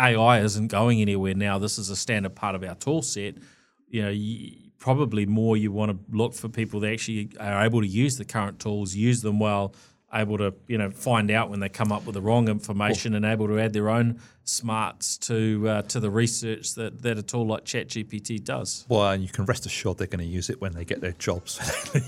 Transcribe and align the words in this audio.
AI 0.00 0.40
isn't 0.40 0.68
going 0.68 1.00
anywhere 1.00 1.34
now. 1.34 1.58
This 1.58 1.78
is 1.78 1.90
a 1.90 1.96
standard 1.96 2.34
part 2.34 2.54
of 2.54 2.64
our 2.64 2.74
tool 2.74 3.02
set. 3.02 3.34
You 3.88 4.02
know, 4.02 4.10
you, 4.10 4.52
probably 4.78 5.26
more 5.26 5.56
you 5.56 5.70
want 5.70 5.92
to 5.92 6.16
look 6.16 6.34
for 6.34 6.48
people 6.48 6.80
that 6.80 6.92
actually 6.92 7.30
are 7.38 7.64
able 7.64 7.80
to 7.82 7.86
use 7.86 8.16
the 8.16 8.24
current 8.24 8.58
tools, 8.58 8.94
use 8.94 9.20
them 9.20 9.38
well, 9.38 9.74
able 10.12 10.38
to 10.38 10.52
you 10.66 10.76
know 10.76 10.90
find 10.90 11.30
out 11.30 11.50
when 11.50 11.60
they 11.60 11.68
come 11.68 11.92
up 11.92 12.04
with 12.04 12.14
the 12.14 12.20
wrong 12.20 12.48
information, 12.48 13.14
and 13.14 13.24
able 13.24 13.46
to 13.46 13.60
add 13.60 13.72
their 13.72 13.88
own 13.88 14.18
smarts 14.44 15.16
to 15.18 15.68
uh, 15.68 15.82
to 15.82 16.00
the 16.00 16.10
research 16.10 16.74
that, 16.74 17.02
that 17.02 17.18
a 17.18 17.22
tool 17.22 17.46
like 17.46 17.64
ChatGPT 17.64 18.42
does. 18.42 18.84
Well, 18.88 19.10
and 19.10 19.22
you 19.22 19.28
can 19.28 19.44
rest 19.44 19.66
assured 19.66 19.98
they're 19.98 20.06
going 20.06 20.24
to 20.26 20.32
use 20.32 20.50
it 20.50 20.60
when 20.60 20.72
they 20.72 20.84
get 20.84 21.00
their 21.00 21.12
jobs. 21.12 21.58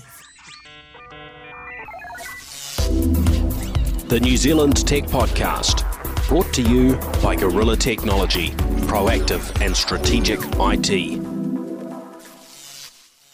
the 4.07 4.19
New 4.19 4.37
Zealand 4.37 4.85
Tech 4.87 5.05
Podcast, 5.05 5.92
brought 6.27 6.51
to 6.53 6.61
you 6.61 6.95
by 7.21 7.35
Gorilla 7.35 7.75
Technology, 7.75 8.51
proactive 8.87 9.61
and 9.61 9.75
strategic 9.75 10.39
IT. 10.59 11.21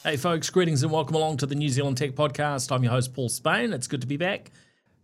Hey, 0.04 0.18
folks, 0.18 0.50
greetings 0.50 0.82
and 0.82 0.91
welcome 0.91 1.16
along 1.16 1.38
to 1.38 1.46
the 1.46 1.55
New 1.55 1.70
Zealand 1.70 1.98
Tech 1.98 2.12
Podcast. 2.12 2.72
I'm 2.72 2.84
your 2.84 2.91
host, 2.91 3.13
Paul 3.13 3.30
Spain. 3.30 3.73
It's 3.73 3.88
good 3.88 4.02
to 4.02 4.08
be 4.08 4.18
back. 4.18 4.52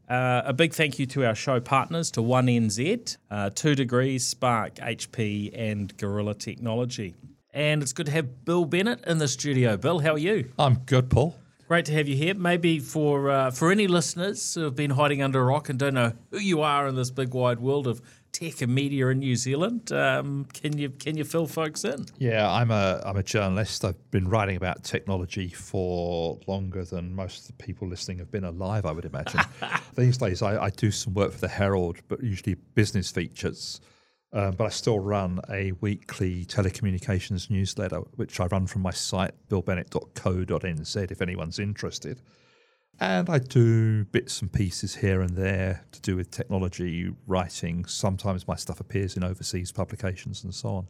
Uh, 0.09 0.41
a 0.45 0.53
big 0.53 0.73
thank 0.73 0.97
you 0.99 1.05
to 1.07 1.25
our 1.25 1.35
show 1.35 1.59
partners, 1.59 2.11
to 2.11 2.21
1NZ, 2.21 3.17
uh, 3.29 3.49
2 3.51 3.75
Degrees, 3.75 4.25
Spark, 4.25 4.75
HP, 4.75 5.51
and 5.53 5.95
Gorilla 5.97 6.33
Technology. 6.33 7.13
And 7.53 7.81
it's 7.81 7.93
good 7.93 8.07
to 8.07 8.11
have 8.11 8.45
Bill 8.45 8.65
Bennett 8.65 9.05
in 9.05 9.17
the 9.19 9.27
studio. 9.27 9.77
Bill, 9.77 9.99
how 9.99 10.13
are 10.13 10.17
you? 10.17 10.51
I'm 10.57 10.75
good, 10.85 11.09
Paul. 11.09 11.35
Great 11.67 11.85
to 11.85 11.93
have 11.93 12.07
you 12.07 12.15
here. 12.15 12.35
Maybe 12.35 12.77
for 12.77 13.31
uh, 13.31 13.49
for 13.49 13.71
any 13.71 13.87
listeners 13.87 14.53
who 14.53 14.61
have 14.61 14.75
been 14.75 14.91
hiding 14.91 15.23
under 15.23 15.41
a 15.41 15.45
rock 15.45 15.67
and 15.67 15.79
don't 15.79 15.95
know 15.95 16.13
who 16.29 16.37
you 16.37 16.61
are 16.61 16.87
in 16.87 16.95
this 16.95 17.09
big 17.09 17.33
wide 17.33 17.59
world 17.59 17.87
of 17.87 18.01
tech 18.31 18.61
and 18.61 18.75
media 18.75 19.07
in 19.07 19.17
New 19.17 19.35
Zealand. 19.35 19.91
Um, 19.91 20.45
can 20.53 20.77
you 20.77 20.91
can 20.91 21.17
you 21.17 21.23
fill 21.23 21.47
folks 21.47 21.83
in? 21.83 22.05
Yeah, 22.19 22.51
I'm 22.51 22.69
a 22.69 23.01
I'm 23.03 23.17
a 23.17 23.23
journalist. 23.23 23.83
I've 23.83 24.11
been 24.11 24.27
writing 24.27 24.57
about 24.57 24.83
technology 24.83 25.47
for 25.47 26.37
longer 26.45 26.85
than 26.85 27.15
most 27.15 27.49
of 27.49 27.57
the 27.57 27.63
people 27.63 27.87
listening 27.87 28.19
have 28.19 28.29
been 28.29 28.43
alive. 28.43 28.85
I 28.85 28.91
would 28.91 29.05
imagine. 29.05 29.41
These 29.95 30.19
days, 30.19 30.43
I, 30.43 30.65
I, 30.65 30.69
do 30.69 30.91
some 30.91 31.15
work 31.15 31.31
for 31.31 31.39
the 31.39 31.47
Herald, 31.47 31.97
but 32.09 32.21
usually 32.21 32.55
business 32.75 33.09
features. 33.09 33.81
Um, 34.35 34.51
but 34.51 34.65
I 34.65 34.69
still 34.69 34.99
run 34.99 35.39
a 35.49 35.71
weekly 35.79 36.43
telecommunications 36.45 37.49
newsletter, 37.49 37.99
which 38.17 38.41
I 38.41 38.47
run 38.47 38.67
from 38.67 38.81
my 38.81 38.91
site 38.91 39.31
billbennett.co.nz. 39.49 41.11
If 41.11 41.21
anyone's 41.21 41.57
interested. 41.57 42.21
And 42.99 43.29
I 43.29 43.39
do 43.39 44.03
bits 44.03 44.41
and 44.41 44.51
pieces 44.51 44.95
here 44.95 45.21
and 45.21 45.37
there 45.37 45.85
to 45.93 46.01
do 46.01 46.17
with 46.17 46.31
technology 46.31 47.13
writing. 47.27 47.85
Sometimes 47.85 48.45
my 48.45 48.55
stuff 48.55 48.81
appears 48.81 49.15
in 49.15 49.23
overseas 49.23 49.71
publications 49.71 50.43
and 50.43 50.53
so 50.53 50.69
on. 50.69 50.87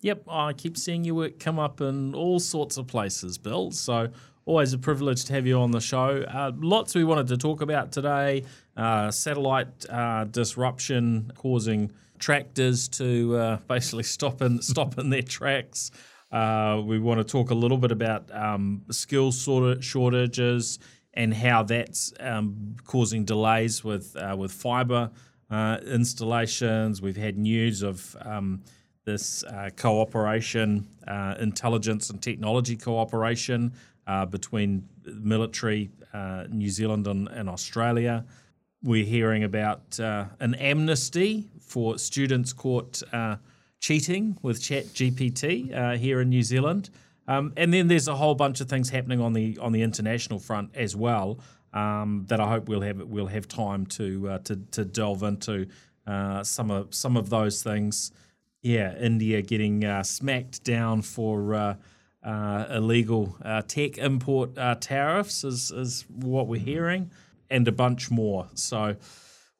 Yep, 0.00 0.24
I 0.28 0.52
keep 0.52 0.76
seeing 0.76 1.04
your 1.04 1.14
work 1.14 1.38
come 1.38 1.60
up 1.60 1.80
in 1.80 2.12
all 2.14 2.40
sorts 2.40 2.76
of 2.76 2.88
places, 2.88 3.38
Bill. 3.38 3.70
So 3.70 4.08
always 4.46 4.72
a 4.72 4.78
privilege 4.78 5.24
to 5.26 5.32
have 5.32 5.46
you 5.46 5.60
on 5.60 5.70
the 5.70 5.80
show. 5.80 6.24
Uh, 6.28 6.50
lots 6.56 6.94
we 6.94 7.04
wanted 7.04 7.28
to 7.28 7.36
talk 7.36 7.62
about 7.62 7.92
today. 7.92 8.44
Uh, 8.76 9.12
satellite 9.12 9.88
uh, 9.88 10.24
disruption 10.24 11.30
causing 11.36 11.92
tractors 12.18 12.88
to 12.88 13.36
uh, 13.36 13.56
basically 13.68 14.04
stop 14.04 14.42
in 14.42 14.62
stop 14.72 14.98
in 14.98 15.10
their 15.10 15.22
tracks. 15.22 15.90
Uh, 16.32 16.82
we 16.84 16.98
want 16.98 17.18
to 17.18 17.24
talk 17.24 17.50
a 17.50 17.54
little 17.54 17.78
bit 17.78 17.92
about 17.92 18.28
um, 18.34 18.82
skills 18.90 19.40
sort 19.40 19.64
of 19.64 19.84
shortages 19.84 20.80
and 21.14 21.32
how 21.32 21.62
that's 21.62 22.12
um, 22.18 22.76
causing 22.84 23.24
delays 23.24 23.84
with 23.84 24.16
uh, 24.16 24.34
with 24.36 24.52
fibre 24.52 25.10
uh, 25.50 25.78
installations. 25.86 27.00
We've 27.00 27.16
had 27.16 27.38
news 27.38 27.82
of 27.82 28.16
um, 28.22 28.62
this 29.04 29.44
uh, 29.44 29.70
cooperation, 29.76 30.86
uh, 31.06 31.34
intelligence 31.38 32.10
and 32.10 32.20
technology 32.20 32.76
cooperation 32.76 33.72
uh, 34.06 34.26
between 34.26 34.88
military 35.04 35.90
uh, 36.12 36.44
New 36.48 36.70
Zealand 36.70 37.06
and, 37.06 37.28
and, 37.28 37.48
Australia. 37.48 38.24
We're 38.82 39.04
hearing 39.04 39.44
about 39.44 39.98
an 39.98 40.54
amnesty 40.54 41.48
for 41.66 41.98
students 41.98 42.52
caught 42.52 43.02
cheating 43.80 44.38
with 44.42 44.62
Chat 44.62 44.86
GPT 44.86 45.98
here 45.98 46.20
in 46.20 46.28
New 46.28 46.42
Zealand. 46.42 46.90
Um, 47.26 47.52
and 47.56 47.72
then 47.72 47.88
there's 47.88 48.08
a 48.08 48.16
whole 48.16 48.34
bunch 48.34 48.60
of 48.60 48.68
things 48.68 48.90
happening 48.90 49.20
on 49.20 49.32
the 49.32 49.58
on 49.58 49.72
the 49.72 49.82
international 49.82 50.38
front 50.38 50.70
as 50.74 50.94
well 50.94 51.38
um, 51.74 52.24
that 52.28 52.40
I 52.40 52.48
hope 52.48 52.68
we'll 52.68 52.82
have 52.82 53.02
we'll 53.02 53.26
have 53.26 53.48
time 53.48 53.86
to 53.86 54.28
uh, 54.30 54.38
to, 54.38 54.56
to 54.72 54.84
delve 54.84 55.22
into 55.22 55.66
uh, 56.06 56.42
some 56.44 56.70
of 56.70 56.94
some 56.94 57.16
of 57.16 57.30
those 57.30 57.62
things. 57.62 58.12
Yeah, 58.62 58.96
India 58.96 59.42
getting 59.42 59.84
uh, 59.84 60.02
smacked 60.02 60.64
down 60.64 61.02
for 61.02 61.54
uh, 61.54 61.74
uh, 62.22 62.66
illegal 62.70 63.36
uh, 63.44 63.60
tech 63.62 63.98
import 63.98 64.54
tariffs 64.80 65.44
is 65.44 65.70
is 65.70 66.04
what 66.08 66.46
we're 66.46 66.60
hearing, 66.60 67.10
and 67.50 67.66
a 67.68 67.72
bunch 67.72 68.10
more. 68.10 68.48
So 68.54 68.96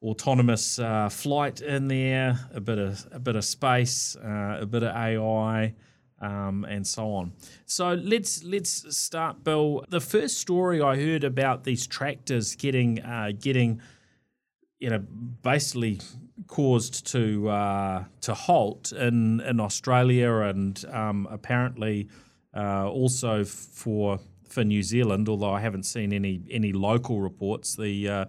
autonomous 0.01 0.79
flight 1.09 1.61
in 1.61 1.87
there, 1.87 2.39
a 2.53 2.61
bit 2.61 2.77
of 2.77 3.05
a 3.11 3.19
bit 3.19 3.35
of 3.35 3.45
space, 3.45 4.15
a 4.21 4.65
bit 4.65 4.83
of 4.83 4.95
AI 4.95 5.73
um, 6.21 6.65
and 6.65 6.85
so 6.85 7.13
on. 7.13 7.33
So 7.65 7.93
let's 7.93 8.43
let's 8.43 8.95
start, 8.97 9.43
Bill. 9.43 9.85
The 9.89 10.01
first 10.01 10.39
story 10.39 10.81
I 10.81 10.95
heard 10.95 11.23
about 11.23 11.63
these 11.63 11.87
tractors 11.87 12.55
getting 12.55 13.01
uh, 13.01 13.31
getting 13.39 13.81
you 14.79 14.89
know 14.89 14.99
basically 15.41 15.99
caused 16.47 17.07
to 17.07 17.49
uh, 17.49 18.03
to 18.21 18.33
halt 18.33 18.91
in 18.91 19.41
in 19.41 19.59
Australia 19.59 20.31
and 20.39 20.83
um, 20.91 21.27
apparently 21.29 22.07
uh, 22.55 22.89
also 22.89 23.43
for 23.43 24.19
for 24.47 24.63
New 24.63 24.83
Zealand. 24.83 25.27
Although 25.27 25.53
I 25.53 25.59
haven't 25.59 25.83
seen 25.83 26.13
any 26.13 26.41
any 26.49 26.71
local 26.71 27.19
reports, 27.19 27.75
the 27.75 28.07
uh, 28.07 28.25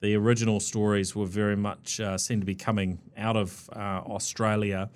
the 0.00 0.14
original 0.14 0.60
stories 0.60 1.14
were 1.14 1.26
very 1.26 1.56
much 1.56 2.00
uh, 2.00 2.18
seem 2.18 2.40
to 2.40 2.46
be 2.46 2.54
coming 2.54 2.98
out 3.16 3.36
of 3.36 3.68
uh, 3.72 4.02
Australia 4.06 4.90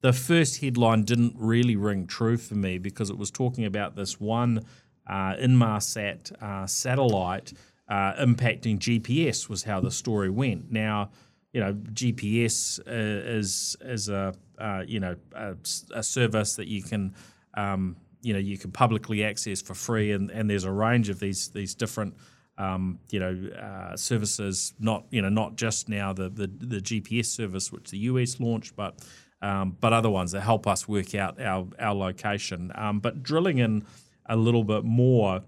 the 0.00 0.12
first 0.12 0.60
headline 0.60 1.02
didn't 1.02 1.34
really 1.36 1.76
ring 1.76 2.06
true 2.06 2.36
for 2.36 2.54
me 2.54 2.78
because 2.78 3.10
it 3.10 3.18
was 3.18 3.30
talking 3.30 3.64
about 3.64 3.96
this 3.96 4.18
one 4.18 4.64
uh, 5.06 5.34
Inmarsat 5.34 6.32
uh, 6.42 6.66
satellite 6.66 7.52
uh, 7.88 8.14
impacting 8.14 8.78
GPS 8.78 9.48
was 9.48 9.64
how 9.64 9.80
the 9.80 9.90
story 9.90 10.30
went. 10.30 10.70
Now, 10.70 11.10
you 11.52 11.60
know, 11.60 11.74
GPS 11.74 12.78
uh, 12.80 13.28
is 13.36 13.76
is 13.80 14.08
a 14.08 14.32
uh, 14.58 14.84
you 14.86 15.00
know 15.00 15.16
a, 15.34 15.56
a, 15.92 16.02
service 16.02 16.54
that 16.56 16.68
you 16.68 16.82
can 16.82 17.14
um, 17.54 17.96
you 18.22 18.32
know 18.32 18.38
you 18.38 18.56
can 18.56 18.70
publicly 18.70 19.24
access 19.24 19.60
for 19.60 19.74
free, 19.74 20.12
and, 20.12 20.30
and 20.30 20.48
there's 20.48 20.64
a 20.64 20.70
range 20.70 21.08
of 21.08 21.18
these 21.18 21.48
these 21.48 21.74
different 21.74 22.14
um, 22.60 22.98
you 23.10 23.18
know 23.18 23.50
uh, 23.56 23.96
services. 23.96 24.74
Not 24.78 25.04
you 25.10 25.22
know 25.22 25.28
not 25.28 25.56
just 25.56 25.88
now 25.88 26.12
the, 26.12 26.28
the 26.28 26.46
the 26.46 26.80
GPS 26.80 27.26
service 27.26 27.72
which 27.72 27.90
the 27.90 27.98
US 27.98 28.38
launched, 28.38 28.76
but 28.76 28.98
um, 29.42 29.76
but 29.80 29.92
other 29.92 30.10
ones 30.10 30.32
that 30.32 30.42
help 30.42 30.66
us 30.66 30.86
work 30.86 31.14
out 31.14 31.40
our, 31.40 31.66
our 31.78 31.94
location. 31.94 32.70
Um, 32.74 33.00
but 33.00 33.22
drilling 33.22 33.58
in 33.58 33.84
a 34.26 34.36
little 34.36 34.64
bit 34.64 34.84
more, 34.84 35.42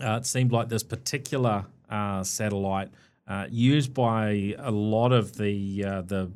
uh, 0.00 0.18
it 0.20 0.26
seemed 0.26 0.52
like 0.52 0.68
this 0.68 0.82
particular 0.82 1.64
uh, 1.88 2.22
satellite 2.22 2.90
uh, 3.26 3.46
used 3.50 3.94
by 3.94 4.54
a 4.58 4.70
lot 4.70 5.12
of 5.12 5.36
the 5.36 5.84
uh, 5.84 6.02
the 6.02 6.30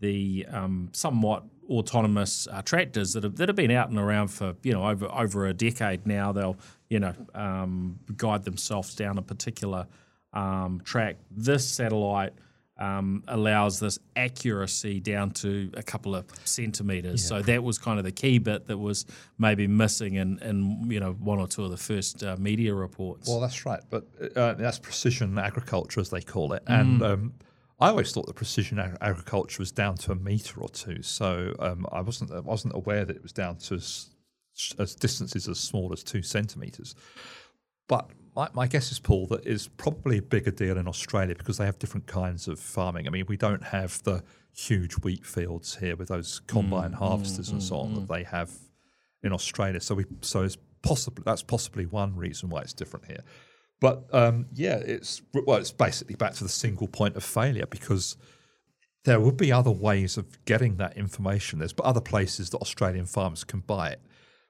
the 0.00 0.44
um, 0.50 0.88
somewhat 0.92 1.44
autonomous 1.68 2.48
uh, 2.50 2.62
tractors 2.62 3.12
that 3.12 3.24
have 3.24 3.36
that 3.36 3.48
have 3.48 3.56
been 3.56 3.70
out 3.70 3.88
and 3.88 3.98
around 3.98 4.28
for 4.28 4.54
you 4.62 4.72
know 4.72 4.88
over 4.88 5.06
over 5.12 5.46
a 5.46 5.54
decade 5.54 6.06
now. 6.06 6.32
They'll 6.32 6.56
you 6.88 7.00
know 7.00 7.14
um, 7.34 7.98
guide 8.16 8.44
themselves 8.44 8.94
down 8.94 9.18
a 9.18 9.22
particular 9.22 9.86
um, 10.32 10.80
track. 10.84 11.16
This 11.30 11.66
satellite 11.68 12.32
um, 12.78 13.22
allows 13.28 13.78
this 13.78 13.98
accuracy 14.16 14.98
down 14.98 15.30
to 15.30 15.70
a 15.74 15.82
couple 15.82 16.14
of 16.16 16.26
centimeters. 16.44 17.22
Yeah. 17.22 17.28
So 17.28 17.42
that 17.42 17.62
was 17.62 17.78
kind 17.78 17.98
of 17.98 18.04
the 18.04 18.12
key 18.12 18.38
bit 18.38 18.66
that 18.66 18.78
was 18.78 19.06
maybe 19.38 19.66
missing 19.66 20.14
in, 20.14 20.38
in 20.40 20.90
you 20.90 21.00
know 21.00 21.12
one 21.12 21.38
or 21.38 21.46
two 21.46 21.64
of 21.64 21.70
the 21.70 21.76
first 21.76 22.24
uh, 22.24 22.36
media 22.38 22.74
reports. 22.74 23.28
Well, 23.28 23.40
that's 23.40 23.64
right, 23.64 23.80
but 23.90 24.06
uh, 24.36 24.54
that's 24.54 24.78
precision 24.78 25.38
agriculture 25.38 26.00
as 26.00 26.10
they 26.10 26.22
call 26.22 26.52
it, 26.52 26.64
mm. 26.66 26.80
and. 26.80 27.02
Um, 27.02 27.34
I 27.80 27.88
always 27.88 28.12
thought 28.12 28.26
the 28.26 28.34
precision 28.34 28.78
ag- 28.78 28.96
agriculture 29.00 29.60
was 29.60 29.72
down 29.72 29.96
to 29.98 30.12
a 30.12 30.14
meter 30.14 30.60
or 30.60 30.68
two, 30.68 31.02
so 31.02 31.54
um, 31.58 31.86
I 31.90 32.00
wasn't 32.00 32.30
I 32.30 32.40
wasn't 32.40 32.74
aware 32.74 33.04
that 33.04 33.16
it 33.16 33.22
was 33.22 33.32
down 33.32 33.56
to 33.56 33.74
as, 33.74 34.10
as 34.78 34.94
distances 34.94 35.48
as 35.48 35.58
small 35.58 35.92
as 35.92 36.02
two 36.02 36.22
centimeters. 36.22 36.94
But 37.88 38.10
my, 38.34 38.48
my 38.54 38.66
guess 38.66 38.92
is, 38.92 38.98
Paul, 38.98 39.26
that 39.28 39.46
is 39.46 39.68
probably 39.68 40.18
a 40.18 40.22
bigger 40.22 40.50
deal 40.50 40.78
in 40.78 40.88
Australia 40.88 41.34
because 41.36 41.58
they 41.58 41.66
have 41.66 41.78
different 41.78 42.06
kinds 42.06 42.48
of 42.48 42.58
farming. 42.58 43.06
I 43.06 43.10
mean, 43.10 43.26
we 43.28 43.36
don't 43.36 43.64
have 43.64 44.02
the 44.04 44.22
huge 44.54 44.94
wheat 44.94 45.26
fields 45.26 45.76
here 45.76 45.96
with 45.96 46.08
those 46.08 46.40
combine 46.46 46.92
mm, 46.92 46.96
harvesters 46.96 47.48
mm, 47.48 47.52
and 47.52 47.62
so 47.62 47.76
on 47.76 47.90
mm, 47.90 47.94
that 47.96 48.08
they 48.08 48.22
have 48.24 48.50
in 49.22 49.32
Australia. 49.32 49.80
So 49.80 49.94
we 49.94 50.04
so 50.20 50.42
it's 50.42 50.56
possibly 50.82 51.22
that's 51.24 51.42
possibly 51.42 51.86
one 51.86 52.16
reason 52.16 52.48
why 52.48 52.62
it's 52.62 52.72
different 52.72 53.06
here. 53.06 53.24
But 53.82 54.04
um, 54.12 54.46
yeah, 54.54 54.76
it's 54.76 55.22
well, 55.34 55.58
it's 55.58 55.72
basically 55.72 56.14
back 56.14 56.34
to 56.34 56.44
the 56.44 56.48
single 56.48 56.86
point 56.86 57.16
of 57.16 57.24
failure 57.24 57.66
because 57.66 58.16
there 59.02 59.18
would 59.18 59.36
be 59.36 59.50
other 59.50 59.72
ways 59.72 60.16
of 60.16 60.44
getting 60.44 60.76
that 60.76 60.96
information. 60.96 61.58
There's 61.58 61.74
other 61.82 62.00
places 62.00 62.50
that 62.50 62.58
Australian 62.58 63.06
farmers 63.06 63.42
can 63.42 63.58
buy 63.58 63.88
it. 63.90 64.00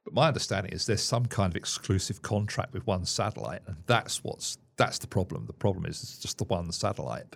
But 0.05 0.12
my 0.12 0.29
understanding 0.29 0.73
is 0.73 0.84
there's 0.84 1.02
some 1.02 1.25
kind 1.25 1.50
of 1.50 1.56
exclusive 1.56 2.20
contract 2.20 2.75
with 2.75 2.87
one 2.87 3.06
satellite, 3.06 3.62
and 3.67 3.76
that's 3.87 4.23
what's 4.23 4.58
that's 4.76 4.99
the 4.99 5.06
problem. 5.06 5.46
The 5.46 5.55
problem 5.55 5.87
is 5.87 6.02
it's 6.02 6.19
just 6.19 6.37
the 6.37 6.44
one 6.44 6.70
satellite. 6.70 7.35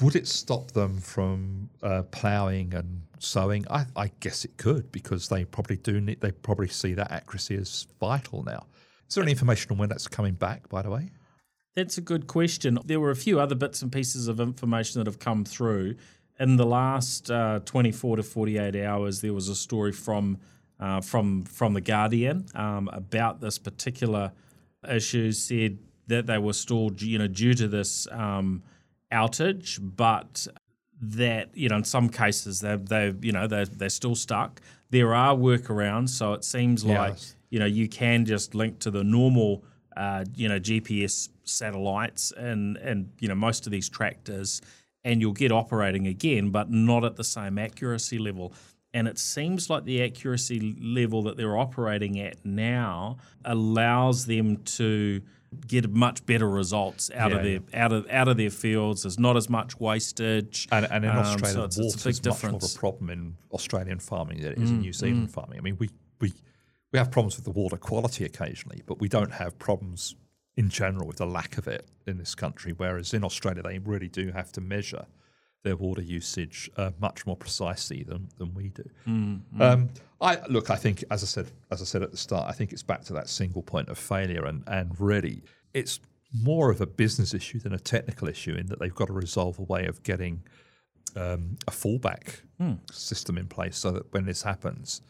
Would 0.00 0.16
it 0.16 0.26
stop 0.26 0.70
them 0.70 1.00
from 1.00 1.68
uh, 1.82 2.04
ploughing 2.04 2.72
and 2.72 3.02
sowing? 3.18 3.66
I, 3.68 3.84
I, 3.94 4.10
guess 4.20 4.46
it 4.46 4.56
could 4.56 4.90
because 4.90 5.28
they 5.28 5.44
probably 5.44 5.76
do 5.76 6.00
need, 6.00 6.20
they 6.20 6.30
probably 6.30 6.68
see 6.68 6.94
that 6.94 7.10
accuracy 7.10 7.56
as 7.56 7.88
vital 8.00 8.42
now. 8.42 8.64
Is 9.08 9.14
there 9.14 9.22
any 9.22 9.32
information 9.32 9.72
on 9.72 9.78
when 9.78 9.88
that's 9.88 10.06
coming 10.06 10.34
back, 10.34 10.68
by 10.68 10.82
the 10.82 10.90
way? 10.90 11.10
That's 11.74 11.96
a 11.96 12.00
good 12.02 12.26
question. 12.26 12.78
There 12.84 13.00
were 13.00 13.10
a 13.10 13.16
few 13.16 13.40
other 13.40 13.54
bits 13.54 13.82
and 13.82 13.90
pieces 13.90 14.28
of 14.28 14.40
information 14.40 15.00
that 15.00 15.06
have 15.06 15.18
come 15.18 15.44
through. 15.44 15.94
In 16.38 16.56
the 16.56 16.66
last 16.66 17.30
uh, 17.30 17.60
24 17.64 18.16
to 18.16 18.22
48 18.22 18.76
hours, 18.84 19.20
there 19.20 19.32
was 19.32 19.48
a 19.48 19.54
story 19.54 19.92
from 19.92 20.38
uh, 20.80 21.00
from 21.00 21.42
from 21.42 21.74
the 21.74 21.80
Guardian 21.80 22.46
um, 22.54 22.88
about 22.92 23.40
this 23.40 23.58
particular 23.58 24.32
issue. 24.88 25.32
Said 25.32 25.78
that 26.06 26.26
they 26.26 26.38
were 26.38 26.52
stalled, 26.52 27.02
you 27.02 27.18
know, 27.18 27.26
due 27.26 27.54
to 27.54 27.66
this 27.66 28.06
um, 28.10 28.62
outage, 29.12 29.78
but 29.80 30.46
that 31.00 31.50
you 31.54 31.68
know 31.68 31.76
in 31.76 31.84
some 31.84 32.08
cases 32.08 32.60
they 32.60 32.76
they 32.76 33.14
you 33.20 33.32
know 33.32 33.46
they 33.46 33.64
they're 33.64 33.88
still 33.88 34.14
stuck. 34.14 34.60
There 34.90 35.14
are 35.14 35.34
workarounds, 35.34 36.10
so 36.10 36.32
it 36.32 36.44
seems 36.44 36.84
like 36.84 37.12
yes. 37.12 37.36
you 37.50 37.58
know 37.58 37.66
you 37.66 37.88
can 37.88 38.24
just 38.24 38.54
link 38.54 38.78
to 38.80 38.90
the 38.90 39.04
normal 39.04 39.64
uh, 39.96 40.24
you 40.34 40.48
know 40.48 40.58
GPS 40.58 41.28
satellites 41.44 42.32
and 42.36 42.76
and 42.78 43.10
you 43.20 43.28
know 43.28 43.34
most 43.34 43.66
of 43.66 43.72
these 43.72 43.88
tractors, 43.88 44.60
and 45.04 45.20
you'll 45.20 45.32
get 45.32 45.52
operating 45.52 46.06
again, 46.06 46.50
but 46.50 46.70
not 46.70 47.04
at 47.04 47.16
the 47.16 47.24
same 47.24 47.58
accuracy 47.58 48.18
level. 48.18 48.52
And 48.94 49.06
it 49.06 49.18
seems 49.18 49.68
like 49.68 49.84
the 49.84 50.02
accuracy 50.02 50.74
level 50.80 51.22
that 51.24 51.36
they're 51.36 51.58
operating 51.58 52.18
at 52.20 52.44
now 52.44 53.18
allows 53.44 54.24
them 54.24 54.56
to 54.64 55.20
get 55.66 55.90
much 55.90 56.24
better 56.26 56.48
results 56.48 57.10
out 57.14 57.30
yeah, 57.30 57.36
of 57.36 57.42
their 57.42 57.52
yeah. 57.52 57.84
out 57.84 57.92
of 57.92 58.06
out 58.10 58.28
of 58.28 58.36
their 58.36 58.50
fields. 58.50 59.02
There's 59.02 59.18
not 59.18 59.36
as 59.36 59.48
much 59.48 59.78
wastage, 59.80 60.68
and, 60.70 60.86
and 60.90 61.04
in 61.04 61.10
um, 61.10 61.18
Australia, 61.18 61.54
so 61.54 61.64
it's, 61.64 61.76
water 61.76 61.86
it's 61.86 62.04
a 62.04 62.08
big 62.08 62.22
difference. 62.22 62.42
much 62.42 62.52
more 62.52 62.58
of 62.58 62.76
a 62.76 62.78
problem 62.78 63.10
in 63.10 63.36
Australian 63.52 63.98
farming 63.98 64.42
than 64.42 64.52
it 64.52 64.58
is 64.58 64.70
mm, 64.70 64.74
in 64.74 64.80
New 64.80 64.92
Zealand 64.92 65.28
mm. 65.28 65.32
farming. 65.32 65.58
I 65.58 65.62
mean, 65.62 65.76
we 65.78 65.90
we 66.20 66.32
we 66.92 66.98
have 66.98 67.10
problems 67.10 67.36
with 67.36 67.44
the 67.44 67.50
water 67.50 67.76
quality 67.76 68.24
occasionally, 68.24 68.82
but 68.86 69.00
we 69.00 69.08
don't 69.08 69.32
have 69.32 69.58
problems 69.58 70.14
in 70.56 70.68
general 70.68 71.06
with 71.06 71.18
the 71.18 71.26
lack 71.26 71.56
of 71.56 71.68
it 71.68 71.86
in 72.06 72.18
this 72.18 72.34
country. 72.34 72.72
Whereas 72.76 73.14
in 73.14 73.24
Australia, 73.24 73.62
they 73.62 73.78
really 73.78 74.08
do 74.08 74.32
have 74.32 74.50
to 74.52 74.60
measure 74.60 75.06
their 75.64 75.76
water 75.76 76.02
usage 76.02 76.70
uh, 76.76 76.90
much 77.00 77.26
more 77.26 77.36
precisely 77.36 78.02
than, 78.02 78.28
than 78.38 78.54
we 78.54 78.68
do. 78.70 78.84
Mm, 79.06 79.40
mm. 79.56 79.60
Um, 79.60 79.90
I 80.20 80.38
look. 80.48 80.70
I 80.70 80.76
think, 80.76 81.04
as 81.10 81.22
I 81.22 81.26
said, 81.26 81.50
as 81.70 81.80
I 81.80 81.84
said 81.84 82.02
at 82.02 82.10
the 82.10 82.16
start, 82.16 82.48
I 82.48 82.52
think 82.52 82.72
it's 82.72 82.82
back 82.82 83.04
to 83.04 83.12
that 83.14 83.28
single 83.28 83.62
point 83.62 83.88
of 83.88 83.98
failure, 83.98 84.44
and 84.46 84.62
and 84.66 84.98
really, 85.00 85.42
it's 85.74 86.00
more 86.42 86.70
of 86.70 86.80
a 86.80 86.86
business 86.86 87.34
issue 87.34 87.58
than 87.58 87.72
a 87.72 87.78
technical 87.78 88.28
issue 88.28 88.54
in 88.54 88.66
that 88.66 88.78
they've 88.78 88.94
got 88.94 89.06
to 89.06 89.12
resolve 89.12 89.58
a 89.58 89.62
way 89.62 89.86
of 89.86 90.02
getting 90.02 90.42
um, 91.16 91.56
a 91.66 91.70
fallback 91.70 92.40
mm. 92.60 92.78
system 92.92 93.38
in 93.38 93.46
place 93.46 93.78
so 93.78 93.90
that 93.90 94.12
when 94.12 94.26
this 94.26 94.42
happens, 94.42 95.00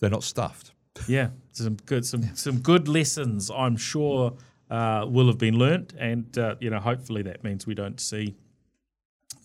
they're 0.00 0.10
not 0.10 0.24
stuffed. 0.24 0.72
Yeah, 1.06 1.30
some 1.52 1.76
good 1.86 2.04
some 2.04 2.34
some 2.34 2.58
good 2.58 2.88
lessons. 2.88 3.50
I'm 3.50 3.76
sure 3.76 4.36
uh, 4.70 5.06
will 5.08 5.28
have 5.28 5.38
been 5.38 5.58
learnt, 5.58 5.94
and 5.98 6.36
uh, 6.36 6.56
you 6.60 6.70
know, 6.70 6.80
hopefully 6.80 7.22
that 7.22 7.44
means 7.44 7.66
we 7.66 7.74
don't 7.74 8.00
see 8.00 8.36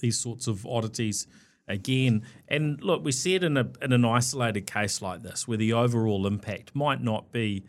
these 0.05 0.19
sorts 0.19 0.47
of 0.47 0.65
oddities 0.65 1.27
again. 1.67 2.23
And 2.47 2.81
look, 2.81 3.03
we 3.03 3.11
see 3.11 3.35
it 3.35 3.43
in 3.43 3.57
a 3.57 3.67
in 3.81 3.91
an 3.91 4.05
isolated 4.05 4.67
case 4.67 5.01
like 5.01 5.23
this, 5.23 5.47
where 5.47 5.57
the 5.57 5.73
overall 5.73 6.27
impact 6.27 6.75
might 6.75 7.01
not 7.01 7.31
be 7.31 7.63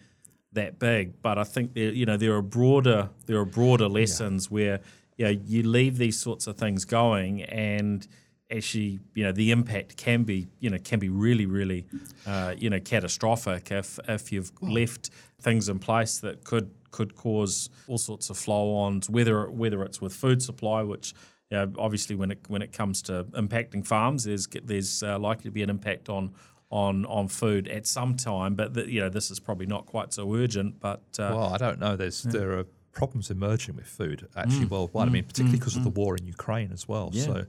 that 0.53 0.79
big, 0.79 1.23
but 1.23 1.39
I 1.39 1.45
think 1.45 1.75
there 1.75 1.93
you 1.93 2.07
know 2.07 2.17
there 2.17 2.35
are 2.35 2.43
broader 2.43 3.11
there 3.27 3.39
are 3.39 3.45
broader 3.45 3.89
lessons 3.89 4.47
yeah. 4.47 4.55
where 4.55 4.81
you 5.17 5.25
know 5.25 5.41
you 5.45 5.63
leave 5.63 5.97
these 5.99 6.19
sorts 6.19 6.47
of 6.47 6.57
things 6.57 6.85
going 6.85 7.43
and 7.43 8.07
actually 8.51 9.01
you 9.15 9.25
know 9.25 9.33
the 9.33 9.51
impact 9.51 9.97
can 9.97 10.23
be 10.23 10.47
you 10.61 10.71
know 10.71 10.79
can 10.79 10.99
be 10.99 11.09
really 11.09 11.47
really 11.47 11.85
uh, 12.27 12.55
you 12.57 12.71
know 12.71 12.81
catastrophic 12.81 13.71
if 13.71 13.99
if 14.09 14.31
you've 14.31 14.53
left 14.61 15.11
things 15.41 15.69
in 15.69 15.79
place 15.79 16.21
that 16.21 16.45
could 16.45 16.71
could 16.93 17.15
cause 17.17 17.69
all 17.89 17.99
sorts 17.99 18.31
of 18.31 18.39
flow-ons 18.39 19.11
whether 19.11 19.51
whether 19.51 19.83
it's 19.83 20.01
with 20.01 20.15
food 20.15 20.41
supply 20.41 20.83
which 20.83 21.13
you 21.51 21.57
know, 21.59 21.73
obviously 21.79 22.17
when 22.17 22.33
it 22.33 22.41
when 22.49 22.63
it 22.63 22.73
comes 22.73 23.03
to 23.03 23.25
impacting 23.35 23.87
farms, 23.87 24.25
there's 24.25 24.49
there's 24.65 25.03
uh, 25.03 25.19
likely 25.19 25.45
to 25.45 25.51
be 25.51 25.63
an 25.63 25.71
impact 25.71 26.09
on 26.09 26.33
on 26.71 27.07
on 27.07 27.29
food 27.29 27.69
at 27.69 27.87
some 27.87 28.17
time. 28.17 28.55
But 28.55 28.75
the, 28.75 28.91
you 28.91 29.01
know, 29.01 29.09
this 29.09 29.31
is 29.31 29.39
probably 29.39 29.67
not 29.67 29.87
quite 29.87 30.13
so 30.13 30.33
urgent. 30.35 30.81
But 30.81 31.03
uh, 31.19 31.31
well, 31.35 31.55
I 31.55 31.59
don't 31.59 31.79
know. 31.79 31.97
There's 31.97 32.25
yeah. 32.25 32.33
there 32.33 32.59
are 32.59 32.65
problems 32.93 33.31
emerging 33.31 33.77
with 33.77 33.87
food 33.87 34.27
actually 34.37 34.67
mm, 34.67 34.71
worldwide. 34.71 35.07
Mm, 35.07 35.11
I 35.11 35.13
mean, 35.13 35.25
particularly 35.25 35.59
mm, 35.59 35.61
because 35.61 35.75
mm, 35.75 35.79
of 35.79 35.85
the 35.85 35.91
mm. 35.91 35.97
war 35.97 36.17
in 36.17 36.27
Ukraine 36.27 36.73
as 36.73 36.89
well. 36.89 37.11
Yeah. 37.13 37.25
So, 37.25 37.47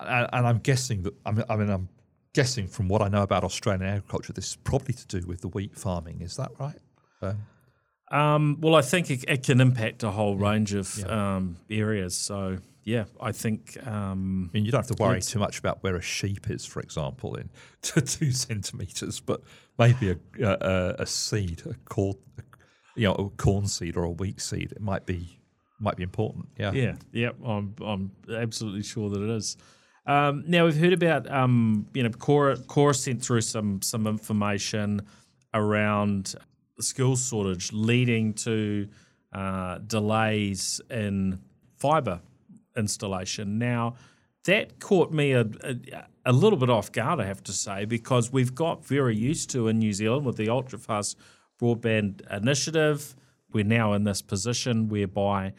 and, 0.00 0.28
and, 0.32 0.46
I'm 0.46 0.58
guessing 0.58 1.02
that 1.02 1.14
I 1.26 1.32
mean, 1.32 1.44
I 1.48 1.56
mean 1.56 1.70
I'm 1.70 1.88
guessing 2.32 2.68
from 2.68 2.88
what 2.88 3.02
I 3.02 3.08
know 3.08 3.22
about 3.22 3.42
Australian 3.42 3.88
agriculture, 3.88 4.32
this 4.32 4.50
is 4.50 4.56
probably 4.56 4.94
to 4.94 5.06
do 5.06 5.26
with 5.26 5.40
the 5.40 5.48
wheat 5.48 5.76
farming. 5.76 6.20
Is 6.20 6.36
that 6.36 6.50
right? 6.58 6.78
Um, 7.22 7.38
um, 8.10 8.58
well, 8.60 8.74
I 8.74 8.82
think 8.82 9.10
it, 9.10 9.24
it, 9.26 9.42
can 9.42 9.60
impact 9.60 10.02
a 10.02 10.10
whole 10.10 10.36
range 10.36 10.74
of 10.74 10.98
yeah. 10.98 11.36
um, 11.36 11.56
areas. 11.70 12.14
So 12.14 12.58
yeah, 12.84 13.04
I 13.20 13.32
think. 13.32 13.76
Um, 13.86 14.50
I 14.52 14.56
mean, 14.56 14.64
you 14.64 14.72
don't 14.72 14.86
have 14.86 14.96
to 14.96 15.02
worry 15.02 15.20
too 15.20 15.38
much 15.38 15.58
about 15.58 15.82
where 15.82 15.96
a 15.96 16.02
sheep 16.02 16.50
is, 16.50 16.64
for 16.64 16.80
example, 16.80 17.36
in 17.36 17.50
two 17.82 18.32
centimeters, 18.32 19.20
but 19.20 19.42
maybe 19.78 20.10
a, 20.10 20.16
a, 20.40 20.94
a 21.00 21.06
seed, 21.06 21.62
a 21.66 21.74
corn, 21.88 22.16
you 22.96 23.08
know, 23.08 23.14
a 23.14 23.30
corn 23.30 23.66
seed 23.66 23.96
or 23.96 24.04
a 24.04 24.10
wheat 24.10 24.40
seed, 24.40 24.72
it 24.72 24.80
might 24.80 25.06
be 25.06 25.38
might 25.78 25.96
be 25.96 26.02
important. 26.02 26.48
Yeah, 26.58 26.72
yeah, 26.72 26.94
yeah. 27.12 27.30
I'm 27.44 27.74
I'm 27.84 28.10
absolutely 28.32 28.82
sure 28.82 29.10
that 29.10 29.22
it 29.22 29.30
is. 29.30 29.56
Um, 30.04 30.44
now 30.48 30.64
we've 30.64 30.76
heard 30.76 30.92
about 30.92 31.30
um, 31.30 31.86
you 31.94 32.02
know 32.02 32.10
Chorus 32.10 32.60
Chorus 32.66 33.04
sent 33.04 33.22
through 33.22 33.42
some 33.42 33.80
some 33.82 34.06
information 34.06 35.02
around 35.54 36.34
the 36.76 36.82
skills 36.82 37.28
shortage 37.28 37.72
leading 37.72 38.34
to 38.34 38.88
uh, 39.32 39.78
delays 39.78 40.80
in 40.90 41.40
fibre 41.76 42.20
installation. 42.76 43.58
Now, 43.58 43.96
that 44.44 44.80
caught 44.80 45.12
me 45.12 45.32
a, 45.32 45.42
a, 45.62 45.76
a, 46.26 46.32
little 46.32 46.58
bit 46.58 46.68
off 46.68 46.90
guard, 46.90 47.20
I 47.20 47.26
have 47.26 47.42
to 47.44 47.52
say, 47.52 47.84
because 47.84 48.32
we've 48.32 48.54
got 48.54 48.84
very 48.84 49.16
used 49.16 49.50
to 49.50 49.68
in 49.68 49.78
New 49.78 49.92
Zealand 49.92 50.26
with 50.26 50.36
the 50.36 50.48
ultra 50.48 50.78
fast 50.78 51.16
broadband 51.60 52.20
initiative. 52.34 53.14
We're 53.52 53.64
now 53.64 53.92
in 53.92 54.04
this 54.04 54.20
position 54.20 54.88
whereby, 54.88 55.52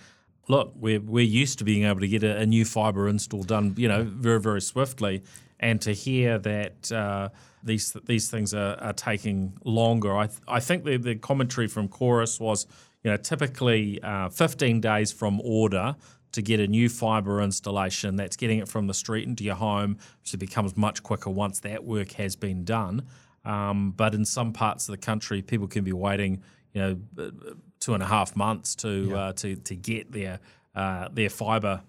look, 0.49 0.73
we're, 0.75 0.99
we're 0.99 1.23
used 1.23 1.59
to 1.59 1.63
being 1.63 1.85
able 1.85 2.01
to 2.01 2.07
get 2.07 2.23
a, 2.23 2.39
a 2.39 2.45
new 2.45 2.65
fibre 2.65 3.07
install 3.07 3.43
done, 3.43 3.73
you 3.77 3.87
know, 3.87 4.03
very, 4.03 4.39
very 4.39 4.61
swiftly. 4.61 5.23
And 5.59 5.79
to 5.81 5.93
hear 5.93 6.37
that 6.39 6.91
uh, 6.91 7.29
these 7.63 7.93
these 8.05 8.29
things 8.29 8.53
are, 8.53 8.75
are 8.81 8.91
taking 8.91 9.53
longer, 9.63 10.17
I, 10.17 10.27
th- 10.27 10.39
I 10.45 10.59
think 10.59 10.83
the, 10.83 10.97
the 10.97 11.15
commentary 11.15 11.67
from 11.67 11.87
Chorus 11.87 12.37
was, 12.37 12.67
you 13.01 13.11
know, 13.11 13.15
typically 13.15 14.01
uh, 14.03 14.27
15 14.27 14.81
days 14.81 15.13
from 15.13 15.39
order 15.41 15.95
to 16.33 16.41
get 16.41 16.59
a 16.59 16.67
new 16.67 16.89
fibre 16.89 17.41
installation 17.41 18.15
that's 18.15 18.35
getting 18.35 18.59
it 18.59 18.67
from 18.67 18.87
the 18.87 18.93
street 18.93 19.27
into 19.27 19.43
your 19.43 19.55
home, 19.55 19.97
so 20.23 20.35
it 20.35 20.39
becomes 20.39 20.75
much 20.75 21.01
quicker 21.01 21.29
once 21.29 21.59
that 21.61 21.83
work 21.83 22.11
has 22.13 22.35
been 22.35 22.63
done. 22.63 23.07
Um, 23.45 23.91
but 23.91 24.13
in 24.13 24.25
some 24.25 24.53
parts 24.53 24.87
of 24.87 24.93
the 24.93 24.97
country, 24.97 25.41
people 25.41 25.67
can 25.67 25.83
be 25.83 25.93
waiting, 25.93 26.41
you 26.73 26.81
know, 26.81 27.31
two 27.79 27.93
and 27.93 28.03
a 28.03 28.05
half 28.05 28.35
months 28.35 28.75
to 28.75 28.89
yeah. 28.89 29.15
uh, 29.15 29.33
to 29.33 29.55
to 29.55 29.75
get 29.75 30.11
their 30.11 30.39
uh, 30.75 31.07
their 31.11 31.29
fibre 31.29 31.81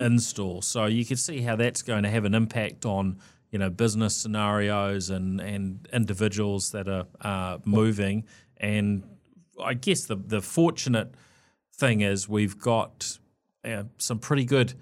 install. 0.00 0.62
So 0.62 0.86
you 0.86 1.04
can 1.04 1.16
see 1.16 1.40
how 1.40 1.56
that's 1.56 1.82
going 1.82 2.02
to 2.02 2.10
have 2.10 2.24
an 2.24 2.34
impact 2.34 2.84
on 2.84 3.18
you 3.50 3.58
know 3.58 3.70
business 3.70 4.16
scenarios 4.16 5.10
and 5.10 5.40
and 5.40 5.88
individuals 5.92 6.70
that 6.72 6.88
are 6.88 7.06
uh, 7.20 7.58
moving. 7.64 8.24
And 8.56 9.04
I 9.62 9.74
guess 9.74 10.06
the 10.06 10.16
the 10.16 10.40
fortunate 10.40 11.14
thing 11.74 12.00
is 12.00 12.28
we've 12.28 12.58
got 12.58 13.18
uh, 13.64 13.84
some 13.98 14.18
pretty 14.18 14.44
good 14.44 14.74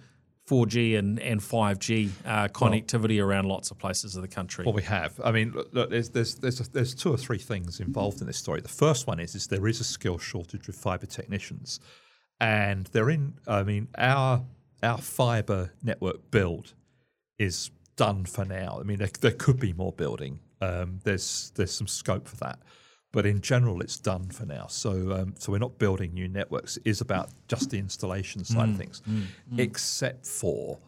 4G 0.50 0.98
and, 0.98 1.20
and 1.20 1.40
5G 1.40 2.10
uh, 2.26 2.48
connectivity 2.48 3.18
well, 3.18 3.28
around 3.28 3.46
lots 3.46 3.70
of 3.70 3.78
places 3.78 4.16
of 4.16 4.22
the 4.22 4.28
country. 4.28 4.64
Well, 4.64 4.74
we 4.74 4.82
have. 4.82 5.20
I 5.22 5.30
mean, 5.30 5.54
look, 5.72 5.90
there's 5.90 6.10
there's 6.10 6.34
there's, 6.36 6.60
a, 6.60 6.70
there's 6.72 6.94
two 6.94 7.12
or 7.12 7.16
three 7.16 7.38
things 7.38 7.78
involved 7.78 8.20
in 8.20 8.26
this 8.26 8.38
story. 8.38 8.60
The 8.60 8.68
first 8.68 9.06
one 9.06 9.20
is 9.20 9.36
is 9.36 9.46
there 9.46 9.68
is 9.68 9.80
a 9.80 9.84
skill 9.84 10.18
shortage 10.18 10.68
of 10.68 10.74
fibre 10.74 11.06
technicians, 11.06 11.78
and 12.40 12.86
they're 12.86 13.10
in. 13.10 13.34
I 13.46 13.62
mean, 13.62 13.88
our 13.96 14.44
our 14.82 14.98
fibre 14.98 15.72
network 15.82 16.30
build 16.32 16.74
is 17.38 17.70
done 17.94 18.24
for 18.24 18.44
now. 18.44 18.78
I 18.80 18.82
mean, 18.82 18.98
there, 18.98 19.10
there 19.20 19.30
could 19.30 19.60
be 19.60 19.72
more 19.72 19.92
building. 19.92 20.40
Um, 20.60 20.98
there's 21.04 21.52
there's 21.54 21.72
some 21.72 21.86
scope 21.86 22.26
for 22.26 22.36
that. 22.38 22.58
But 23.12 23.26
in 23.26 23.40
general, 23.40 23.80
it's 23.80 23.98
done 23.98 24.28
for 24.28 24.46
now. 24.46 24.66
So, 24.68 24.90
um, 25.12 25.34
so 25.36 25.50
we're 25.50 25.58
not 25.58 25.78
building 25.78 26.14
new 26.14 26.28
networks. 26.28 26.76
It 26.76 26.84
is 26.86 27.00
about 27.00 27.30
just 27.48 27.70
the 27.70 27.78
installation 27.78 28.44
side 28.44 28.68
mm, 28.68 28.72
of 28.72 28.78
things, 28.78 29.02
mm, 29.08 29.22
mm. 29.52 29.58
except 29.58 30.26
for 30.26 30.78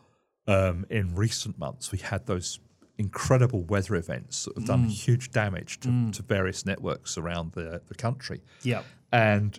um, 0.47 0.87
in 0.91 1.15
recent 1.15 1.59
months 1.59 1.93
we 1.93 1.99
had 1.99 2.27
those 2.27 2.61
incredible 2.99 3.63
weather 3.63 3.97
events 3.97 4.45
that 4.45 4.57
have 4.57 4.67
done 4.67 4.85
huge 4.85 5.31
damage 5.31 5.81
to, 5.81 6.11
to 6.13 6.23
various 6.23 6.65
networks 6.67 7.19
around 7.19 7.53
the, 7.53 7.81
the 7.89 7.95
country. 7.95 8.41
Yeah. 8.63 8.83
And 9.13 9.59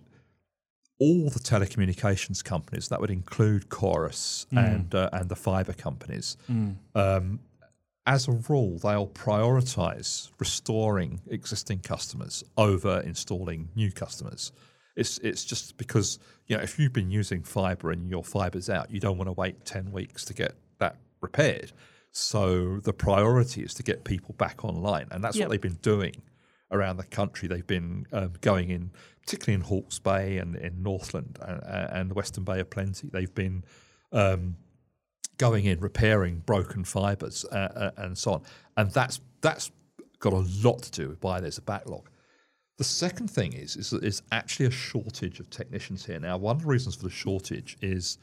all 0.99 1.29
the 1.29 1.39
telecommunications 1.39 2.43
companies, 2.43 2.87
that 2.89 3.01
would 3.01 3.11
include 3.11 3.69
Chorus 3.69 4.45
and 4.51 4.93
uh, 4.95 5.09
and 5.11 5.27
the 5.27 5.35
fiber 5.35 5.73
companies, 5.73 6.37
um, 6.95 7.39
as 8.05 8.27
a 8.27 8.33
rule, 8.49 8.77
they'll 8.79 9.07
prioritize 9.07 10.29
restoring 10.39 11.21
existing 11.29 11.79
customers 11.79 12.43
over 12.57 13.01
installing 13.01 13.69
new 13.75 13.91
customers. 13.91 14.51
It's 14.95 15.17
it's 15.19 15.43
just 15.43 15.77
because 15.77 16.19
you 16.47 16.55
know 16.57 16.63
if 16.63 16.77
you've 16.77 16.93
been 16.93 17.09
using 17.11 17.43
fiber 17.43 17.91
and 17.91 18.09
your 18.09 18.23
fiber's 18.23 18.69
out, 18.69 18.91
you 18.91 18.99
don't 18.99 19.17
want 19.17 19.27
to 19.27 19.33
wait 19.33 19.65
ten 19.65 19.91
weeks 19.91 20.25
to 20.25 20.33
get 20.33 20.53
that 20.79 20.97
repaired. 21.21 21.71
So 22.11 22.79
the 22.79 22.93
priority 22.93 23.63
is 23.63 23.73
to 23.75 23.83
get 23.83 24.03
people 24.03 24.35
back 24.37 24.63
online, 24.63 25.07
and 25.11 25.23
that's 25.23 25.35
Yep. 25.35 25.47
what 25.47 25.51
they've 25.51 25.61
been 25.61 25.79
doing 25.81 26.13
around 26.71 26.97
the 26.97 27.05
country. 27.05 27.47
They've 27.47 27.65
been 27.65 28.05
um, 28.11 28.33
going 28.41 28.69
in, 28.69 28.91
particularly 29.21 29.55
in 29.55 29.61
Hawke's 29.61 29.97
Bay 29.99 30.37
and 30.37 30.55
in 30.55 30.83
Northland 30.83 31.39
and, 31.41 31.61
and 31.63 32.11
the 32.11 32.15
Western 32.15 32.43
Bay 32.43 32.59
of 32.59 32.69
Plenty. 32.69 33.09
They've 33.09 33.33
been 33.33 33.63
um, 34.11 34.57
going 35.37 35.65
in, 35.65 35.79
repairing 35.79 36.43
broken 36.45 36.83
fibres 36.83 37.45
uh, 37.51 37.55
uh, 37.55 37.91
and 37.97 38.17
so 38.17 38.33
on, 38.33 38.41
and 38.77 38.91
that's 38.91 39.19
that's 39.41 39.71
got 40.19 40.33
a 40.33 40.45
lot 40.63 40.81
to 40.81 40.91
do 40.91 41.09
with 41.09 41.21
why 41.21 41.39
there's 41.39 41.57
a 41.57 41.61
backlog. 41.61 42.09
The 42.77 42.83
second 42.83 43.29
thing 43.29 43.53
is 43.53 43.75
is 43.75 43.89
that 43.91 44.01
there's 44.01 44.21
actually 44.31 44.67
a 44.67 44.71
shortage 44.71 45.39
of 45.39 45.49
technicians 45.49 46.05
here 46.05 46.19
now. 46.19 46.37
One 46.37 46.55
of 46.55 46.61
the 46.63 46.67
reasons 46.67 46.95
for 46.95 47.03
the 47.03 47.09
shortage 47.09 47.77
is 47.81 48.17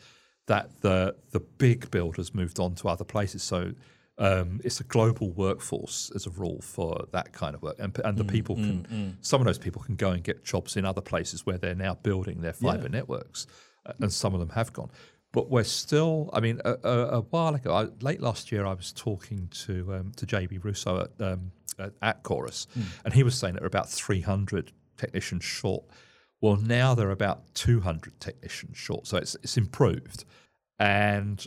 that 0.46 0.80
the 0.80 1.14
the 1.30 1.40
big 1.40 1.90
builders 1.90 2.34
moved 2.34 2.58
on 2.60 2.74
to 2.76 2.88
other 2.88 3.04
places, 3.04 3.42
so. 3.42 3.72
Um, 4.18 4.60
it's 4.64 4.80
a 4.80 4.84
global 4.84 5.30
workforce 5.30 6.12
as 6.14 6.26
a 6.26 6.30
rule 6.30 6.60
for 6.60 7.06
that 7.10 7.32
kind 7.32 7.54
of 7.54 7.62
work, 7.62 7.76
and, 7.78 7.98
and 8.04 8.18
the 8.18 8.24
people 8.24 8.54
can. 8.54 9.16
Some 9.22 9.40
of 9.40 9.46
those 9.46 9.56
people 9.56 9.80
can 9.80 9.96
go 9.96 10.10
and 10.10 10.22
get 10.22 10.44
jobs 10.44 10.76
in 10.76 10.84
other 10.84 11.00
places 11.00 11.46
where 11.46 11.56
they're 11.56 11.74
now 11.74 11.94
building 11.94 12.42
their 12.42 12.52
fiber 12.52 12.90
networks, 12.90 13.46
uh, 13.86 13.94
and 13.98 14.12
some 14.12 14.34
of 14.34 14.40
them 14.40 14.50
have 14.50 14.74
gone. 14.74 14.90
But 15.32 15.48
we're 15.48 15.64
still. 15.64 16.30
I 16.32 16.40
mean, 16.40 16.60
a, 16.64 16.76
a, 16.82 16.98
a 17.18 17.20
while 17.20 17.54
ago, 17.54 17.72
I, 17.72 17.88
late 18.02 18.20
last 18.20 18.50
year, 18.50 18.66
I 18.66 18.74
was 18.74 18.92
talking 18.92 19.48
to 19.66 19.94
um, 19.94 20.12
to 20.16 20.26
JB 20.26 20.60
Rousselot 20.60 21.08
at, 21.20 21.32
um, 21.32 21.52
at, 21.78 21.92
at 22.02 22.22
Chorus, 22.22 22.66
and 23.04 23.14
he 23.14 23.22
was 23.22 23.36
saying 23.36 23.54
that 23.54 23.60
there 23.60 23.66
are 23.66 23.68
about 23.68 23.88
300 23.88 24.72
technicians 24.96 25.44
short. 25.44 25.84
Well, 26.40 26.56
now 26.56 26.94
there 26.94 27.08
are 27.08 27.12
about 27.12 27.54
200 27.54 28.18
technicians 28.18 28.76
short, 28.76 29.06
so 29.06 29.18
it's 29.18 29.36
it's 29.36 29.56
improved, 29.56 30.24
and 30.78 31.46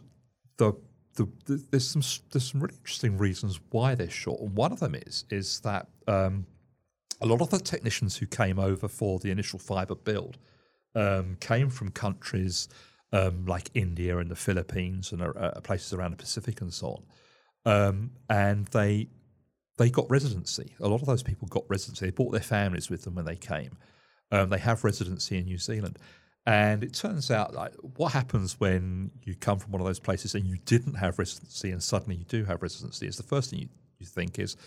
the, 0.58 0.74
the, 1.16 1.28
the 1.46 1.66
there's 1.72 1.88
some 1.88 2.04
there's 2.32 2.52
some 2.52 2.62
really 2.62 2.76
interesting 2.76 3.18
reasons 3.18 3.60
why 3.72 3.96
they're 3.96 4.10
short, 4.10 4.40
and 4.40 4.56
one 4.56 4.72
of 4.72 4.80
them 4.80 4.96
is 4.96 5.26
is 5.30 5.60
that 5.62 5.88
um, 6.08 6.46
a 7.22 7.26
lot 7.26 7.42
of 7.42 7.50
the 7.50 7.60
technicians 7.60 8.18
who 8.18 8.26
came 8.26 8.60
over 8.60 8.88
for 8.88 9.20
the 9.20 9.32
initial 9.32 9.58
fiber 9.58 9.96
build 9.96 10.38
um, 10.96 11.38
came 11.40 11.70
from 11.70 11.90
countries 11.90 12.68
um, 13.14 13.46
like 13.46 13.70
India 13.74 14.18
and 14.18 14.30
the 14.30 14.36
Philippines 14.36 15.14
and 15.14 15.22
uh, 15.22 15.28
uh, 15.30 15.62
places 15.62 15.94
around 15.94 16.12
the 16.12 16.18
Pacific 16.18 16.60
and 16.60 16.74
so 16.74 17.00
on, 17.66 17.74
um, 17.74 18.12
and 18.30 18.66
they 18.68 19.08
they 19.78 19.90
got 19.90 20.10
residency. 20.10 20.76
A 20.82 20.88
lot 20.88 21.02
of 21.02 21.08
those 21.08 21.24
people 21.24 21.48
got 21.48 21.64
residency. 21.70 22.06
They 22.06 22.12
brought 22.12 22.32
their 22.32 22.42
families 22.42 22.90
with 22.90 23.04
them 23.04 23.16
when 23.16 23.26
they 23.26 23.36
came. 23.36 23.78
Um, 24.32 24.50
they 24.50 24.60
have 24.60 24.84
residency 24.84 25.38
in 25.38 25.46
New 25.46 25.58
Zealand. 25.58 25.98
And 26.46 26.84
it 26.84 26.94
turns 26.94 27.32
out, 27.32 27.54
like, 27.54 27.74
what 27.96 28.12
happens 28.12 28.60
when 28.60 29.12
you 29.24 29.36
come 29.36 29.60
from 29.60 29.72
one 29.72 29.82
of 29.82 29.88
those 29.88 30.00
places 30.00 30.36
and 30.36 30.46
you 30.46 30.58
didn't 30.66 30.96
have 30.96 31.18
residency 31.18 31.72
and 31.72 31.82
suddenly 31.82 32.18
you 32.18 32.26
do 32.26 32.44
have 32.44 32.62
residency 32.62 33.08
is 33.08 33.16
the 33.16 33.24
first 33.24 33.50
thing 33.50 33.60
you, 33.60 33.70
you 34.00 34.06
think 34.06 34.40
is, 34.40 34.58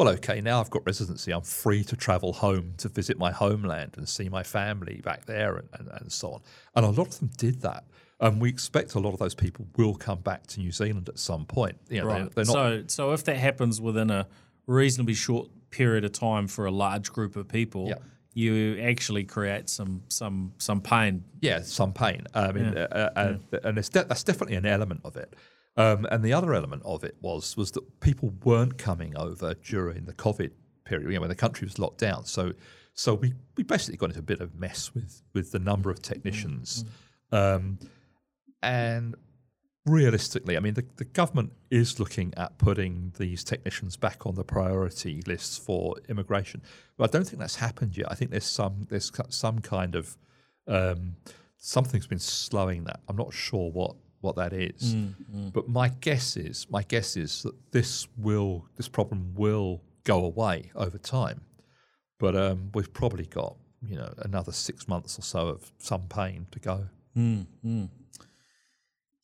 well, 0.00 0.08
okay, 0.14 0.40
now 0.40 0.60
I've 0.60 0.70
got 0.70 0.86
residency. 0.86 1.30
I'm 1.30 1.42
free 1.42 1.84
to 1.84 1.94
travel 1.94 2.32
home 2.32 2.72
to 2.78 2.88
visit 2.88 3.18
my 3.18 3.30
homeland 3.30 3.96
and 3.98 4.08
see 4.08 4.30
my 4.30 4.42
family 4.42 5.02
back 5.04 5.26
there 5.26 5.56
and, 5.56 5.68
and, 5.74 5.88
and 5.88 6.10
so 6.10 6.32
on. 6.32 6.40
And 6.74 6.86
a 6.86 6.88
lot 6.88 7.08
of 7.08 7.18
them 7.20 7.30
did 7.36 7.60
that. 7.60 7.84
And 8.18 8.40
we 8.40 8.48
expect 8.48 8.94
a 8.94 8.98
lot 8.98 9.12
of 9.12 9.18
those 9.18 9.34
people 9.34 9.66
will 9.76 9.94
come 9.94 10.20
back 10.20 10.46
to 10.48 10.60
New 10.60 10.72
Zealand 10.72 11.10
at 11.10 11.18
some 11.18 11.44
point. 11.44 11.76
You 11.90 12.00
know, 12.00 12.08
they're, 12.08 12.22
Right. 12.22 12.34
they're 12.34 12.44
not 12.46 12.52
so, 12.52 12.84
so 12.86 13.12
if 13.12 13.24
that 13.24 13.36
happens 13.36 13.78
within 13.78 14.10
a 14.10 14.26
reasonably 14.66 15.12
short 15.14 15.48
period 15.70 16.04
of 16.06 16.12
time 16.12 16.46
for 16.48 16.64
a 16.64 16.70
large 16.70 17.12
group 17.12 17.36
of 17.36 17.46
people, 17.46 17.88
Yeah. 17.88 17.96
you 18.32 18.80
actually 18.80 19.24
create 19.24 19.68
some 19.68 20.02
some 20.08 20.54
some 20.56 20.80
pain. 20.80 21.24
Yeah, 21.42 21.60
some 21.60 21.92
pain. 21.92 22.26
I 22.34 22.52
mean, 22.52 22.76
uh, 22.76 22.88
uh, 22.90 23.10
and, 23.16 23.64
and 23.64 23.78
it's 23.78 23.90
de- 23.90 24.04
that's 24.04 24.24
definitely 24.24 24.56
an 24.56 24.64
element 24.66 25.02
of 25.04 25.16
it. 25.16 25.34
Um, 25.80 26.06
and 26.10 26.22
the 26.22 26.32
other 26.32 26.52
element 26.52 26.82
of 26.84 27.04
it 27.04 27.16
was 27.20 27.56
was 27.56 27.70
that 27.72 28.00
people 28.00 28.34
weren't 28.44 28.76
coming 28.76 29.16
over 29.16 29.54
during 29.54 30.04
the 30.04 30.12
COVID 30.12 30.50
period, 30.84 31.08
you 31.08 31.14
know, 31.14 31.20
when 31.20 31.30
the 31.30 31.34
country 31.34 31.64
was 31.64 31.78
locked 31.78 31.98
down. 31.98 32.24
So, 32.26 32.52
so 32.94 33.14
we, 33.14 33.32
we 33.56 33.62
basically 33.62 33.96
got 33.96 34.10
into 34.10 34.18
a 34.18 34.22
bit 34.22 34.40
of 34.40 34.54
mess 34.54 34.94
with 34.94 35.22
with 35.32 35.52
the 35.52 35.58
number 35.58 35.90
of 35.90 36.02
technicians. 36.02 36.84
Um, 37.32 37.78
and 38.62 39.14
realistically, 39.86 40.56
I 40.56 40.60
mean, 40.60 40.74
the, 40.74 40.84
the 40.96 41.06
government 41.06 41.52
is 41.70 41.98
looking 41.98 42.34
at 42.36 42.58
putting 42.58 43.12
these 43.16 43.42
technicians 43.42 43.96
back 43.96 44.26
on 44.26 44.34
the 44.34 44.44
priority 44.44 45.22
lists 45.26 45.56
for 45.56 45.96
immigration, 46.08 46.60
but 46.98 47.08
I 47.08 47.12
don't 47.12 47.26
think 47.26 47.40
that's 47.40 47.56
happened 47.56 47.96
yet. 47.96 48.06
I 48.10 48.14
think 48.14 48.32
there's 48.32 48.44
some 48.44 48.86
there's 48.90 49.10
some 49.30 49.60
kind 49.60 49.94
of 49.94 50.18
um, 50.66 51.16
something's 51.56 52.06
been 52.06 52.18
slowing 52.18 52.84
that. 52.84 53.00
I'm 53.08 53.16
not 53.16 53.32
sure 53.32 53.70
what 53.70 53.94
what 54.20 54.36
that 54.36 54.52
is, 54.52 54.94
but 55.52 55.68
my 55.68 55.88
guess 56.00 56.36
is 56.36 56.66
my 56.70 56.82
guess 56.82 57.16
is 57.16 57.42
that 57.42 57.54
this 57.72 58.06
will 58.16 58.66
this 58.76 58.88
problem 58.88 59.34
will 59.34 59.80
go 60.04 60.24
away 60.24 60.70
over 60.74 60.98
time, 60.98 61.40
but 62.18 62.36
um, 62.36 62.70
we've 62.74 62.92
probably 62.92 63.26
got 63.26 63.56
you 63.82 63.96
know 63.96 64.12
another 64.18 64.52
six 64.52 64.86
months 64.88 65.18
or 65.18 65.22
so 65.22 65.48
of 65.48 65.72
some 65.78 66.02
pain 66.08 66.46
to 66.50 66.58
go. 66.60 66.84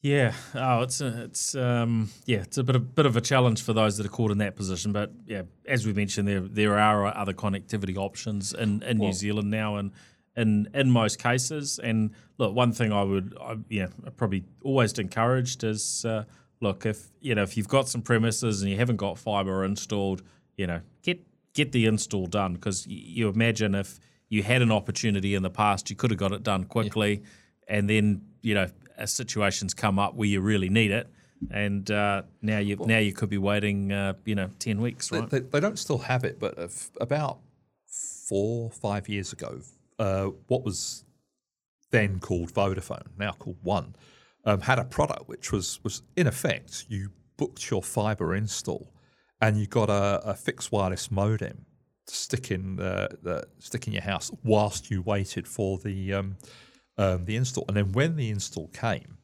Yeah. 0.03 0.35
Oh, 0.55 0.83
it's 0.83 1.01
a, 1.01 1.25
it's 1.25 1.55
um 1.55 2.11
yeah, 2.27 2.39
it's 2.39 2.59
a 2.59 2.63
bit 2.65 2.77
of 2.77 2.95
bit 2.95 3.07
of 3.07 3.17
a 3.17 3.21
challenge 3.21 3.63
for 3.63 3.73
those 3.73 3.97
that 3.97 4.07
are 4.07 4.11
caught 4.11 4.31
in 4.31 4.39
that 4.39 4.55
position. 4.55 4.93
But 4.93 5.11
yeah, 5.27 5.43
as 5.67 5.85
we 5.87 5.93
mentioned, 5.93 6.29
there 6.29 6.41
there 6.41 6.79
are 6.79 7.07
other 7.17 7.33
connectivity 7.33 7.97
options 7.97 8.53
in, 8.55 8.83
in 8.83 8.99
New 8.99 9.13
Zealand 9.13 9.51
now, 9.51 9.77
and 9.77 9.91
in 10.37 10.69
in 10.75 10.91
most 10.91 11.19
cases. 11.19 11.79
And 11.83 12.11
look, 12.39 12.55
one 12.55 12.73
thing 12.73 12.93
I 12.93 13.03
would 13.03 13.37
I, 13.41 13.57
yeah 13.69 13.89
I 14.07 14.11
probably 14.11 14.45
always 14.63 14.93
encouraged 14.99 15.65
is 15.65 16.05
uh, 16.05 16.25
look 16.61 16.87
if 16.87 17.09
you 17.21 17.35
know 17.35 17.43
if 17.43 17.57
you've 17.57 17.69
got 17.69 17.89
some 17.89 18.03
premises 18.03 18.63
and 18.63 18.71
you 18.71 18.77
haven't 18.77 18.97
got 18.97 19.19
fiber 19.19 19.65
installed, 19.65 20.23
you 20.57 20.67
know 20.67 20.81
get 21.03 21.21
get 21.55 21.73
the 21.73 21.87
install 21.87 22.27
done 22.27 22.55
because 22.55 22.87
you 22.87 23.29
imagine 23.29 23.75
if 23.75 23.99
you 24.29 24.43
had 24.43 24.61
an 24.61 24.73
opportunity 24.73 25.35
in 25.35 25.43
the 25.43 25.51
past, 25.51 25.89
you 25.89 25.97
could 25.97 26.11
have 26.11 26.19
got 26.19 26.33
it 26.33 26.43
done 26.43 26.65
quickly, 26.65 27.23
and 27.69 27.89
then 27.89 28.23
you 28.43 28.55
know 28.55 28.69
a 28.99 29.07
situation's 29.07 29.75
come 29.75 29.99
up 29.99 30.15
where 30.15 30.29
you 30.29 30.41
really 30.41 30.69
need 30.69 30.91
it, 30.91 31.09
and 31.51 31.91
uh, 31.91 32.23
now 32.43 32.59
you 32.59 32.77
now 32.77 32.99
you 32.99 33.13
could 33.13 33.29
be 33.29 33.39
waiting 33.39 33.93
uh, 33.93 34.15
you 34.25 34.35
know 34.35 34.51
ten 34.59 34.81
weeks, 34.81 35.09
They, 35.09 35.21
right? 35.21 35.31
they, 35.31 35.41
they 35.41 35.61
don't 35.61 35.79
still 35.79 35.99
have 35.99 36.25
it, 36.25 36.39
but 36.41 36.59
about 37.01 37.39
four, 38.27 38.71
five 38.71 39.09
years 39.09 39.33
ago, 39.33 39.61
uh, 39.99 40.27
what 40.47 40.65
was 40.65 41.05
then 41.91 42.19
called 42.19 42.53
Vodafone, 42.53 43.07
now 43.19 43.33
called 43.33 43.59
One, 43.63 43.95
um, 44.45 44.61
had 44.61 44.79
a 44.79 44.85
product 44.85 45.29
which 45.29 45.53
was 45.53 45.81
was 45.83 46.03
in 46.17 46.27
effect 46.27 46.87
you 46.89 47.11
booked 47.37 47.71
your 47.71 47.83
fiber 47.83 48.35
install, 48.35 48.93
and 49.41 49.59
you 49.59 49.67
got 49.67 49.91
a, 49.91 50.21
a 50.25 50.35
fixed 50.35 50.73
wireless 50.73 51.11
modem 51.11 51.67
to 52.07 52.15
stick 52.15 52.51
in 52.51 52.77
the, 52.77 53.09
the 53.23 53.45
stick 53.59 53.87
in 53.87 53.93
your 53.93 54.03
house 54.03 54.31
whilst 54.45 54.91
you 54.91 55.03
waited 55.03 55.47
for 55.47 55.79
the 55.79 56.15
um, 56.15 56.37
um, 56.99 57.25
the 57.25 57.37
install, 57.37 57.65
and 57.69 57.77
then 57.77 57.93
when 57.93 58.17
the 58.17 58.31
install 58.31 58.69
came, 58.69 59.19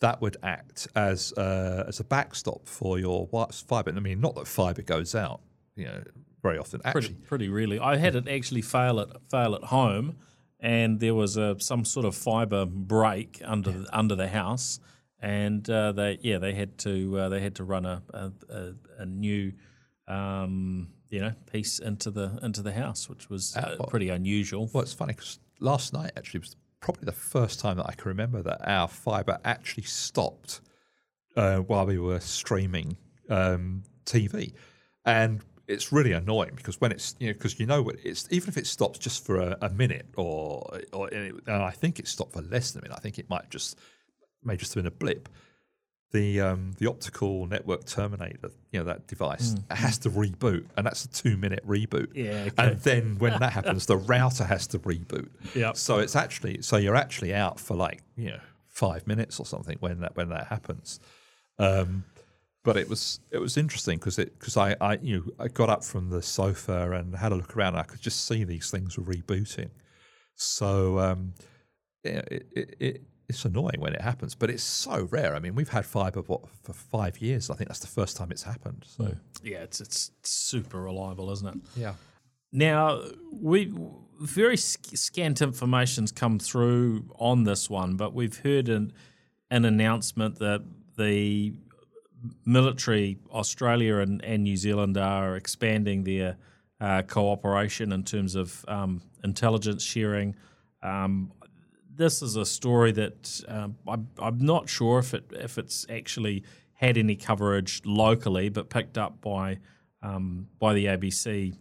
that 0.00 0.20
would 0.20 0.36
act 0.42 0.88
as 0.94 1.32
uh, 1.34 1.84
as 1.88 2.00
a 2.00 2.04
backstop 2.04 2.68
for 2.68 2.98
your 2.98 3.28
fiber. 3.52 3.90
I 3.90 4.00
mean, 4.00 4.20
not 4.20 4.34
that 4.36 4.46
fiber 4.46 4.82
goes 4.82 5.14
out, 5.14 5.40
you 5.76 5.86
know, 5.86 6.02
very 6.42 6.58
often. 6.58 6.80
pretty 6.80 7.08
Actually, 7.08 7.14
pretty 7.26 7.48
really. 7.48 7.78
I 7.78 7.96
had 7.96 8.16
it 8.16 8.28
actually 8.28 8.62
fail 8.62 9.00
at 9.00 9.08
fail 9.30 9.54
at 9.54 9.64
home, 9.64 10.16
and 10.58 11.00
there 11.00 11.14
was 11.14 11.36
a 11.36 11.58
some 11.60 11.84
sort 11.84 12.06
of 12.06 12.14
fiber 12.14 12.66
break 12.66 13.40
under 13.44 13.72
the, 13.72 13.98
under 13.98 14.14
the 14.14 14.28
house, 14.28 14.80
and 15.20 15.68
uh, 15.68 15.92
they 15.92 16.18
yeah 16.22 16.38
they 16.38 16.54
had 16.54 16.78
to 16.78 17.18
uh, 17.18 17.28
they 17.28 17.40
had 17.40 17.54
to 17.56 17.64
run 17.64 17.86
a 17.86 18.02
a, 18.12 18.72
a, 18.98 19.06
new 19.06 19.52
um, 20.08 20.88
you 21.08 21.20
know 21.20 21.32
piece 21.50 21.78
into 21.78 22.10
the 22.10 22.38
into 22.42 22.62
the 22.62 22.72
house, 22.72 23.08
which 23.08 23.28
was 23.28 23.56
uh, 23.56 23.76
well- 23.78 23.88
pretty 23.88 24.08
unusual. 24.08 24.68
well, 24.72 24.82
it's 24.82 24.92
funny 24.92 25.12
because 25.12 25.38
last 25.60 25.92
night 25.92 26.12
actually 26.16 26.40
was 26.40 26.56
probably 26.80 27.04
the 27.04 27.12
first 27.12 27.60
time 27.60 27.76
that 27.76 27.86
I 27.86 27.92
can 27.92 28.08
remember 28.08 28.42
that 28.42 28.66
our 28.66 28.88
fiber 28.88 29.38
actually 29.44 29.82
stopped 29.82 30.62
uh, 31.36 31.58
while 31.58 31.84
we 31.84 31.98
were 31.98 32.20
streaming 32.20 32.96
um, 33.28 33.82
TV, 34.06 34.52
and 35.04 35.40
it's 35.70 35.92
really 35.92 36.12
annoying 36.12 36.52
because 36.56 36.80
when 36.80 36.92
it's 36.92 37.14
you 37.18 37.28
know 37.28 37.32
because 37.32 37.58
you 37.60 37.66
know 37.66 37.82
what 37.82 37.96
it's 38.04 38.26
even 38.30 38.48
if 38.48 38.56
it 38.56 38.66
stops 38.66 38.98
just 38.98 39.24
for 39.24 39.40
a, 39.40 39.56
a 39.62 39.70
minute 39.70 40.06
or 40.16 40.80
or 40.92 41.08
and, 41.08 41.26
it, 41.28 41.34
and 41.46 41.62
I 41.62 41.70
think 41.70 41.98
it 41.98 42.08
stopped 42.08 42.32
for 42.32 42.42
less 42.42 42.72
than 42.72 42.80
a 42.80 42.82
minute. 42.84 42.96
I 42.98 43.00
think 43.00 43.18
it 43.18 43.30
might 43.30 43.48
just 43.50 43.78
may 44.42 44.56
just 44.56 44.74
have 44.74 44.82
been 44.82 44.88
a 44.88 44.90
blip. 44.90 45.28
the 46.12 46.40
um, 46.40 46.72
the 46.78 46.88
optical 46.88 47.46
network 47.46 47.84
terminator, 47.84 48.50
you 48.72 48.80
know 48.80 48.84
that 48.86 49.06
device, 49.06 49.54
it 49.70 49.76
has 49.76 49.98
to 49.98 50.10
reboot, 50.10 50.64
and 50.76 50.86
that's 50.86 51.04
a 51.04 51.08
two 51.08 51.36
minute 51.36 51.66
reboot. 51.66 52.08
Yeah, 52.14 52.48
okay. 52.48 52.52
And 52.58 52.80
then 52.80 53.16
when 53.18 53.38
that 53.38 53.52
happens, 53.52 53.86
the 53.86 53.96
router 53.96 54.44
has 54.44 54.66
to 54.68 54.78
reboot. 54.80 55.28
Yep. 55.54 55.76
So 55.76 55.98
it's 55.98 56.16
actually 56.16 56.62
so 56.62 56.76
you're 56.76 56.96
actually 56.96 57.32
out 57.34 57.60
for 57.60 57.76
like 57.76 58.02
you 58.16 58.30
know 58.30 58.40
five 58.68 59.06
minutes 59.06 59.38
or 59.38 59.46
something 59.46 59.76
when 59.80 60.00
that 60.00 60.16
when 60.16 60.30
that 60.30 60.48
happens. 60.48 61.00
Um, 61.58 62.04
but 62.62 62.76
it 62.76 62.88
was 62.88 63.20
it 63.30 63.38
was 63.38 63.56
interesting 63.56 63.98
because 63.98 64.18
it 64.18 64.38
because 64.38 64.56
I, 64.56 64.76
I 64.80 64.98
you 65.02 65.16
know 65.16 65.44
I 65.44 65.48
got 65.48 65.68
up 65.70 65.82
from 65.84 66.10
the 66.10 66.22
sofa 66.22 66.90
and 66.92 67.14
had 67.16 67.32
a 67.32 67.34
look 67.36 67.56
around. 67.56 67.74
And 67.74 67.80
I 67.80 67.84
could 67.84 68.00
just 68.00 68.26
see 68.26 68.44
these 68.44 68.70
things 68.70 68.98
were 68.98 69.04
rebooting. 69.04 69.70
So 70.34 70.98
um, 70.98 71.34
yeah, 72.04 72.22
it, 72.30 72.46
it, 72.52 72.76
it 72.80 73.02
it's 73.28 73.44
annoying 73.44 73.78
when 73.78 73.92
it 73.94 74.00
happens, 74.00 74.34
but 74.34 74.50
it's 74.50 74.62
so 74.64 75.06
rare. 75.10 75.36
I 75.36 75.38
mean, 75.38 75.54
we've 75.54 75.68
had 75.68 75.86
fiber 75.86 76.20
what 76.22 76.40
for 76.62 76.72
five 76.72 77.18
years. 77.18 77.48
I 77.48 77.54
think 77.54 77.68
that's 77.68 77.80
the 77.80 77.86
first 77.86 78.16
time 78.16 78.30
it's 78.32 78.42
happened. 78.42 78.84
So 78.86 79.14
Yeah, 79.42 79.58
it's 79.58 79.80
it's 79.80 80.10
super 80.22 80.80
reliable, 80.82 81.30
isn't 81.30 81.46
it? 81.46 81.54
yeah, 81.76 81.94
Now, 82.52 83.02
we 83.32 83.72
very 84.20 84.56
sc- 84.56 84.96
scant 84.96 85.40
information's 85.40 86.10
come 86.12 86.38
through 86.40 87.04
on 87.18 87.44
this 87.44 87.70
one, 87.70 87.96
but 87.96 88.12
we've 88.14 88.38
heard 88.38 88.68
an 88.68 88.92
an 89.50 89.64
announcement 89.64 90.38
that 90.40 90.62
the 90.98 91.52
military, 92.44 93.18
Australia 93.30 93.98
and, 93.98 94.24
and 94.24 94.44
New 94.44 94.56
Zealand, 94.56 94.96
are 94.96 95.36
expanding 95.36 96.04
their 96.04 96.36
uh, 96.80 97.02
cooperation 97.02 97.92
in 97.92 98.04
terms 98.04 98.34
of 98.34 98.64
um, 98.68 99.02
intelligence 99.22 99.82
sharing. 99.82 100.34
Um, 100.82 101.32
this 101.94 102.22
is 102.22 102.36
a 102.36 102.46
story 102.46 102.92
that 102.92 103.42
um, 103.48 103.76
I'm, 103.86 104.08
I'm 104.18 104.38
not 104.38 104.68
sure 104.68 104.98
if 104.98 105.12
it 105.12 105.24
if 105.32 105.58
it's 105.58 105.84
actually 105.90 106.44
had 106.72 106.96
any 106.96 107.16
coverage 107.16 107.82
locally, 107.84 108.48
but 108.48 108.70
picked 108.70 108.96
up 108.96 109.20
by 109.20 109.58
um, 110.02 110.48
by 110.58 110.72
the 110.72 110.86
ABC 110.86 111.54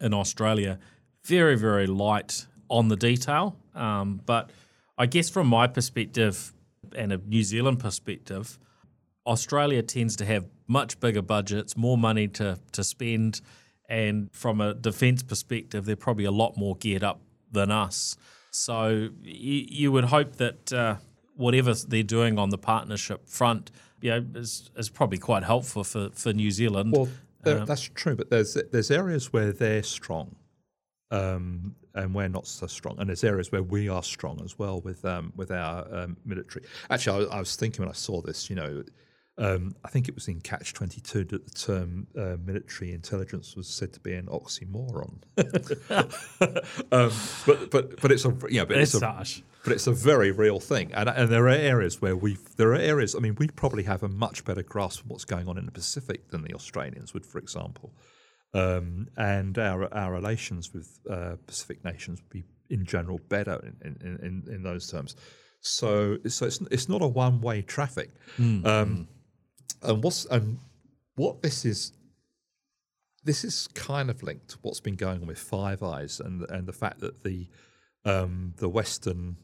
in 0.00 0.14
Australia. 0.14 0.78
Very 1.24 1.56
very 1.56 1.86
light 1.86 2.46
on 2.68 2.88
the 2.88 2.96
detail, 2.96 3.56
um, 3.74 4.20
but 4.24 4.50
I 4.96 5.06
guess 5.06 5.28
from 5.28 5.48
my 5.48 5.66
perspective 5.66 6.52
and 6.96 7.12
a 7.12 7.16
New 7.18 7.42
Zealand 7.42 7.80
perspective, 7.80 8.58
Australia 9.26 9.82
tends 9.82 10.16
to 10.16 10.24
have 10.24 10.46
much 10.66 10.98
bigger 11.00 11.22
budgets, 11.22 11.76
more 11.76 11.98
money 11.98 12.28
to, 12.28 12.58
to 12.72 12.82
spend, 12.84 13.40
and 13.88 14.30
from 14.32 14.60
a 14.60 14.74
defence 14.74 15.22
perspective, 15.22 15.84
they're 15.84 15.96
probably 15.96 16.24
a 16.24 16.30
lot 16.30 16.56
more 16.56 16.76
geared 16.76 17.04
up 17.04 17.20
than 17.50 17.70
us. 17.70 18.16
So 18.50 19.10
you, 19.22 19.66
you 19.68 19.92
would 19.92 20.04
hope 20.04 20.36
that 20.36 20.72
uh, 20.72 20.96
whatever 21.36 21.74
they're 21.74 22.02
doing 22.02 22.38
on 22.38 22.50
the 22.50 22.58
partnership 22.58 23.28
front, 23.28 23.70
you 24.00 24.10
know, 24.10 24.26
is, 24.34 24.70
is 24.76 24.88
probably 24.88 25.18
quite 25.18 25.44
helpful 25.44 25.84
for, 25.84 26.10
for 26.14 26.32
New 26.32 26.50
Zealand. 26.50 26.92
well 26.92 27.08
there- 27.44 27.64
that's 27.66 27.82
true. 27.82 28.14
But 28.16 28.30
there's 28.30 28.56
there's 28.70 28.90
areas 28.90 29.32
where 29.32 29.52
they're 29.52 29.82
strong, 29.82 30.36
um, 31.10 31.74
and 31.94 32.14
we're 32.14 32.28
not 32.28 32.46
so 32.46 32.66
strong, 32.66 32.96
and 32.98 33.08
there's 33.08 33.24
areas 33.24 33.52
where 33.52 33.62
we 33.62 33.88
are 33.88 34.02
strong 34.02 34.40
as 34.44 34.58
well 34.58 34.80
with 34.80 35.04
um, 35.04 35.32
with 35.36 35.50
our 35.50 35.86
um, 35.94 36.16
military. 36.24 36.64
Actually, 36.90 37.26
I, 37.28 37.36
I 37.36 37.38
was 37.40 37.56
thinking 37.56 37.80
when 37.84 37.90
I 37.90 37.94
saw 37.94 38.20
this, 38.22 38.48
you 38.48 38.56
know. 38.56 38.82
Um, 39.42 39.74
I 39.84 39.88
think 39.88 40.08
it 40.08 40.14
was 40.14 40.28
in 40.28 40.40
Catch 40.40 40.72
22 40.72 41.24
that 41.24 41.44
the 41.44 41.50
term 41.50 42.06
uh, 42.16 42.36
military 42.44 42.92
intelligence 42.92 43.56
was 43.56 43.66
said 43.66 43.92
to 43.94 43.98
be 43.98 44.14
an 44.14 44.26
oxymoron. 44.26 45.20
um, 46.92 47.10
but 47.44 47.70
but 47.72 48.00
but 48.00 48.12
it's 48.12 48.24
a 48.24 48.32
yeah, 48.48 48.64
but 48.64 48.76
it's, 48.76 48.94
It's 48.94 49.38
a 49.38 49.42
but 49.64 49.72
it's 49.72 49.88
a 49.88 49.92
very 49.92 50.30
real 50.30 50.60
thing, 50.60 50.92
and 50.94 51.08
and 51.08 51.28
there 51.28 51.46
are 51.46 51.48
areas 51.48 52.00
where 52.00 52.14
we 52.14 52.36
there 52.56 52.70
are 52.70 52.76
areas. 52.76 53.16
I 53.16 53.18
mean, 53.18 53.34
we 53.36 53.48
probably 53.48 53.82
have 53.82 54.04
a 54.04 54.08
much 54.08 54.44
better 54.44 54.62
grasp 54.62 55.00
of 55.00 55.10
what's 55.10 55.24
going 55.24 55.48
on 55.48 55.58
in 55.58 55.66
the 55.66 55.72
Pacific 55.72 56.28
than 56.30 56.42
the 56.42 56.54
Australians 56.54 57.12
would, 57.12 57.26
for 57.26 57.38
example, 57.38 57.92
um, 58.54 59.08
and 59.16 59.58
our 59.58 59.92
our 59.92 60.12
relations 60.12 60.72
with 60.72 61.00
uh, 61.10 61.34
Pacific 61.48 61.84
nations 61.84 62.20
would 62.20 62.30
be 62.30 62.44
in 62.70 62.84
general 62.84 63.18
better 63.28 63.58
in 63.82 63.96
in, 64.00 64.18
in, 64.22 64.54
in 64.54 64.62
those 64.62 64.88
terms. 64.88 65.16
So 65.62 66.18
so 66.28 66.46
it's 66.46 66.60
it's 66.70 66.88
not 66.88 67.02
a 67.02 67.08
one 67.08 67.40
way 67.40 67.62
traffic. 67.62 68.10
Um, 68.64 69.08
and 69.82 70.02
what's 70.02 70.24
and 70.26 70.58
what 71.16 71.42
this 71.42 71.64
is 71.64 71.92
this 73.24 73.44
is 73.44 73.68
kind 73.74 74.10
of 74.10 74.22
linked 74.22 74.48
to 74.48 74.58
what's 74.62 74.80
been 74.80 74.96
going 74.96 75.20
on 75.20 75.26
with 75.26 75.38
Five 75.38 75.82
Eyes 75.82 76.20
and 76.20 76.48
and 76.50 76.66
the 76.66 76.72
fact 76.72 77.00
that 77.00 77.22
the 77.22 77.48
um, 78.04 78.54
the 78.56 78.68
Western 78.68 79.36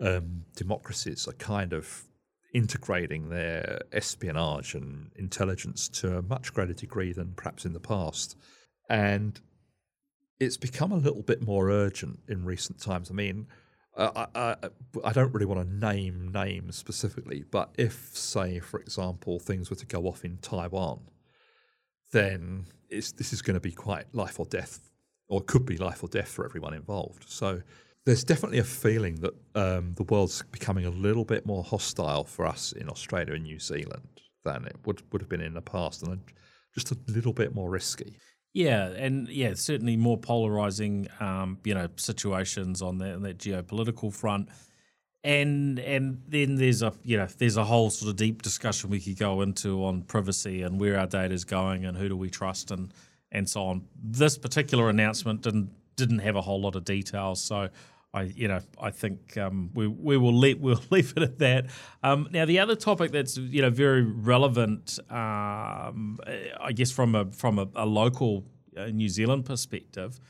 um, 0.00 0.44
democracies 0.56 1.26
are 1.26 1.32
kind 1.32 1.72
of 1.72 2.04
integrating 2.52 3.30
their 3.30 3.80
espionage 3.92 4.74
and 4.74 5.10
intelligence 5.16 5.88
to 5.88 6.18
a 6.18 6.22
much 6.22 6.52
greater 6.52 6.74
degree 6.74 7.12
than 7.12 7.32
perhaps 7.34 7.64
in 7.64 7.72
the 7.72 7.80
past, 7.80 8.36
and 8.90 9.40
it's 10.38 10.56
become 10.56 10.92
a 10.92 10.96
little 10.96 11.22
bit 11.22 11.42
more 11.42 11.70
urgent 11.70 12.20
in 12.28 12.44
recent 12.44 12.80
times. 12.80 13.10
I 13.10 13.14
mean. 13.14 13.46
Uh, 13.96 14.26
I, 14.34 14.40
I, 14.40 14.56
I 15.04 15.12
don't 15.12 15.32
really 15.32 15.46
want 15.46 15.60
to 15.60 15.74
name 15.74 16.32
names 16.32 16.76
specifically, 16.76 17.44
but 17.48 17.72
if, 17.78 18.10
say, 18.14 18.58
for 18.58 18.80
example, 18.80 19.38
things 19.38 19.70
were 19.70 19.76
to 19.76 19.86
go 19.86 20.06
off 20.06 20.24
in 20.24 20.38
Taiwan, 20.38 21.00
then 22.12 22.66
this 22.90 23.32
is 23.32 23.42
going 23.42 23.54
to 23.54 23.60
be 23.60 23.72
quite 23.72 24.12
life 24.12 24.40
or 24.40 24.46
death, 24.46 24.90
or 25.28 25.40
could 25.40 25.64
be 25.64 25.76
life 25.76 26.02
or 26.02 26.08
death 26.08 26.28
for 26.28 26.44
everyone 26.44 26.74
involved. 26.74 27.24
So 27.28 27.62
there's 28.04 28.24
definitely 28.24 28.58
a 28.58 28.64
feeling 28.64 29.16
that 29.16 29.34
um, 29.54 29.92
the 29.94 30.02
world's 30.04 30.42
becoming 30.42 30.86
a 30.86 30.90
little 30.90 31.24
bit 31.24 31.46
more 31.46 31.62
hostile 31.62 32.24
for 32.24 32.46
us 32.46 32.72
in 32.72 32.88
Australia 32.88 33.34
and 33.34 33.44
New 33.44 33.58
Zealand 33.58 34.20
than 34.44 34.66
it 34.66 34.76
would, 34.84 35.02
would 35.12 35.22
have 35.22 35.28
been 35.28 35.40
in 35.40 35.54
the 35.54 35.62
past, 35.62 36.02
and 36.02 36.20
just 36.74 36.90
a 36.90 36.98
little 37.06 37.32
bit 37.32 37.54
more 37.54 37.70
risky. 37.70 38.18
Yeah, 38.54 38.86
and 38.86 39.28
yeah, 39.28 39.54
certainly 39.54 39.96
more 39.96 40.16
polarizing, 40.16 41.08
um, 41.18 41.58
you 41.64 41.74
know, 41.74 41.88
situations 41.96 42.82
on 42.82 42.98
that, 42.98 43.14
on 43.16 43.22
that 43.22 43.38
geopolitical 43.38 44.14
front, 44.14 44.48
and 45.24 45.80
and 45.80 46.22
then 46.28 46.54
there's 46.54 46.80
a 46.80 46.92
you 47.02 47.16
know 47.16 47.26
there's 47.38 47.56
a 47.56 47.64
whole 47.64 47.90
sort 47.90 48.10
of 48.10 48.16
deep 48.16 48.42
discussion 48.42 48.90
we 48.90 49.00
could 49.00 49.18
go 49.18 49.40
into 49.42 49.84
on 49.84 50.02
privacy 50.02 50.62
and 50.62 50.78
where 50.78 50.98
our 50.98 51.06
data 51.06 51.34
is 51.34 51.44
going 51.44 51.84
and 51.84 51.96
who 51.98 52.08
do 52.08 52.16
we 52.16 52.30
trust 52.30 52.70
and 52.70 52.94
and 53.32 53.48
so 53.48 53.64
on. 53.64 53.86
This 54.00 54.38
particular 54.38 54.88
announcement 54.88 55.42
didn't 55.42 55.70
didn't 55.96 56.20
have 56.20 56.36
a 56.36 56.42
whole 56.42 56.60
lot 56.60 56.76
of 56.76 56.84
details, 56.84 57.42
so. 57.42 57.68
I, 58.14 58.22
you 58.22 58.46
know, 58.46 58.60
I 58.80 58.90
think 58.90 59.36
um, 59.36 59.70
we 59.74 59.88
we 59.88 60.16
will 60.16 60.32
leave 60.32 60.60
we'll 60.60 60.80
leave 60.90 61.12
it 61.16 61.22
at 61.22 61.38
that. 61.40 61.66
Um, 62.02 62.28
now, 62.30 62.44
the 62.44 62.60
other 62.60 62.76
topic 62.76 63.10
that's 63.10 63.36
you 63.36 63.60
know 63.60 63.70
very 63.70 64.02
relevant, 64.02 64.98
um, 65.10 66.18
I 66.60 66.72
guess 66.72 66.92
from 66.92 67.14
a 67.16 67.30
from 67.32 67.58
a, 67.58 67.68
a 67.74 67.84
local 67.84 68.44
uh, 68.76 68.86
New 68.86 69.08
Zealand 69.08 69.44
perspective, 69.44 70.20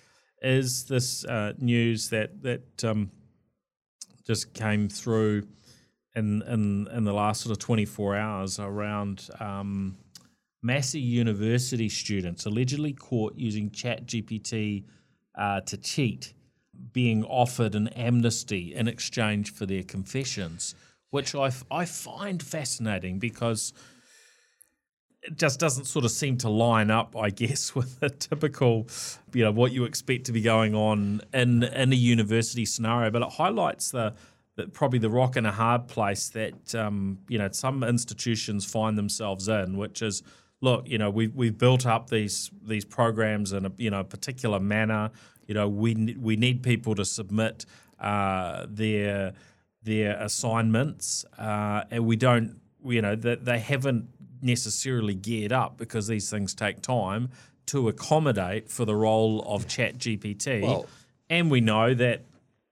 is 0.41 0.87
this 0.87 1.25
uh, 1.27 1.53
news 1.59 2.09
that 2.09 2.43
that 2.43 2.85
um, 2.85 3.11
just 4.27 4.55
came 4.55 4.89
through 4.89 5.47
in 6.17 6.43
in 6.43 6.89
in 6.89 7.05
the 7.05 7.13
last 7.13 7.43
sort 7.43 7.53
of 7.53 7.59
twenty 7.59 7.85
four 7.85 8.17
hours 8.17 8.59
around. 8.59 9.29
Um, 9.39 9.99
Massey 10.63 11.01
University 11.01 11.91
students 11.91 12.47
allegedly 12.47 12.95
caught 12.95 13.35
using 13.37 13.69
ChatGPT 13.69 14.85
uh, 15.35 15.61
to 15.61 15.77
cheat 15.77 16.33
being 16.93 17.25
offered 17.25 17.75
an 17.75 17.89
amnesty 17.89 18.75
in 18.75 18.89
exchange 18.89 19.53
for 19.53 19.67
their 19.67 19.83
confessions, 19.83 20.75
which 21.11 21.35
I, 21.35 21.51
I 21.71 21.85
find 21.85 22.43
fascinating 22.43 23.19
because 23.19 23.73
it 25.23 25.37
just 25.37 25.59
doesn't 25.59 25.87
sort 25.87 26.05
of 26.05 26.11
seem 26.11 26.37
to 26.39 26.49
line 26.49 26.91
up, 26.91 27.17
I 27.17 27.31
guess, 27.31 27.75
with 27.75 28.01
the 28.01 28.11
typical, 28.11 28.89
you 29.33 29.45
know, 29.45 29.53
what 29.53 29.73
you 29.73 29.85
expect 29.85 30.27
to 30.27 30.33
be 30.33 30.43
going 30.43 30.75
on 30.75 31.21
in 31.33 31.63
in 31.63 31.93
a 31.93 31.97
university 31.97 32.65
scenario. 32.65 33.11
But 33.11 33.23
it 33.23 33.33
highlights 33.33 33.91
the 33.91 34.15
that 34.57 34.73
probably 34.73 35.01
the 35.01 35.11
rock 35.11 35.35
and 35.35 35.47
a 35.49 35.53
hard 35.53 35.89
place 35.89 36.29
that 36.29 36.75
um, 36.77 37.19
you 37.29 37.39
know 37.39 37.49
some 37.51 37.83
institutions 37.83 38.65
find 38.65 38.97
themselves 38.97 39.49
in, 39.49 39.77
which 39.77 40.01
is 40.03 40.23
look, 40.65 40.89
you 40.89 40.99
know, 40.99 41.11
we've 41.11 41.35
we've 41.35 41.57
built 41.57 41.87
up 41.87 42.11
these 42.11 42.51
these 42.67 42.85
programs 42.85 43.53
in 43.53 43.67
a 43.67 43.73
you 43.77 43.91
know 43.91 44.03
particular 44.03 44.59
manner. 44.59 45.11
You 45.47 45.55
know, 45.55 45.69
we 45.69 46.17
we 46.19 46.37
need 46.37 46.63
people 46.63 46.95
to 46.95 47.05
submit 47.05 47.67
uh, 47.99 48.67
their 48.69 49.33
their 49.83 50.17
assignments, 50.21 51.25
uh, 51.39 51.85
and 51.91 52.07
we 52.07 52.17
don't, 52.17 52.59
you 52.85 53.03
know, 53.03 53.15
that 53.17 53.45
they 53.45 53.59
haven't 53.59 54.09
necessarily 54.41 55.15
geared 55.15 55.53
up 55.53 55.77
because 55.77 56.07
these 56.07 56.31
things 56.31 56.55
take 56.55 56.81
time 56.81 57.31
to 57.67 57.89
accommodate 57.89 58.71
for 58.71 58.85
the 58.85 58.95
role 58.95 59.43
of 59.47 59.67
Chat 59.67 59.99
GPT. 59.99 60.63
Well- 60.63 60.87
and 61.31 61.51
we 61.51 61.61
know 61.63 61.95
that 61.95 62.27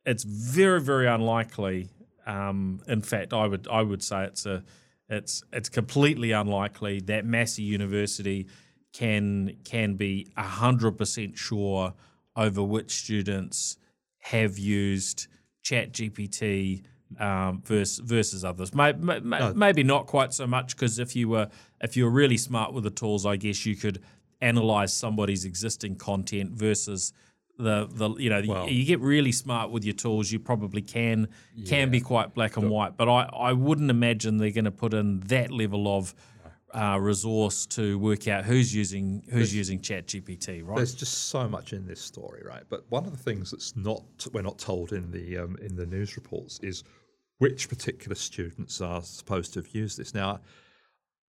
it's 0.05 0.25
very, 0.25 0.81
very 0.81 1.07
unlikely. 1.07 1.89
Um, 2.27 2.81
in 2.87 3.01
fact, 3.01 3.33
I 3.33 3.47
would 3.47 3.67
I 3.69 3.83
would 3.83 4.03
say 4.03 4.25
it's 4.25 4.47
a 4.47 4.63
it's 5.09 5.43
it's 5.53 5.69
completely 5.69 6.33
unlikely 6.33 7.01
that 7.01 7.25
Massey 7.25 7.63
University 7.63 8.47
can 8.93 9.57
can 9.65 9.95
be 9.95 10.29
hundred 10.37 10.99
percent 10.99 11.39
sure 11.39 11.95
over 12.37 12.63
which 12.63 12.91
students 12.93 13.77
have 14.21 14.59
used 14.59 15.27
Chat 15.63 15.93
GPT 15.93 16.83
um, 17.21 17.63
versus 17.65 17.99
versus 17.99 18.45
others. 18.45 18.75
May, 18.75 18.93
may, 18.95 19.21
may- 19.21 19.53
Maybe 19.53 19.83
not 19.83 20.07
quite 20.07 20.33
so 20.33 20.47
much 20.47 20.75
because 20.77 20.99
if 20.99 21.15
you 21.15 21.29
were 21.29 21.49
if 21.81 21.97
you 21.97 22.05
were 22.05 22.11
really 22.11 22.37
smart 22.39 22.73
with 22.73 22.85
the 22.85 22.91
tools, 22.91 23.27
I 23.27 23.37
guess 23.37 23.67
you 23.67 23.77
could 23.77 24.03
analyze 24.41 24.93
somebody's 24.93 25.45
existing 25.45 25.97
content 25.97 26.53
versus 26.53 27.13
the 27.59 27.87
the 27.93 28.11
you 28.15 28.31
know 28.31 28.43
Well- 28.47 28.69
you 28.69 28.85
get 28.85 29.01
really 29.01 29.31
smart 29.33 29.71
with 29.71 29.85
your 29.85 29.95
tools. 29.95 30.33
You 30.33 30.39
probably 30.41 30.83
can 30.83 31.29
can 31.67 31.91
be 31.91 32.01
quite 32.01 32.35
black 32.35 32.57
and 32.57 32.71
white, 32.71 32.97
but 32.97 33.09
I 33.09 33.25
I 33.25 33.53
wouldn't 33.53 33.91
imagine 33.91 34.39
they're 34.39 34.51
going 34.51 34.65
to 34.65 34.71
put 34.71 34.95
in 34.95 35.21
that 35.27 35.51
level 35.53 35.87
of. 35.97 36.15
Uh, 36.75 36.99
resource 36.99 37.67
to 37.67 37.99
work 37.99 38.29
out 38.29 38.45
who's 38.45 38.75
using 38.75 39.23
who's 39.31 39.55
using 39.55 39.79
Chat 39.79 40.07
GPT, 40.07 40.67
right? 40.67 40.77
There's 40.77 40.95
just 40.95 41.29
so 41.29 41.47
much 41.47 41.75
in 41.75 41.87
this 41.87 42.01
story, 42.01 42.43
right? 42.47 42.63
But 42.71 42.87
one 42.89 43.05
of 43.05 43.13
the 43.13 43.23
things 43.23 43.51
that's 43.51 43.77
not 43.77 44.03
we're 44.33 44.41
not 44.41 44.59
told 44.59 44.93
in 44.93 45.11
the 45.11 45.37
um, 45.37 45.59
in 45.61 45.77
the 45.77 45.85
news 45.85 46.17
reports 46.17 46.61
is 46.63 46.83
which 47.39 47.69
particular 47.69 48.15
students 48.15 48.81
are 48.81 49.03
supposed 49.03 49.53
to 49.53 49.59
have 49.59 49.69
used 49.75 49.99
this. 49.99 50.15
Now, 50.15 50.41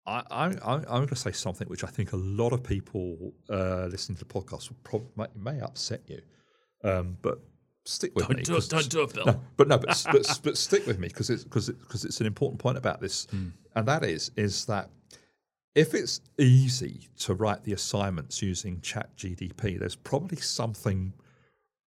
I, 0.07 0.23
I'm 0.31 0.83
going 0.85 1.09
to 1.09 1.17
say 1.17 1.33
something 1.33 1.69
which 1.69 1.85
I 1.85 1.87
think 1.87 2.13
a 2.13 2.17
lot 2.17 2.53
of 2.53 2.63
people 2.63 3.33
uh, 3.49 3.87
listening 3.87 4.19
to 4.19 4.25
the 4.25 4.33
podcast 4.33 4.69
will 4.69 4.77
probably 4.85 5.09
may, 5.17 5.55
may 5.55 5.61
upset 5.61 6.03
you, 6.07 6.21
um, 6.85 7.17
but 7.23 7.39
stick 7.85 8.13
with 8.15 8.29
Don't 8.29 8.37
me. 8.37 8.43
do 8.43 8.57
it, 8.57 8.69
don't 8.69 8.89
do 8.89 9.03
it, 9.03 9.15
Bill. 9.15 9.27
No, 9.27 9.41
but 9.57 9.69
no, 9.69 9.79
but, 9.79 10.07
but, 10.11 10.41
but 10.45 10.59
stick 10.59 10.87
with 10.87 10.99
me 10.99 11.09
because 11.09 11.31
it's 11.31 11.45
because 11.45 11.69
because 11.71 12.05
it's 12.05 12.21
an 12.21 12.27
important 12.27 12.61
point 12.61 12.79
about 12.79 13.01
this, 13.01 13.27
and 13.75 13.87
that 13.89 14.05
is 14.05 14.33
is 14.37 14.65
that 14.67 14.91
if 15.75 15.95
it's 15.95 16.21
easy 16.39 17.09
to 17.19 17.35
write 17.35 17.65
the 17.65 17.73
assignments 17.73 18.43
using 18.43 18.81
Chat 18.81 19.17
GDP, 19.17 19.79
there's 19.79 19.97
probably 19.97 20.39
something 20.39 21.15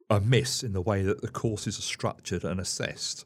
amiss 0.09 0.63
in 0.63 0.73
the 0.73 0.81
way 0.81 1.03
that 1.03 1.21
the 1.21 1.27
courses 1.27 1.77
are 1.77 1.83
structured 1.83 2.43
and 2.43 2.59
assessed, 2.59 3.25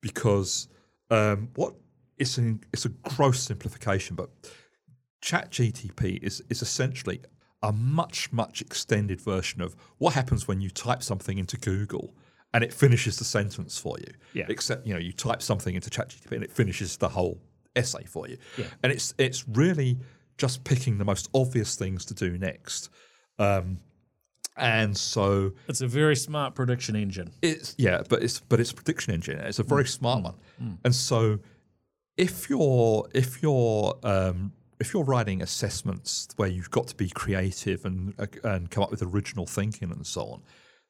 because 0.00 0.68
um, 1.10 1.48
what 1.54 1.74
it's 2.16 2.38
an 2.38 2.60
it's 2.72 2.84
a 2.84 2.90
gross 2.90 3.40
simplification, 3.40 4.14
but 4.14 4.30
Chat 5.20 5.50
GTP 5.50 6.22
is 6.22 6.42
is 6.48 6.62
essentially 6.62 7.20
a 7.62 7.72
much 7.72 8.32
much 8.32 8.60
extended 8.60 9.20
version 9.20 9.60
of 9.60 9.74
what 9.98 10.14
happens 10.14 10.46
when 10.46 10.60
you 10.60 10.70
type 10.70 11.02
something 11.02 11.38
into 11.38 11.56
Google 11.56 12.14
and 12.54 12.64
it 12.64 12.72
finishes 12.72 13.18
the 13.18 13.24
sentence 13.24 13.78
for 13.78 13.96
you. 13.98 14.12
Yeah. 14.32 14.46
Except 14.48 14.86
you 14.86 14.94
know 14.94 15.00
you 15.00 15.12
type 15.12 15.42
something 15.42 15.74
into 15.74 15.90
ChatGPT 15.90 16.32
and 16.32 16.44
it 16.44 16.52
finishes 16.52 16.96
the 16.96 17.08
whole 17.08 17.40
essay 17.78 18.04
for 18.04 18.28
you. 18.28 18.36
And 18.82 18.92
it's 18.92 19.14
it's 19.18 19.46
really 19.48 19.98
just 20.36 20.64
picking 20.64 20.98
the 20.98 21.04
most 21.04 21.28
obvious 21.34 21.76
things 21.76 22.04
to 22.06 22.14
do 22.14 22.38
next. 22.38 22.90
Um, 23.38 23.78
and 24.56 24.96
so 24.96 25.52
It's 25.68 25.80
a 25.82 25.86
very 25.86 26.16
smart 26.16 26.54
prediction 26.54 26.96
engine. 26.96 27.30
it's 27.42 27.74
yeah, 27.78 28.02
but 28.08 28.22
it's 28.24 28.40
but 28.40 28.58
it's 28.60 28.72
a 28.72 28.74
prediction 28.74 29.14
engine. 29.14 29.38
It's 29.40 29.58
a 29.60 29.62
very 29.74 29.86
smart 29.86 30.24
one, 30.24 30.78
and 30.84 30.94
so 30.94 31.38
if 32.16 32.50
you're 32.50 33.08
if 33.14 33.42
you're 33.42 33.96
um, 34.02 34.52
if 34.80 34.92
you're 34.92 35.04
writing 35.04 35.42
assessments 35.42 36.28
where 36.36 36.48
you've 36.48 36.70
got 36.70 36.88
to 36.88 36.96
be 36.96 37.08
creative 37.08 37.84
and 37.84 38.14
uh, 38.18 38.26
and 38.44 38.70
come 38.70 38.82
up 38.82 38.90
with 38.90 39.02
original 39.02 39.46
thinking 39.46 39.90
and 39.92 40.04
so 40.06 40.22
on, 40.22 40.42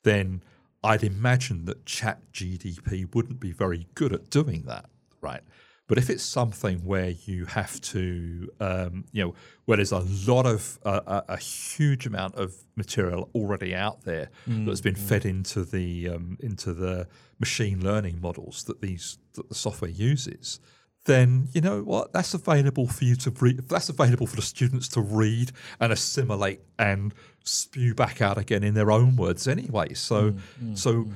then 0.03 0.43
I'd 0.83 1.05
imagine 1.05 1.67
that 1.67 1.85
Chat 1.85 2.21
GDP 2.33 3.15
wouldn't 3.15 3.41
be 3.41 3.53
very 3.53 3.87
good 3.95 4.13
at 4.15 4.31
doing 4.31 4.63
that, 4.63 4.87
right? 5.21 5.43
But 5.89 5.97
if 5.97 6.11
it's 6.11 6.23
something 6.23 6.85
where 6.85 7.11
you 7.25 7.47
have 7.47 7.81
to, 7.81 8.51
um, 8.61 9.07
you 9.11 9.25
know, 9.25 9.35
where 9.65 9.77
there's 9.77 9.91
a 9.91 10.05
lot 10.27 10.45
of 10.45 10.79
uh, 10.85 11.01
a, 11.07 11.33
a 11.33 11.37
huge 11.39 12.07
amount 12.07 12.35
of 12.35 12.55
material 12.77 13.31
already 13.35 13.75
out 13.75 14.05
there 14.05 14.29
that's 14.67 14.83
been 14.83 14.95
fed 14.95 15.25
into 15.25 15.65
the 15.65 16.11
um, 16.11 16.37
into 16.41 16.75
the 16.75 17.09
machine 17.41 17.83
learning 17.83 18.21
models 18.21 18.65
that 18.65 18.83
these 18.83 19.19
that 19.33 19.49
the 19.49 19.55
software 19.55 19.91
uses, 19.91 20.61
then 21.05 21.49
you 21.55 21.63
know 21.63 21.81
what 21.83 22.13
that's 22.13 22.35
available 22.35 22.87
for 22.87 23.05
you 23.05 23.17
to 23.17 23.31
read. 23.31 23.67
That's 23.69 23.89
available 23.89 24.27
for 24.27 24.37
the 24.37 24.43
students 24.43 24.89
to 24.89 25.01
read 25.01 25.53
and 25.81 25.91
assimilate 25.91 26.61
and 26.79 27.15
spew 27.45 27.95
back 27.95 28.21
out 28.21 28.37
again 28.37 28.63
in 28.63 28.75
their 28.75 28.91
own 28.91 29.17
words 29.17 29.49
anyway. 29.49 29.95
So, 29.95 30.35
so 30.75 31.09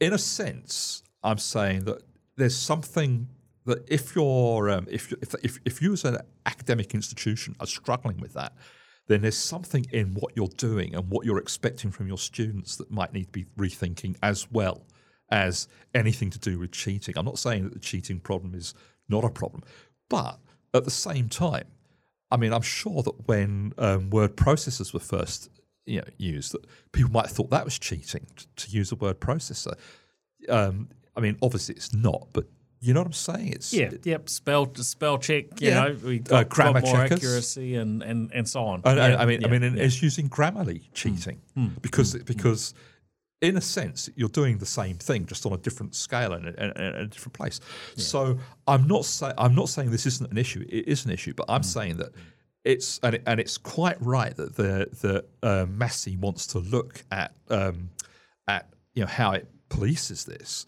in 0.00 0.12
a 0.12 0.18
sense, 0.18 1.02
I'm 1.22 1.38
saying 1.38 1.84
that 1.86 2.02
there's 2.36 2.56
something 2.56 3.28
that 3.68 3.84
if 3.86 4.16
you're 4.16 4.70
um, 4.70 4.86
if, 4.90 5.12
if 5.12 5.34
if 5.42 5.58
if 5.64 5.82
you 5.82 5.92
as 5.92 6.04
an 6.04 6.18
academic 6.46 6.94
institution 6.94 7.54
are 7.60 7.66
struggling 7.66 8.18
with 8.18 8.32
that, 8.32 8.52
then 9.06 9.22
there's 9.22 9.36
something 9.36 9.86
in 9.92 10.14
what 10.14 10.32
you're 10.34 10.48
doing 10.56 10.94
and 10.94 11.10
what 11.10 11.24
you're 11.24 11.38
expecting 11.38 11.90
from 11.90 12.08
your 12.08 12.18
students 12.18 12.76
that 12.76 12.90
might 12.90 13.12
need 13.12 13.26
to 13.26 13.32
be 13.32 13.46
rethinking 13.56 14.16
as 14.22 14.50
well 14.50 14.86
as 15.30 15.68
anything 15.94 16.30
to 16.30 16.38
do 16.38 16.58
with 16.58 16.72
cheating. 16.72 17.14
I'm 17.16 17.26
not 17.26 17.38
saying 17.38 17.64
that 17.64 17.74
the 17.74 17.80
cheating 17.80 18.20
problem 18.20 18.54
is 18.54 18.74
not 19.08 19.24
a 19.24 19.30
problem, 19.30 19.62
but 20.08 20.38
at 20.74 20.84
the 20.84 20.90
same 20.90 21.28
time, 21.28 21.66
I 22.30 22.36
mean, 22.36 22.52
I'm 22.52 22.62
sure 22.62 23.02
that 23.02 23.28
when 23.28 23.72
um, 23.78 24.10
word 24.10 24.36
processors 24.36 24.92
were 24.92 25.00
first 25.00 25.50
you 25.86 25.98
know, 25.98 26.06
used, 26.18 26.52
that 26.52 26.66
people 26.92 27.10
might 27.10 27.26
have 27.26 27.36
thought 27.36 27.50
that 27.50 27.64
was 27.64 27.78
cheating 27.78 28.26
t- 28.36 28.46
to 28.56 28.70
use 28.70 28.92
a 28.92 28.96
word 28.96 29.20
processor. 29.20 29.74
Um, 30.48 30.88
I 31.16 31.20
mean, 31.20 31.36
obviously 31.42 31.74
it's 31.74 31.94
not, 31.94 32.28
but 32.32 32.46
you 32.80 32.94
know 32.94 33.00
what 33.00 33.06
I'm 33.06 33.12
saying? 33.12 33.48
It's 33.52 33.72
Yeah, 33.72 33.90
yep. 34.04 34.28
Spell 34.28 34.72
spell 34.76 35.18
check. 35.18 35.60
You 35.60 35.68
Yeah. 35.70 35.74
know, 35.88 35.96
we 36.04 36.20
Uh, 36.30 36.44
got, 36.44 36.48
got 36.50 36.82
more 36.82 36.92
checkers. 36.94 37.18
accuracy 37.18 37.74
and, 37.76 38.02
and, 38.02 38.30
and 38.32 38.48
so 38.48 38.64
on. 38.64 38.82
And, 38.84 38.98
and 38.98 39.12
Yeah, 39.14 39.20
I 39.22 39.26
mean, 39.26 39.40
yeah, 39.40 39.48
I 39.48 39.50
mean, 39.50 39.62
yeah. 39.76 39.82
it's 39.84 40.00
using 40.02 40.28
Grammarly 40.28 40.82
cheating 40.94 41.40
because 41.82 42.14
because 42.24 42.74
in 43.40 43.56
a 43.56 43.60
sense 43.60 44.10
you're 44.16 44.28
doing 44.28 44.58
the 44.58 44.66
same 44.66 44.96
thing 44.96 45.24
just 45.26 45.46
on 45.46 45.52
a 45.52 45.56
different 45.56 45.94
scale 45.94 46.32
and 46.32 46.46
a, 46.48 46.60
and 46.84 46.96
a- 46.96 47.06
different 47.06 47.34
place. 47.34 47.60
So 47.96 48.38
I'm 48.66 48.86
not 48.88 49.04
saying 49.04 49.34
I'm 49.38 49.54
not 49.54 49.68
saying 49.68 49.90
this 49.90 50.06
isn't 50.06 50.30
an 50.30 50.38
issue. 50.38 50.64
It 50.68 50.88
is 50.88 51.04
an 51.04 51.10
issue, 51.12 51.34
but 51.34 51.46
I'm 51.48 51.62
saying 51.62 51.98
that 51.98 52.10
it's 52.64 52.98
and, 53.02 53.14
it, 53.14 53.22
and 53.26 53.38
it's 53.40 53.56
quite 53.56 53.96
right 54.02 54.34
that 54.36 54.56
the 54.56 54.88
the 55.00 55.24
uh, 55.48 55.66
Massey 55.66 56.16
wants 56.16 56.46
to 56.48 56.58
look 56.58 57.04
at 57.12 57.32
um, 57.48 57.90
at 58.48 58.68
you 58.94 59.02
know 59.02 59.08
how 59.08 59.30
it 59.32 59.46
polices 59.70 60.24
this, 60.26 60.66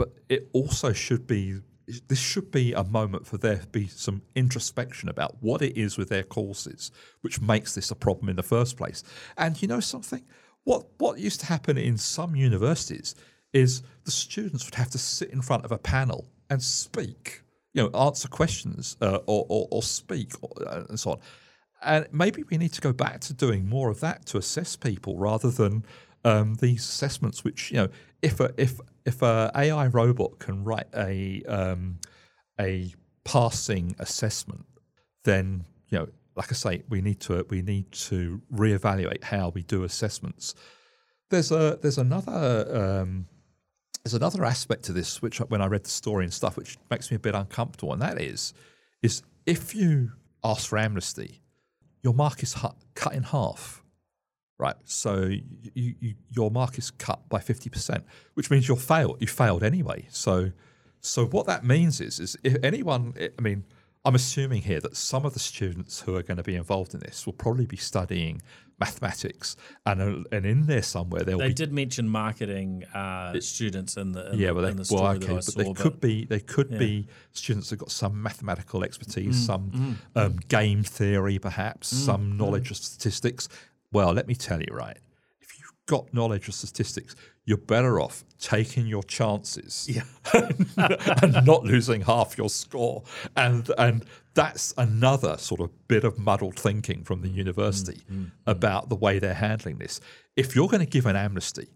but 0.00 0.14
it 0.30 0.48
also 0.54 0.94
should 0.94 1.26
be 1.26 1.60
this 2.08 2.18
should 2.18 2.50
be 2.50 2.72
a 2.72 2.84
moment 2.84 3.26
for 3.26 3.36
there 3.36 3.58
to 3.58 3.66
be 3.66 3.86
some 3.86 4.22
introspection 4.34 5.10
about 5.10 5.36
what 5.42 5.60
it 5.60 5.76
is 5.76 5.98
with 5.98 6.08
their 6.08 6.22
courses 6.22 6.90
which 7.20 7.38
makes 7.38 7.74
this 7.74 7.90
a 7.90 7.94
problem 7.94 8.30
in 8.30 8.36
the 8.36 8.42
first 8.42 8.78
place. 8.78 9.04
And 9.36 9.60
you 9.60 9.68
know 9.68 9.80
something, 9.80 10.24
what 10.64 10.86
what 10.96 11.18
used 11.18 11.40
to 11.40 11.46
happen 11.46 11.76
in 11.76 11.98
some 11.98 12.34
universities 12.34 13.14
is 13.52 13.82
the 14.04 14.10
students 14.10 14.64
would 14.64 14.76
have 14.76 14.88
to 14.88 14.98
sit 14.98 15.28
in 15.28 15.42
front 15.42 15.66
of 15.66 15.72
a 15.72 15.76
panel 15.76 16.30
and 16.48 16.62
speak, 16.62 17.42
you 17.74 17.82
know, 17.82 17.90
answer 18.06 18.28
questions 18.28 18.96
uh, 19.02 19.18
or, 19.26 19.44
or 19.50 19.68
or 19.70 19.82
speak 19.82 20.32
or, 20.40 20.50
uh, 20.66 20.84
and 20.88 20.98
so 20.98 21.10
on. 21.10 21.18
And 21.82 22.06
maybe 22.10 22.42
we 22.50 22.56
need 22.56 22.72
to 22.72 22.80
go 22.80 22.94
back 22.94 23.20
to 23.20 23.34
doing 23.34 23.68
more 23.68 23.90
of 23.90 24.00
that 24.00 24.24
to 24.26 24.38
assess 24.38 24.76
people 24.76 25.18
rather 25.18 25.50
than 25.50 25.84
um, 26.24 26.54
these 26.56 26.80
assessments. 26.80 27.44
Which 27.44 27.70
you 27.70 27.78
know, 27.78 27.88
if 28.22 28.40
a 28.40 28.52
if 28.56 28.80
if 29.04 29.22
a 29.22 29.50
AI 29.54 29.86
robot 29.86 30.38
can 30.38 30.64
write 30.64 30.88
a 30.94 31.42
um, 31.44 31.98
a 32.60 32.94
passing 33.24 33.94
assessment, 33.98 34.66
then 35.24 35.64
you 35.88 35.98
know, 35.98 36.08
like 36.36 36.50
I 36.50 36.54
say, 36.54 36.82
we 36.88 37.00
need 37.00 37.20
to 37.20 37.46
we 37.48 37.62
need 37.62 37.90
to 37.92 38.40
reevaluate 38.52 39.24
how 39.24 39.50
we 39.50 39.62
do 39.62 39.84
assessments. 39.84 40.54
There's 41.30 41.52
a 41.52 41.78
there's 41.80 41.98
another 41.98 43.00
um, 43.02 43.26
there's 44.04 44.14
another 44.14 44.44
aspect 44.44 44.84
to 44.84 44.92
this 44.92 45.20
which 45.20 45.38
when 45.38 45.60
I 45.60 45.66
read 45.66 45.84
the 45.84 45.90
story 45.90 46.24
and 46.24 46.32
stuff, 46.32 46.56
which 46.56 46.78
makes 46.90 47.10
me 47.10 47.16
a 47.16 47.20
bit 47.20 47.34
uncomfortable, 47.34 47.92
and 47.92 48.02
that 48.02 48.20
is 48.20 48.54
is 49.02 49.22
if 49.46 49.74
you 49.74 50.12
ask 50.44 50.68
for 50.68 50.78
amnesty, 50.78 51.42
your 52.02 52.14
mark 52.14 52.42
is 52.42 52.56
cut 52.94 53.14
in 53.14 53.22
half, 53.22 53.82
right? 54.60 54.76
So 54.84 55.12
you, 55.74 55.94
you, 56.00 56.14
your 56.30 56.50
mark 56.50 56.78
is 56.78 56.90
cut 56.90 57.20
by 57.28 57.40
fifty 57.40 57.70
percent, 57.70 58.04
which 58.34 58.50
means 58.50 58.68
you're 58.68 58.76
failed. 58.76 59.16
You 59.20 59.26
failed 59.26 59.62
anyway. 59.64 60.06
So 60.10 60.52
so 61.00 61.26
what 61.26 61.46
that 61.46 61.64
means 61.64 62.00
is 62.00 62.20
is 62.20 62.36
if 62.44 62.56
anyone, 62.62 63.14
I 63.38 63.42
mean. 63.42 63.64
I'm 64.02 64.14
assuming 64.14 64.62
here 64.62 64.80
that 64.80 64.96
some 64.96 65.26
of 65.26 65.34
the 65.34 65.38
students 65.38 66.00
who 66.00 66.16
are 66.16 66.22
going 66.22 66.38
to 66.38 66.42
be 66.42 66.54
involved 66.54 66.94
in 66.94 67.00
this 67.00 67.26
will 67.26 67.34
probably 67.34 67.66
be 67.66 67.76
studying 67.76 68.40
mathematics, 68.78 69.56
and 69.84 70.26
and 70.32 70.46
in 70.46 70.64
there 70.64 70.82
somewhere 70.82 71.22
there 71.22 71.36
will 71.36 71.42
They 71.42 71.48
be 71.48 71.54
did 71.54 71.70
mention 71.70 72.08
marketing 72.08 72.84
uh, 72.94 73.38
students 73.40 73.98
in 73.98 74.12
the 74.12 74.32
in 74.32 74.38
yeah, 74.38 74.46
the, 74.48 74.54
well, 74.54 74.64
in 74.64 74.76
they, 74.76 74.80
the 74.80 74.84
story 74.86 75.02
well, 75.02 75.12
okay, 75.16 75.34
but 75.34 75.44
saw. 75.44 75.62
they 75.62 75.72
could 75.74 76.00
be 76.00 76.24
they 76.24 76.40
could 76.40 76.70
be 76.78 77.08
students 77.32 77.68
that 77.68 77.76
got 77.76 77.90
some 77.90 78.22
mathematical 78.22 78.82
expertise, 78.84 79.36
Mm, 79.36 79.46
some 79.50 79.98
um, 80.16 80.36
game 80.48 80.82
theory, 80.82 81.38
perhaps 81.38 81.88
some 81.88 82.38
knowledge 82.38 82.70
of 82.70 82.78
statistics. 82.78 83.48
Well, 83.92 84.12
let 84.12 84.26
me 84.28 84.34
tell 84.34 84.60
you, 84.60 84.68
right? 84.72 84.96
If 85.40 85.58
you've 85.58 85.72
got 85.86 86.12
knowledge 86.14 86.48
of 86.48 86.54
statistics, 86.54 87.16
you're 87.44 87.58
better 87.58 88.00
off 88.00 88.24
taking 88.38 88.86
your 88.86 89.02
chances 89.02 89.88
and 90.32 91.46
not 91.46 91.64
losing 91.64 92.02
half 92.02 92.38
your 92.38 92.48
score. 92.48 93.02
And 93.36 93.68
and 93.76 94.04
that's 94.34 94.72
another 94.78 95.36
sort 95.38 95.60
of 95.60 95.70
bit 95.88 96.04
of 96.04 96.18
muddled 96.18 96.56
thinking 96.58 97.02
from 97.02 97.22
the 97.22 97.28
Mm, 97.28 97.34
university 97.34 98.00
mm, 98.10 98.16
mm, 98.16 98.24
mm. 98.26 98.30
about 98.46 98.88
the 98.88 98.94
way 98.94 99.18
they're 99.18 99.34
handling 99.34 99.78
this. 99.78 100.00
If 100.36 100.54
you're 100.54 100.68
going 100.68 100.80
to 100.80 100.86
give 100.86 101.06
an 101.06 101.16
amnesty, 101.16 101.68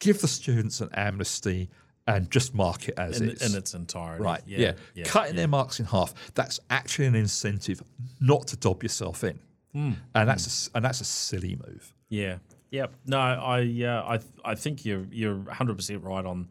give 0.00 0.20
the 0.22 0.28
students 0.28 0.80
an 0.80 0.88
amnesty 0.94 1.68
and 2.06 2.30
just 2.30 2.54
mark 2.54 2.88
it 2.88 2.94
as 2.98 3.20
in, 3.20 3.30
is. 3.30 3.42
in 3.52 3.56
its 3.58 3.74
entirety. 3.74 4.22
Right. 4.24 4.42
Yeah. 4.46 4.58
Yeah. 4.58 4.72
yeah, 4.94 5.04
Cutting 5.04 5.36
their 5.36 5.48
marks 5.48 5.78
in 5.78 5.86
half. 5.86 6.14
That's 6.34 6.58
actually 6.70 7.06
an 7.06 7.14
incentive 7.14 7.82
not 8.20 8.46
to 8.48 8.56
dob 8.56 8.82
yourself 8.82 9.22
in. 9.22 9.38
Hmm. 9.72 9.92
And 10.14 10.28
that's 10.28 10.46
a 10.46 10.50
s 10.50 10.70
and 10.74 10.84
that's 10.84 11.00
a 11.00 11.04
silly 11.04 11.56
move. 11.56 11.94
Yeah. 12.08 12.38
Yep. 12.70 12.94
No, 13.06 13.18
I 13.18 13.60
uh, 13.84 14.18
I 14.18 14.50
I 14.52 14.54
think 14.54 14.84
you're 14.84 15.06
you're 15.10 15.36
100 15.36 15.76
percent 15.76 16.02
right 16.02 16.24
on 16.24 16.48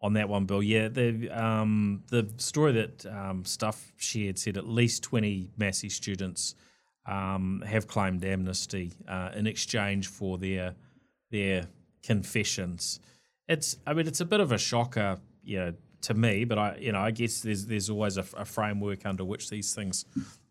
on 0.00 0.12
that 0.14 0.28
one, 0.28 0.44
Bill. 0.46 0.62
Yeah. 0.62 0.88
The 0.88 1.30
um 1.30 2.02
the 2.08 2.30
story 2.36 2.72
that 2.72 3.06
um, 3.06 3.44
Stuff 3.44 3.92
shared 3.96 4.38
said 4.38 4.56
at 4.56 4.68
least 4.68 5.02
20 5.02 5.50
Massey 5.56 5.88
students 5.88 6.54
um, 7.06 7.62
have 7.66 7.86
claimed 7.86 8.24
amnesty 8.24 8.92
uh, 9.08 9.30
in 9.34 9.46
exchange 9.46 10.08
for 10.08 10.38
their 10.38 10.74
their 11.30 11.66
confessions. 12.02 13.00
It's 13.48 13.76
I 13.86 13.94
mean 13.94 14.06
it's 14.06 14.20
a 14.20 14.26
bit 14.26 14.40
of 14.40 14.52
a 14.52 14.58
shocker, 14.58 15.18
you 15.42 15.58
know, 15.58 15.74
to 16.02 16.14
me, 16.14 16.44
but 16.44 16.58
I 16.58 16.76
you 16.76 16.92
know 16.92 17.00
I 17.00 17.10
guess 17.10 17.40
there's 17.40 17.66
there's 17.66 17.90
always 17.90 18.18
a, 18.18 18.24
a 18.36 18.44
framework 18.44 19.06
under 19.06 19.24
which 19.24 19.48
these 19.50 19.74
things 19.74 20.04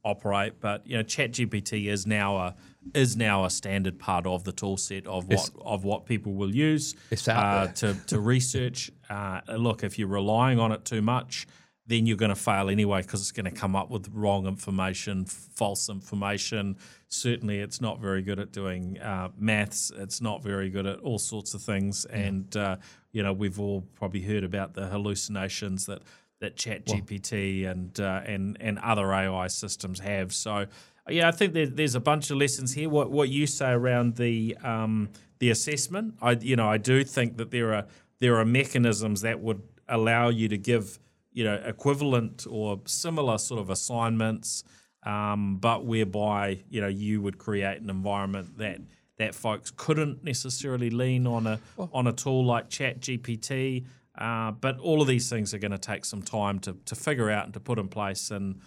operate. 0.08 0.54
But 0.60 0.88
you 0.88 0.98
know, 0.98 1.04
ChatGPT 1.04 1.88
is 1.88 2.06
now 2.08 2.38
a 2.38 2.56
is 2.94 3.18
now 3.18 3.44
a 3.44 3.50
standard 3.50 4.00
part 4.00 4.26
of 4.26 4.44
the 4.46 4.54
tool 4.54 4.78
set 4.78 5.06
of 5.08 5.28
what 5.28 5.34
It's- 5.34 5.52
of 5.62 5.84
what 5.84 6.06
people 6.06 6.34
will 6.34 6.56
use 6.56 6.96
uh, 7.28 7.68
to 7.80 7.94
to 8.08 8.20
research. 8.20 8.92
Uh, 9.10 9.40
look, 9.58 9.86
if 9.86 9.98
you're 9.98 10.10
relying 10.10 10.60
on 10.60 10.74
it 10.74 10.84
too 10.84 11.02
much, 11.02 11.48
then 11.86 12.06
you're 12.06 12.18
going 12.18 12.36
to 12.38 12.44
fail 12.50 12.70
anyway 12.70 13.02
because 13.02 13.22
it's 13.22 13.32
going 13.32 13.46
to 13.46 13.60
come 13.62 13.74
up 13.74 13.90
with 13.90 14.10
wrong 14.14 14.46
information, 14.46 15.24
false 15.24 15.88
information. 15.88 16.76
Certainly, 17.08 17.60
it's 17.60 17.80
not 17.80 18.02
very 18.02 18.22
good 18.22 18.38
at 18.38 18.52
doing 18.52 19.00
uh, 19.00 19.30
maths. 19.38 19.94
It's 19.96 20.20
not 20.20 20.44
very 20.44 20.70
good 20.70 20.86
at 20.86 21.00
all 21.00 21.20
sorts 21.20 21.54
of 21.54 21.62
things. 21.62 22.04
And 22.04 22.54
uh, 22.58 22.76
you 23.14 23.24
know, 23.24 23.32
we've 23.32 23.62
all 23.62 23.82
probably 23.96 24.22
heard 24.24 24.44
about 24.44 24.74
the 24.74 24.88
hallucinations 24.88 25.86
that 25.86 26.02
that 26.40 26.56
ChatGPT 26.56 27.70
and 27.70 28.00
uh, 28.00 28.22
and 28.26 28.58
and 28.60 28.80
other 28.80 29.14
AI 29.14 29.48
systems 29.48 30.00
have. 30.00 30.34
So. 30.34 30.68
Yeah, 31.10 31.30
I 31.30 31.32
think 31.32 31.54
there, 31.54 31.68
there's 31.68 31.96
a 31.96 32.02
bunch 32.02 32.32
of 32.32 32.38
lessons 32.38 32.74
here. 32.74 32.90
What 32.90 33.10
what 33.10 33.30
you 33.30 33.48
say 33.48 33.72
around 33.72 34.18
the 34.18 34.58
um, 34.62 35.08
the 35.40 35.50
assessment, 35.52 36.16
I 36.22 36.32
you 36.32 36.58
know 36.58 36.68
I 36.68 36.78
do 36.78 37.06
think 37.06 37.38
that 37.38 37.50
there 37.50 37.74
are 37.74 37.86
there 38.20 38.36
are 38.36 38.44
mechanisms 38.44 39.22
that 39.22 39.40
would 39.40 39.62
allow 39.88 40.28
you 40.30 40.50
to 40.50 40.58
give 40.58 41.00
you 41.32 41.44
know 41.44 41.62
equivalent 41.66 42.46
or 42.50 42.82
similar 42.86 43.38
sort 43.38 43.62
of 43.62 43.70
assignments, 43.70 44.64
um, 45.04 45.58
but 45.58 45.86
whereby 45.86 46.64
you 46.70 46.82
know 46.82 46.88
you 46.88 47.22
would 47.22 47.38
create 47.38 47.80
an 47.80 47.90
environment 47.90 48.58
that 48.58 48.80
that 49.18 49.36
folks 49.36 49.72
couldn't 49.76 50.24
necessarily 50.24 50.90
lean 50.90 51.28
on 51.28 51.48
a 51.48 51.60
on 51.94 52.08
a 52.08 52.14
tool 52.14 52.46
like 52.46 52.70
Chat 52.70 53.00
GPT. 53.00 53.86
Uh, 54.18 54.52
but 54.52 54.80
all 54.80 55.02
of 55.02 55.08
these 55.08 55.30
things 55.30 55.54
are 55.54 55.60
going 55.60 55.72
to 55.72 55.78
take 55.78 56.06
some 56.06 56.22
time 56.22 56.60
to, 56.60 56.76
to 56.86 56.96
figure 56.96 57.30
out 57.30 57.46
and 57.46 57.54
to 57.54 57.60
put 57.60 57.78
in 57.80 57.88
place 57.88 58.32
and 58.32 58.60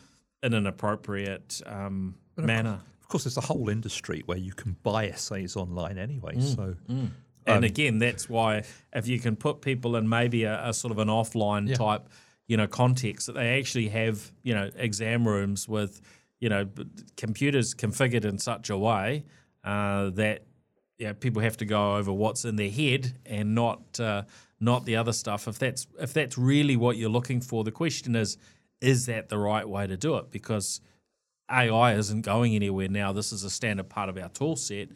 in 0.43 0.55
an 0.55 0.67
appropriate 0.67 1.61
um, 1.67 2.15
manner. 2.37 2.81
Of 3.01 3.09
course, 3.09 3.25
there's 3.25 3.37
a 3.37 3.41
whole 3.43 3.69
industry 3.69 4.23
where 4.27 4.39
you 4.39 4.53
can 4.53 4.77
buy 4.83 5.09
essays 5.09 5.57
online 5.57 5.99
anyway. 5.99 6.37
Mm, 6.37 6.55
So 6.57 6.77
And 7.47 7.65
again, 7.65 7.99
that's 7.99 8.29
why 8.29 8.63
if 8.93 9.09
you 9.09 9.19
can 9.19 9.35
put 9.37 9.61
people 9.61 9.97
in 9.97 10.09
maybe 10.09 10.45
a, 10.45 10.69
a 10.69 10.73
sort 10.73 10.93
of 10.93 10.99
an 10.99 11.09
offline 11.09 11.69
Yeah. 11.69 11.75
type, 11.75 12.09
you 12.47 12.57
know, 12.57 12.67
context 12.69 13.27
that 13.27 13.35
they 13.35 13.59
actually 13.59 13.89
have, 13.89 14.31
you 14.43 14.55
know, 14.55 14.71
exam 14.77 15.27
rooms 15.27 15.69
with, 15.69 16.01
you 16.39 16.49
know, 16.49 16.69
computers 17.17 17.75
configured 17.75 18.25
in 18.25 18.39
such 18.39 18.71
a 18.71 18.79
way 18.79 19.25
uh, 19.65 20.11
that 20.11 20.45
yeah, 20.99 21.13
people 21.15 21.43
have 21.43 21.57
to 21.57 21.65
go 21.65 21.97
over 21.97 22.13
what's 22.13 22.45
in 22.45 22.57
their 22.57 22.71
head 22.71 23.19
and 23.27 23.55
not 23.55 23.99
uh, 23.99 24.23
not 24.61 24.85
the 24.85 24.97
other 24.97 25.13
stuff. 25.13 25.49
If 25.49 25.59
that's 25.59 25.87
if 25.99 26.13
that's 26.13 26.37
really 26.37 26.77
what 26.77 26.97
you're 26.97 27.11
looking 27.11 27.41
for, 27.41 27.65
the 27.65 27.73
question 27.73 28.15
is, 28.15 28.37
is 28.81 29.07
that 29.07 29.29
the 29.29 29.39
right 29.39 29.69
way 29.69 29.87
to 29.87 29.97
do 29.97 30.17
it? 30.17 30.31
Because 30.31 30.81
AI 31.51 31.95
isn't 31.95 32.23
going 32.23 32.55
anywhere 32.55 32.89
now. 32.89 33.13
This 33.13 33.33
is 33.33 33.43
a 33.43 33.51
standard 33.51 33.89
part 33.89 34.09
of 34.09 34.19
our 34.19 34.29
tool 34.29 34.57
set. 34.57 34.89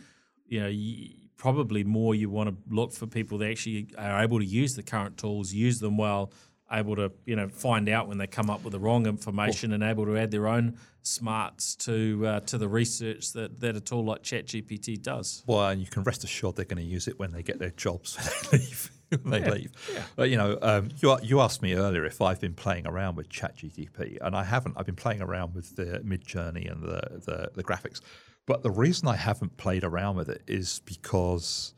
You 0.46 0.60
know, 0.60 0.68
y 0.68 1.10
probably 1.36 1.84
more 1.84 2.14
you 2.14 2.30
want 2.30 2.48
to 2.48 2.56
look 2.74 2.92
for 2.92 3.06
people 3.06 3.38
that 3.38 3.50
actually 3.50 3.88
are 3.98 4.22
able 4.22 4.38
to 4.38 4.46
use 4.46 4.76
the 4.76 4.82
current 4.82 5.18
tools, 5.18 5.52
use 5.52 5.78
them 5.80 5.96
well, 5.96 6.32
able 6.70 6.96
to 6.96 7.12
you 7.24 7.36
know 7.36 7.48
find 7.48 7.88
out 7.88 8.08
when 8.08 8.18
they 8.18 8.26
come 8.26 8.50
up 8.50 8.62
with 8.64 8.72
the 8.72 8.78
wrong 8.78 9.06
information, 9.06 9.72
and 9.72 9.82
able 9.82 10.04
to 10.04 10.16
add 10.16 10.30
their 10.30 10.46
own 10.46 10.78
smarts 11.02 11.74
to 11.76 12.26
uh, 12.26 12.40
to 12.40 12.58
the 12.58 12.68
research 12.68 13.32
that 13.32 13.60
that 13.60 13.76
a 13.76 13.80
tool 13.80 14.04
like 14.04 14.22
ChatGPT 14.22 15.02
does. 15.02 15.42
Well, 15.46 15.68
and 15.68 15.80
you 15.80 15.86
can 15.86 16.02
rest 16.02 16.24
assured 16.24 16.56
they're 16.56 16.64
going 16.64 16.84
to 16.84 16.90
use 16.90 17.08
it 17.08 17.18
when 17.18 17.32
they 17.32 17.42
get 17.42 17.58
their 17.58 17.70
jobs 17.70 18.16
they 19.24 19.40
leave. 19.40 19.44
they 19.44 19.50
leave. 19.50 19.72
But 20.16 20.30
you 20.30 20.36
know, 20.36 20.58
um, 20.62 20.88
you 21.00 21.16
you 21.22 21.40
asked 21.40 21.62
me 21.62 21.74
earlier 21.74 22.04
if 22.04 22.20
I've 22.20 22.40
been 22.40 22.54
playing 22.54 22.86
around 22.86 23.16
with 23.16 23.28
ChatGPT, 23.28 24.18
and 24.20 24.36
I 24.36 24.44
haven't. 24.44 24.76
I've 24.78 24.86
been 24.86 24.96
playing 24.96 25.22
around 25.22 25.54
with 25.54 25.76
the 25.76 26.00
Mid 26.04 26.26
Journey 26.26 26.66
and 26.66 26.82
the, 26.82 27.00
the 27.24 27.50
the 27.54 27.64
graphics. 27.64 28.00
But 28.46 28.62
the 28.62 28.70
reason 28.70 29.08
I 29.08 29.16
haven't 29.16 29.56
played 29.56 29.84
around 29.84 30.16
with 30.16 30.28
it 30.28 30.42
is 30.46 30.80
because 30.84 31.74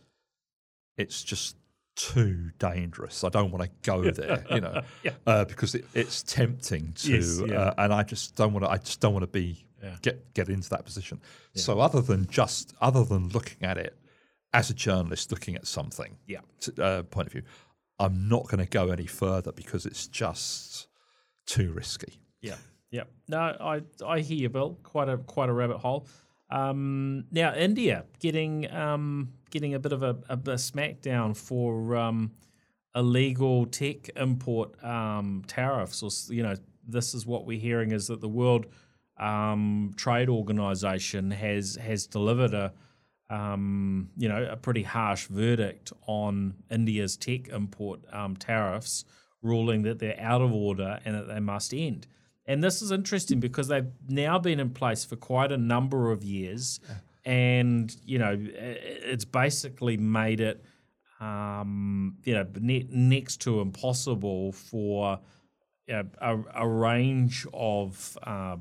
it's 0.96 1.22
just 1.22 1.56
too 1.94 2.50
dangerous. 2.58 3.24
I 3.24 3.28
don't 3.28 3.50
want 3.52 3.64
to 3.64 3.70
go 3.82 4.10
there, 4.10 4.44
you 4.50 4.60
know, 4.60 4.82
uh, 5.26 5.44
because 5.44 5.74
it, 5.74 5.84
it's 5.94 6.22
tempting 6.22 6.92
to, 6.94 7.12
Yes, 7.14 7.40
yeah. 7.46 7.56
uh, 7.56 7.74
and 7.78 7.92
I 7.94 8.02
just 8.02 8.34
don't 8.36 8.52
want 8.52 8.64
to. 8.64 8.70
I 8.70 8.78
just 8.78 9.00
don't 9.00 9.12
want 9.14 9.22
to 9.22 9.28
be 9.30 9.64
Yeah. 9.82 9.96
get 10.02 10.34
get 10.34 10.48
into 10.48 10.68
that 10.70 10.84
position. 10.84 11.20
So 11.54 11.80
other 11.80 12.00
than 12.02 12.26
just 12.26 12.74
other 12.80 13.04
than 13.04 13.28
looking 13.28 13.62
at 13.66 13.78
it 13.78 13.96
as 14.56 14.70
a 14.70 14.74
journalist, 14.74 15.30
looking 15.30 15.54
at 15.56 15.66
something, 15.66 16.16
Yeah. 16.26 16.40
uh, 16.78 17.02
point 17.02 17.26
of 17.28 17.32
view, 17.32 17.42
I'm 17.98 18.28
not 18.28 18.44
going 18.48 18.58
to 18.64 18.70
go 18.70 18.90
any 18.90 19.06
further 19.06 19.52
because 19.52 19.86
it's 19.86 20.06
just 20.06 20.88
too 21.46 21.72
risky. 21.72 22.20
Yeah, 22.40 22.56
yeah. 22.90 23.04
No, 23.28 23.38
I 23.38 23.82
I 24.04 24.20
hear 24.20 24.38
you, 24.38 24.48
Bill. 24.48 24.78
Quite 24.82 25.08
a 25.08 25.18
quite 25.18 25.48
a 25.48 25.52
rabbit 25.52 25.78
hole. 25.78 26.06
Um, 26.50 27.24
now 27.30 27.54
India 27.54 28.04
getting 28.20 28.70
um, 28.72 29.32
getting 29.50 29.74
a 29.74 29.78
bit 29.78 29.92
of 29.92 30.02
a, 30.02 30.16
a, 30.28 30.34
a 30.34 30.56
smackdown 30.56 31.36
for 31.36 31.96
um, 31.96 32.32
illegal 32.94 33.66
tech 33.66 34.10
import 34.16 34.82
um, 34.84 35.42
tariffs. 35.46 36.02
Or 36.02 36.10
you 36.34 36.42
know, 36.42 36.54
this 36.86 37.14
is 37.14 37.26
what 37.26 37.46
we're 37.46 37.60
hearing 37.60 37.90
is 37.92 38.06
that 38.08 38.20
the 38.20 38.28
World 38.28 38.66
um, 39.18 39.92
Trade 39.96 40.28
Organization 40.28 41.30
has 41.30 41.76
has 41.76 42.06
delivered 42.06 42.54
a 42.54 42.72
um, 43.30 44.10
you 44.16 44.28
know 44.28 44.46
a 44.50 44.56
pretty 44.56 44.82
harsh 44.82 45.26
verdict 45.26 45.92
on 46.06 46.54
India's 46.70 47.16
tech 47.16 47.48
import 47.48 48.00
um, 48.12 48.36
tariffs, 48.36 49.04
ruling 49.42 49.82
that 49.82 49.98
they're 49.98 50.20
out 50.20 50.42
of 50.42 50.52
order 50.52 51.00
and 51.04 51.14
that 51.14 51.28
they 51.28 51.40
must 51.40 51.74
end. 51.74 52.06
And 52.46 52.62
this 52.62 52.80
is 52.80 52.92
interesting 52.92 53.40
because 53.40 53.68
they've 53.68 53.90
now 54.08 54.38
been 54.38 54.60
in 54.60 54.70
place 54.70 55.04
for 55.04 55.16
quite 55.16 55.50
a 55.50 55.56
number 55.56 56.12
of 56.12 56.22
years, 56.22 56.80
and 57.24 57.94
you 58.04 58.18
know 58.18 58.36
it's 58.38 59.24
basically 59.24 59.96
made 59.96 60.40
it 60.40 60.64
um, 61.20 62.16
you 62.24 62.34
know 62.34 62.46
ne- 62.60 62.86
next 62.90 63.40
to 63.42 63.60
impossible 63.60 64.52
for 64.52 65.18
you 65.88 65.94
know, 65.94 66.04
a, 66.20 66.62
a 66.62 66.68
range 66.68 67.46
of 67.52 68.18
uh, 68.22 68.56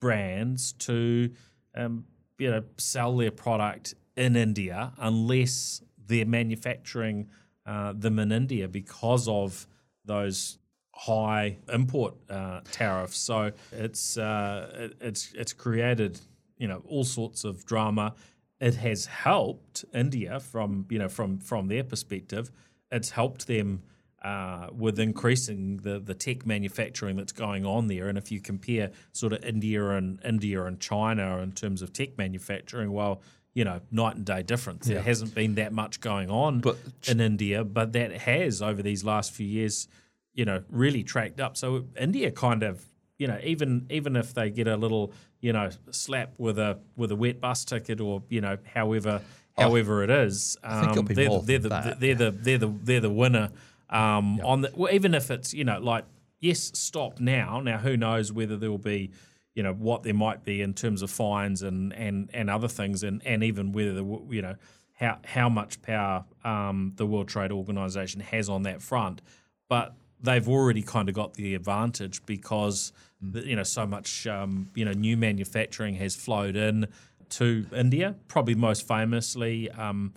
brands 0.00 0.72
to 0.72 1.30
um, 1.76 2.04
you 2.38 2.50
know 2.50 2.62
sell 2.76 3.16
their 3.16 3.30
product 3.30 3.94
in 4.16 4.36
India 4.36 4.92
unless 4.98 5.82
they're 6.06 6.26
manufacturing 6.26 7.28
uh, 7.66 7.92
them 7.92 8.18
in 8.18 8.32
India 8.32 8.66
because 8.66 9.28
of 9.28 9.66
those 10.04 10.58
high 10.94 11.56
import 11.72 12.14
uh, 12.28 12.60
tariffs. 12.72 13.18
So 13.18 13.52
it's 13.72 14.16
uh, 14.16 14.70
it, 14.74 14.96
it's 15.00 15.32
it's 15.34 15.52
created 15.52 16.20
you 16.56 16.66
know 16.66 16.82
all 16.86 17.04
sorts 17.04 17.44
of 17.44 17.64
drama. 17.64 18.14
It 18.60 18.74
has 18.76 19.06
helped 19.06 19.84
India 19.94 20.40
from 20.40 20.86
you 20.90 20.98
know 20.98 21.08
from 21.08 21.38
from 21.38 21.68
their 21.68 21.84
perspective. 21.84 22.50
It's 22.90 23.10
helped 23.10 23.46
them 23.46 23.82
uh, 24.22 24.68
with 24.72 24.98
increasing 24.98 25.78
the, 25.78 26.00
the 26.00 26.14
tech 26.14 26.44
manufacturing 26.44 27.16
that's 27.16 27.32
going 27.32 27.64
on 27.64 27.86
there. 27.86 28.08
And 28.08 28.18
if 28.18 28.32
you 28.32 28.40
compare 28.40 28.90
sort 29.12 29.32
of 29.32 29.44
India 29.44 29.90
and 29.90 30.20
India 30.24 30.64
and 30.64 30.80
China 30.80 31.38
in 31.38 31.52
terms 31.52 31.82
of 31.82 31.92
tech 31.92 32.18
manufacturing, 32.18 32.92
well, 32.92 33.22
you 33.54 33.64
know, 33.64 33.80
night 33.90 34.16
and 34.16 34.24
day 34.24 34.42
difference. 34.42 34.86
There 34.86 35.02
hasn't 35.02 35.34
been 35.34 35.56
that 35.56 35.72
much 35.72 36.00
going 36.00 36.30
on 36.30 36.60
But- 36.60 36.78
in 37.06 37.20
India, 37.20 37.64
but 37.64 37.92
that 37.92 38.12
has 38.12 38.62
over 38.62 38.82
these 38.82 39.04
last 39.04 39.32
few 39.32 39.46
years, 39.46 39.88
you 40.34 40.44
know, 40.44 40.62
really 40.68 41.02
tracked 41.02 41.40
up. 41.40 41.56
So 41.56 41.86
India 41.98 42.30
kind 42.30 42.62
of, 42.62 42.84
you 43.18 43.26
know, 43.26 43.38
even 43.42 43.86
even 43.90 44.14
if 44.14 44.34
they 44.34 44.50
get 44.50 44.68
a 44.68 44.76
little, 44.76 45.12
you 45.40 45.52
know, 45.52 45.70
slap 45.90 46.34
with 46.38 46.58
a 46.58 46.78
with 46.96 47.10
a 47.10 47.16
wet 47.16 47.40
bus 47.40 47.64
ticket 47.64 48.00
or 48.00 48.22
you 48.28 48.40
know, 48.40 48.58
however 48.74 49.22
however 49.56 50.04
it 50.04 50.10
is, 50.10 50.56
um, 50.62 50.80
think 50.80 50.92
it'll 50.92 51.02
be 51.02 51.14
they're, 51.14 51.58
they're, 51.58 51.58
the, 51.58 51.96
they're 51.98 52.14
the 52.14 52.30
they're 52.30 52.58
the 52.58 52.68
they're 52.84 53.00
the 53.00 53.10
winner 53.10 53.50
um, 53.90 54.40
on 54.40 54.62
the 54.62 54.72
well, 54.74 54.92
even 54.92 55.14
if 55.14 55.30
it's 55.30 55.54
you 55.54 55.64
know 55.64 55.78
like 55.78 56.04
yes 56.40 56.70
stop 56.74 57.20
now. 57.20 57.60
Now 57.60 57.78
who 57.78 57.96
knows 57.96 58.32
whether 58.32 58.56
there 58.56 58.70
will 58.70 58.78
be 58.78 59.10
you 59.54 59.62
know 59.62 59.72
what 59.72 60.02
there 60.02 60.14
might 60.14 60.44
be 60.44 60.62
in 60.62 60.74
terms 60.74 61.02
of 61.02 61.10
fines 61.10 61.62
and 61.62 61.92
and 61.92 62.30
and 62.32 62.48
other 62.50 62.68
things 62.68 63.02
and 63.02 63.20
and 63.24 63.42
even 63.42 63.72
whether 63.72 63.92
the, 63.92 64.04
you 64.30 64.42
know 64.42 64.54
how 64.98 65.18
how 65.24 65.48
much 65.48 65.80
power 65.82 66.24
um, 66.44 66.92
the 66.96 67.06
World 67.06 67.28
Trade 67.28 67.52
Organization 67.52 68.20
has 68.20 68.48
on 68.48 68.62
that 68.62 68.82
front. 68.82 69.22
But 69.68 69.94
they've 70.20 70.48
already 70.48 70.82
kind 70.82 71.08
of 71.08 71.14
got 71.14 71.34
the 71.34 71.54
advantage 71.54 72.24
because 72.26 72.92
the, 73.20 73.46
you 73.46 73.56
know 73.56 73.62
so 73.62 73.86
much 73.86 74.26
um, 74.26 74.70
you 74.74 74.84
know 74.84 74.92
new 74.92 75.16
manufacturing 75.16 75.94
has 75.96 76.14
flowed 76.14 76.56
in 76.56 76.86
to 77.30 77.66
India. 77.74 78.16
Probably 78.26 78.54
most 78.54 78.86
famously, 78.86 79.70
um, 79.70 80.14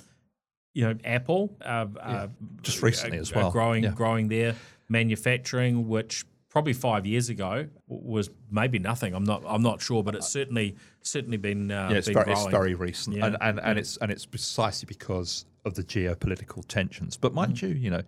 you 0.73 0.83
know, 0.87 0.95
Apple. 1.03 1.55
Uh, 1.63 1.85
uh, 1.99 2.27
Just 2.61 2.81
recently 2.81 3.17
as 3.17 3.33
well. 3.33 3.51
growing 3.51 3.83
Yeah. 3.83 3.91
growing 3.91 4.27
their 4.29 4.55
manufacturing, 4.89 5.87
which 5.87 6.25
probably 6.49 6.73
five 6.73 7.05
years 7.05 7.29
ago 7.29 7.67
was 7.87 8.29
maybe 8.49 8.77
nothing. 8.79 9.13
I'm 9.13 9.23
not 9.23 9.43
I'm 9.47 9.61
not 9.63 9.81
sure, 9.81 10.03
but 10.03 10.15
it's 10.15 10.27
certainly 10.29 10.75
certainly 11.01 11.37
been 11.37 11.71
uh, 11.71 11.89
Yeah, 11.91 11.97
it's 11.97 12.07
been 12.07 12.13
very, 12.15 12.25
growing. 12.25 12.39
it's 12.41 12.51
very 12.51 12.73
recent, 12.75 13.15
Yeah, 13.17 13.25
and 13.27 13.37
and, 13.41 13.59
and 13.59 13.79
it's 13.79 13.97
and 13.97 14.11
it's 14.11 14.25
precisely 14.25 14.85
because 14.87 15.45
of 15.65 15.75
the 15.75 15.83
geopolitical 15.83 16.65
tensions. 16.67 17.17
But 17.17 17.33
mind 17.33 17.55
Mm. 17.55 17.61
you, 17.63 17.67
you 17.69 17.89
know, 17.89 18.01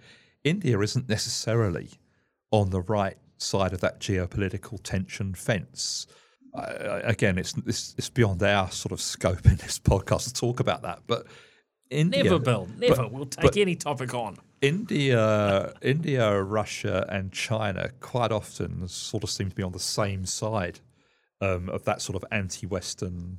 India 0.44 0.80
isn't 0.80 1.08
necessarily 1.10 1.90
on 2.52 2.70
the 2.70 2.82
right 2.82 3.18
side 3.38 3.74
of 3.74 3.82
that 3.82 4.00
geopolitical 4.00 4.80
tension 4.84 5.34
fence. 5.34 6.08
Again, 6.56 7.38
it's, 7.38 7.56
it's 7.66 7.96
it's 7.98 8.10
beyond 8.10 8.44
our 8.44 8.70
sort 8.72 8.92
of 8.92 9.02
scope 9.02 9.46
in 9.46 9.56
this 9.56 9.80
podcast 9.92 10.26
to 10.26 10.34
talk 10.34 10.60
about 10.60 10.82
that. 10.84 11.00
But 11.08 11.26
India, 11.94 12.24
Never, 12.24 12.40
Bill. 12.40 12.68
Never. 12.78 12.96
but- 12.96 13.12
we'll 13.12 13.26
take 13.26 13.58
any 13.58 13.76
topic 13.76 14.14
on. 14.14 14.38
India, 14.62 15.74
India, 15.82 16.42
Russia, 16.42 17.06
and 17.10 17.32
China 17.32 17.90
quite 18.00 18.32
often 18.32 18.88
sort 18.88 19.24
of 19.24 19.30
seem 19.30 19.50
to 19.50 19.56
be 19.56 19.64
on 19.64 19.74
the 19.74 19.80
same 19.80 20.26
side 20.26 20.80
um, 21.42 21.70
of 21.70 21.84
that 21.84 22.02
sort 22.02 22.16
of 22.16 22.24
anti-Western 22.32 23.38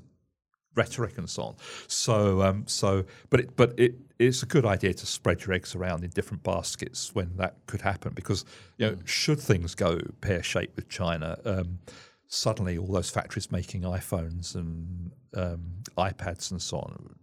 rhetoric 0.75 1.17
and 1.17 1.31
so 1.31 1.43
on. 1.43 1.55
So, 1.87 2.43
um, 2.43 2.65
so, 2.67 3.05
but 3.31 3.41
it, 3.41 3.57
but 3.57 3.79
it, 3.79 3.95
it's 4.19 4.43
a 4.43 4.47
good 4.47 4.67
idea 4.67 4.93
to 4.93 5.07
spread 5.07 5.45
your 5.45 5.55
eggs 5.55 5.75
around 5.75 6.05
in 6.05 6.11
different 6.11 6.43
baskets 6.43 7.15
when 7.15 7.37
that 7.37 7.55
could 7.67 7.81
happen 7.81 8.13
because 8.15 8.45
you 8.77 8.91
know, 8.91 8.97
should 9.05 9.41
things 9.41 9.75
go 9.75 9.99
pear 10.21 10.43
shaped 10.43 10.77
with 10.77 10.89
China. 10.89 11.39
Um, 11.45 11.79
Suddenly, 12.27 12.79
all 12.79 12.87
those 12.89 13.11
factories 13.11 13.53
making 13.53 13.83
iPhones 13.83 14.57
and 14.57 15.13
um, 15.37 15.61
iPads 15.97 16.51
and 16.51 16.61
so 16.61 16.79
on 16.79 17.15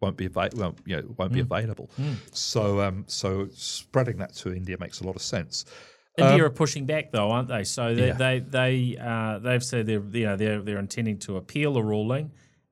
won't 0.00 0.16
be 0.16 0.26
ava- 0.26 0.50
won't, 0.54 0.78
you 0.84 0.96
know, 0.96 1.14
won't 1.16 1.32
be 1.32 1.40
available. 1.40 1.90
So 2.32 2.80
um, 2.80 3.04
so 3.06 3.48
spreading 3.54 4.18
that 4.18 4.34
to 4.36 4.52
India 4.54 4.76
makes 4.78 5.00
a 5.00 5.04
lot 5.04 5.16
of 5.16 5.22
sense. 5.22 5.64
India 6.18 6.44
are 6.44 6.50
pushing 6.50 6.86
back 6.86 7.12
though, 7.12 7.30
aren't 7.30 7.48
they? 7.48 7.64
So 7.64 7.94
they 7.94 8.10
Um, 8.10 8.18
Yeah. 8.20 8.30
they 8.30 8.38
they 8.40 8.96
uh, 9.00 9.38
they've 9.38 9.64
said 9.64 9.86
they're 9.86 10.02
you 10.12 10.26
know 10.26 10.36
they're 10.36 10.60
they're 10.62 10.78
intending 10.78 11.18
to 11.20 11.36
appeal 11.36 11.74
the 11.74 11.82
ruling, 11.82 12.30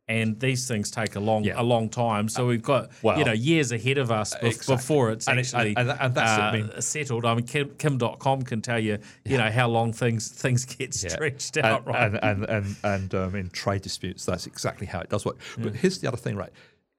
and 0.09 0.39
these 0.41 0.67
things 0.69 0.91
take 0.91 1.15
a 1.17 1.21
long 1.21 1.45
Yeah. 1.45 1.61
a 1.61 1.63
long 1.63 1.89
time. 1.91 2.29
So 2.31 2.47
we've 2.47 2.63
got 2.63 2.91
well- 3.03 3.19
you 3.19 3.25
know 3.25 3.33
years 3.33 3.73
ahead 3.73 3.99
of 3.99 4.11
us 4.11 4.35
bef- 4.35 4.43
Exactly. 4.47 4.77
before 4.77 5.11
it's 5.13 5.29
And 5.29 5.39
it- 5.39 5.43
actually 5.55 5.75
and- 5.77 5.91
and 5.91 6.15
that's- 6.15 6.39
I 6.39 6.49
uh, 6.49 6.53
mean- 6.53 6.81
settled. 6.81 7.25
I 7.27 7.35
mean, 7.35 7.45
Kim, 7.47 7.71
Kim.com 7.77 8.43
can 8.43 8.61
tell 8.63 8.79
you 8.79 8.99
you 9.27 9.37
know 9.39 9.51
how 9.51 9.69
long 9.69 9.93
things 9.93 10.29
things 10.31 10.65
get 10.67 11.03
Yeah. 11.03 11.09
stretched 11.11 11.57
and, 11.59 11.67
out, 11.67 11.87
right? 11.87 12.03
And 12.03 12.19
and 12.25 12.45
and, 12.45 12.77
and 12.83 13.15
um, 13.15 13.35
in 13.35 13.49
trade 13.51 13.83
disputes, 13.83 14.25
that's 14.25 14.47
exactly 14.47 14.87
how 14.87 15.01
it 15.01 15.09
does 15.11 15.25
work. 15.27 15.39
But 15.59 15.75
here's 15.75 15.99
the 15.99 16.09
other 16.09 16.19
thing, 16.19 16.37
right? 16.37 16.53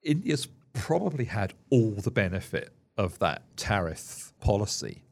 India's 0.06 0.48
probably 0.72 1.24
had 1.24 1.52
all 1.70 1.92
the 1.92 2.10
benefit 2.10 2.72
of 2.96 3.18
that 3.18 3.56
tariff 3.56 4.32
policy. 4.40 5.02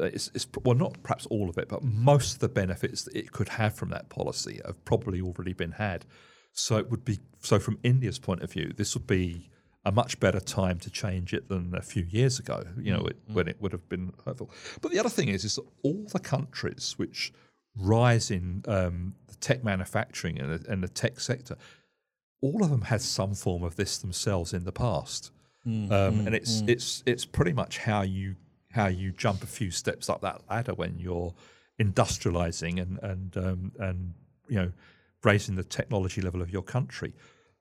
Uh, 0.00 0.04
It's, 0.04 0.30
it's 0.34 0.46
well, 0.64 0.76
not 0.76 1.02
perhaps 1.02 1.26
all 1.26 1.48
of 1.48 1.58
it, 1.58 1.68
but 1.68 1.82
most 1.82 2.34
of 2.34 2.38
the 2.40 2.48
benefits 2.48 3.02
that 3.04 3.14
it 3.16 3.32
could 3.32 3.50
have 3.50 3.74
from 3.74 3.90
that 3.90 4.08
policy 4.08 4.60
have 4.64 4.84
probably 4.84 5.20
already 5.20 5.52
been 5.52 5.72
had. 5.72 6.04
So 6.52 6.78
it 6.78 6.90
would 6.90 7.04
be 7.04 7.18
so 7.40 7.58
from 7.58 7.78
India's 7.82 8.18
point 8.18 8.42
of 8.42 8.50
view, 8.50 8.72
this 8.74 8.94
would 8.94 9.06
be 9.06 9.50
a 9.84 9.92
much 9.92 10.18
better 10.18 10.40
time 10.40 10.78
to 10.80 10.90
change 10.90 11.32
it 11.32 11.48
than 11.48 11.74
a 11.74 11.82
few 11.82 12.04
years 12.18 12.38
ago. 12.38 12.64
You 12.80 12.92
know, 12.94 13.04
it, 13.06 13.18
when 13.32 13.46
it 13.46 13.60
would 13.60 13.72
have 13.72 13.88
been 13.88 14.12
hurtful. 14.24 14.50
But 14.80 14.90
the 14.92 14.98
other 14.98 15.10
thing 15.10 15.28
is, 15.28 15.44
is 15.44 15.56
that 15.56 15.66
all 15.82 16.06
the 16.12 16.18
countries 16.18 16.94
which 16.96 17.32
rise 17.76 18.30
in 18.30 18.64
um, 18.66 19.14
the 19.28 19.36
tech 19.36 19.62
manufacturing 19.62 20.40
and 20.40 20.58
the, 20.58 20.72
and 20.72 20.82
the 20.82 20.88
tech 20.88 21.20
sector, 21.20 21.56
all 22.40 22.62
of 22.62 22.70
them 22.70 22.82
had 22.82 23.00
some 23.00 23.34
form 23.34 23.62
of 23.62 23.76
this 23.76 23.98
themselves 23.98 24.52
in 24.52 24.64
the 24.64 24.72
past, 24.72 25.32
um, 25.66 26.26
and 26.26 26.34
it's 26.34 26.62
it's 26.66 27.02
it's 27.06 27.24
pretty 27.24 27.52
much 27.52 27.78
how 27.78 28.02
you 28.02 28.36
how 28.70 28.86
you 28.86 29.10
jump 29.12 29.42
a 29.42 29.46
few 29.46 29.70
steps 29.70 30.08
up 30.08 30.20
that 30.20 30.42
ladder 30.50 30.74
when 30.74 30.98
you're 30.98 31.34
industrializing 31.80 32.80
and 32.80 32.98
and 33.02 33.36
um, 33.36 33.72
and 33.78 34.14
you 34.48 34.56
know 34.56 34.72
raising 35.24 35.56
the 35.56 35.64
technology 35.64 36.20
level 36.20 36.42
of 36.42 36.50
your 36.50 36.62
country. 36.62 37.12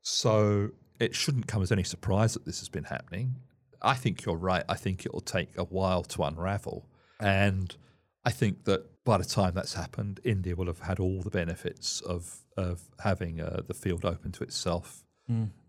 So 0.01 0.69
it 0.99 1.15
shouldn't 1.15 1.47
come 1.47 1.61
as 1.61 1.71
any 1.71 1.83
surprise 1.83 2.33
that 2.33 2.45
this 2.45 2.59
has 2.59 2.69
been 2.69 2.83
happening. 2.83 3.35
I 3.81 3.95
think 3.95 4.23
you're 4.23 4.37
right. 4.37 4.63
I 4.69 4.75
think 4.75 5.05
it 5.05 5.13
will 5.13 5.21
take 5.21 5.49
a 5.57 5.63
while 5.63 6.03
to 6.03 6.23
unravel, 6.23 6.85
and 7.19 7.75
I 8.23 8.31
think 8.31 8.65
that 8.65 9.03
by 9.05 9.17
the 9.17 9.25
time 9.25 9.53
that's 9.53 9.73
happened, 9.73 10.19
India 10.23 10.55
will 10.55 10.65
have 10.65 10.79
had 10.79 10.99
all 10.99 11.21
the 11.21 11.29
benefits 11.29 12.01
of 12.01 12.44
of 12.57 12.81
having 13.03 13.41
uh, 13.41 13.61
the 13.67 13.73
field 13.73 14.05
open 14.05 14.31
to 14.31 14.43
itself 14.43 15.03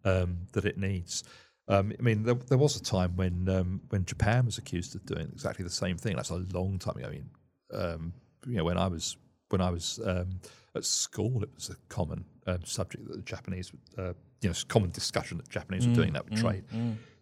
um, 0.04 0.38
that 0.52 0.64
it 0.64 0.76
needs. 0.78 1.24
Um, 1.68 1.92
I 1.98 2.02
mean, 2.02 2.22
there, 2.22 2.34
there 2.34 2.58
was 2.58 2.76
a 2.76 2.82
time 2.82 3.16
when 3.16 3.48
um, 3.48 3.80
when 3.88 4.04
Japan 4.04 4.46
was 4.46 4.58
accused 4.58 4.94
of 4.94 5.04
doing 5.06 5.28
exactly 5.32 5.64
the 5.64 5.70
same 5.70 5.96
thing. 5.96 6.14
That's 6.16 6.30
a 6.30 6.44
long 6.52 6.78
time 6.78 6.96
ago. 6.98 7.08
I 7.08 7.10
mean, 7.10 7.30
um, 7.72 8.12
you 8.46 8.56
know, 8.56 8.64
when 8.64 8.78
I 8.78 8.86
was 8.86 9.16
when 9.48 9.60
I 9.60 9.70
was 9.70 9.98
um, 10.04 10.40
at 10.74 10.84
school, 10.84 11.42
it 11.42 11.50
was 11.54 11.70
a 11.70 11.76
common 11.88 12.24
um, 12.46 12.64
subject 12.64 13.06
that 13.08 13.16
the 13.16 13.22
Japanese, 13.22 13.72
uh, 13.98 14.12
you 14.42 14.48
know, 14.50 14.54
common 14.68 14.90
discussion 14.90 15.38
that 15.38 15.48
Japanese 15.48 15.86
were 15.86 15.94
doing 15.94 16.12
that 16.12 16.28
with 16.28 16.38
trade. 16.40 16.64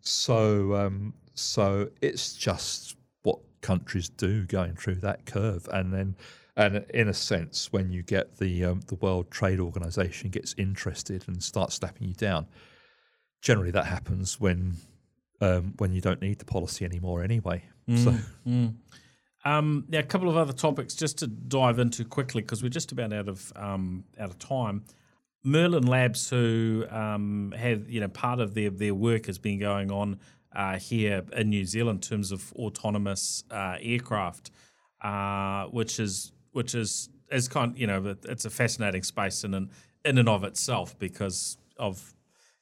So, 0.01 0.75
um, 0.75 1.15
so 1.35 1.89
it's 2.03 2.35
just 2.35 2.97
what 3.23 3.39
countries 3.63 4.09
do 4.11 4.45
going 4.45 4.75
through 4.77 4.97
that 4.97 5.25
curve, 5.25 5.69
and 5.73 5.93
then, 5.93 6.17
and 6.57 6.85
in 6.95 7.09
a 7.09 7.15
sense, 7.15 7.73
when 7.73 7.91
you 7.91 8.03
get 8.03 8.39
the 8.39 8.65
um, 8.65 8.81
the 8.87 8.95
World 8.97 9.31
Trade 9.31 9.61
Organization 9.61 10.31
gets 10.31 10.55
interested 10.57 11.25
and 11.27 11.43
starts 11.43 11.75
slapping 11.77 12.09
you 12.09 12.15
down, 12.15 12.47
generally 13.43 13.71
that 13.73 13.87
happens 13.87 14.41
when 14.41 14.77
um, 15.41 15.75
when 15.79 15.93
you 15.93 16.01
don't 16.01 16.23
need 16.23 16.39
the 16.39 16.45
policy 16.45 16.85
anymore 16.85 17.23
anyway. 17.23 17.65
So, 17.97 18.15
Um, 19.47 19.85
now, 19.89 19.99
a 19.99 20.03
couple 20.03 20.31
of 20.31 20.39
other 20.39 20.55
topics 20.55 20.95
just 20.95 21.19
to 21.19 21.27
dive 21.27 21.79
into 21.79 22.05
quickly 22.05 22.41
because 22.41 22.63
we're 22.63 22.71
just 22.71 22.93
about 22.93 23.13
out 23.13 23.29
of 23.29 23.53
um, 23.57 24.05
out 24.19 24.31
of 24.31 24.39
time. 24.39 24.85
Merlin 25.43 25.87
Labs, 25.87 26.31
who 26.31 26.87
um, 26.89 27.53
have 27.57 27.91
you 27.91 28.01
know 28.01 28.09
part 28.09 28.41
of 28.41 28.55
their 28.55 28.71
their 28.71 28.95
work 28.95 29.27
has 29.27 29.39
been 29.39 29.59
going 29.59 29.91
on 29.91 30.19
uh, 30.57 30.79
here 30.79 31.23
in 31.37 31.51
New 31.51 31.67
Zealand 31.67 32.03
in 32.03 32.09
terms 32.09 32.33
of 32.33 32.53
autonomous 32.55 33.45
uh, 33.51 33.77
aircraft, 33.83 34.51
uh, 35.03 35.65
which 35.67 36.01
is 36.01 36.33
which 36.55 36.75
is 36.75 37.09
is 37.31 37.49
kind 37.49 37.77
you 37.77 37.87
know 37.87 38.17
it's 38.25 38.45
a 38.45 38.51
fascinating 38.51 39.03
space 39.03 39.45
in 39.45 39.55
and 39.55 39.69
in 40.05 40.19
and 40.19 40.29
of 40.29 40.45
itself 40.45 40.99
because 40.99 41.59
of 41.79 42.15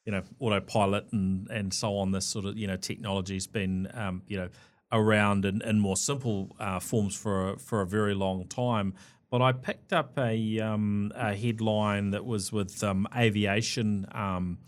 you 0.05 0.13
know 0.13 0.23
autopilot 0.41 1.07
and 1.13 1.49
and 1.51 1.73
so 1.73 1.97
on. 1.97 2.11
This 2.13 2.27
sort 2.27 2.47
of 2.47 2.57
you 2.57 2.67
know 2.67 2.77
technology's 2.77 3.47
been 3.47 3.89
um, 3.95 4.23
you 4.27 4.39
know 4.39 4.49
around 4.91 5.45
in, 5.45 5.63
in 5.63 5.79
more 5.79 5.97
simple 5.97 6.55
uh, 6.61 6.79
forms 6.79 7.15
for 7.17 7.51
a, 7.51 7.59
for 7.59 7.81
a 7.81 7.87
very 7.87 8.15
long 8.15 8.47
time. 8.47 8.95
But 9.31 9.41
I 9.41 9.53
picked 9.53 9.95
up 9.95 10.19
a, 10.19 10.61
um, 10.61 11.11
a 11.15 11.35
headline 11.35 12.11
that 12.11 12.27
was 12.27 12.53
with 12.53 12.85
um, 12.85 13.09
Aviation 13.17 14.07
um, 14.13 14.59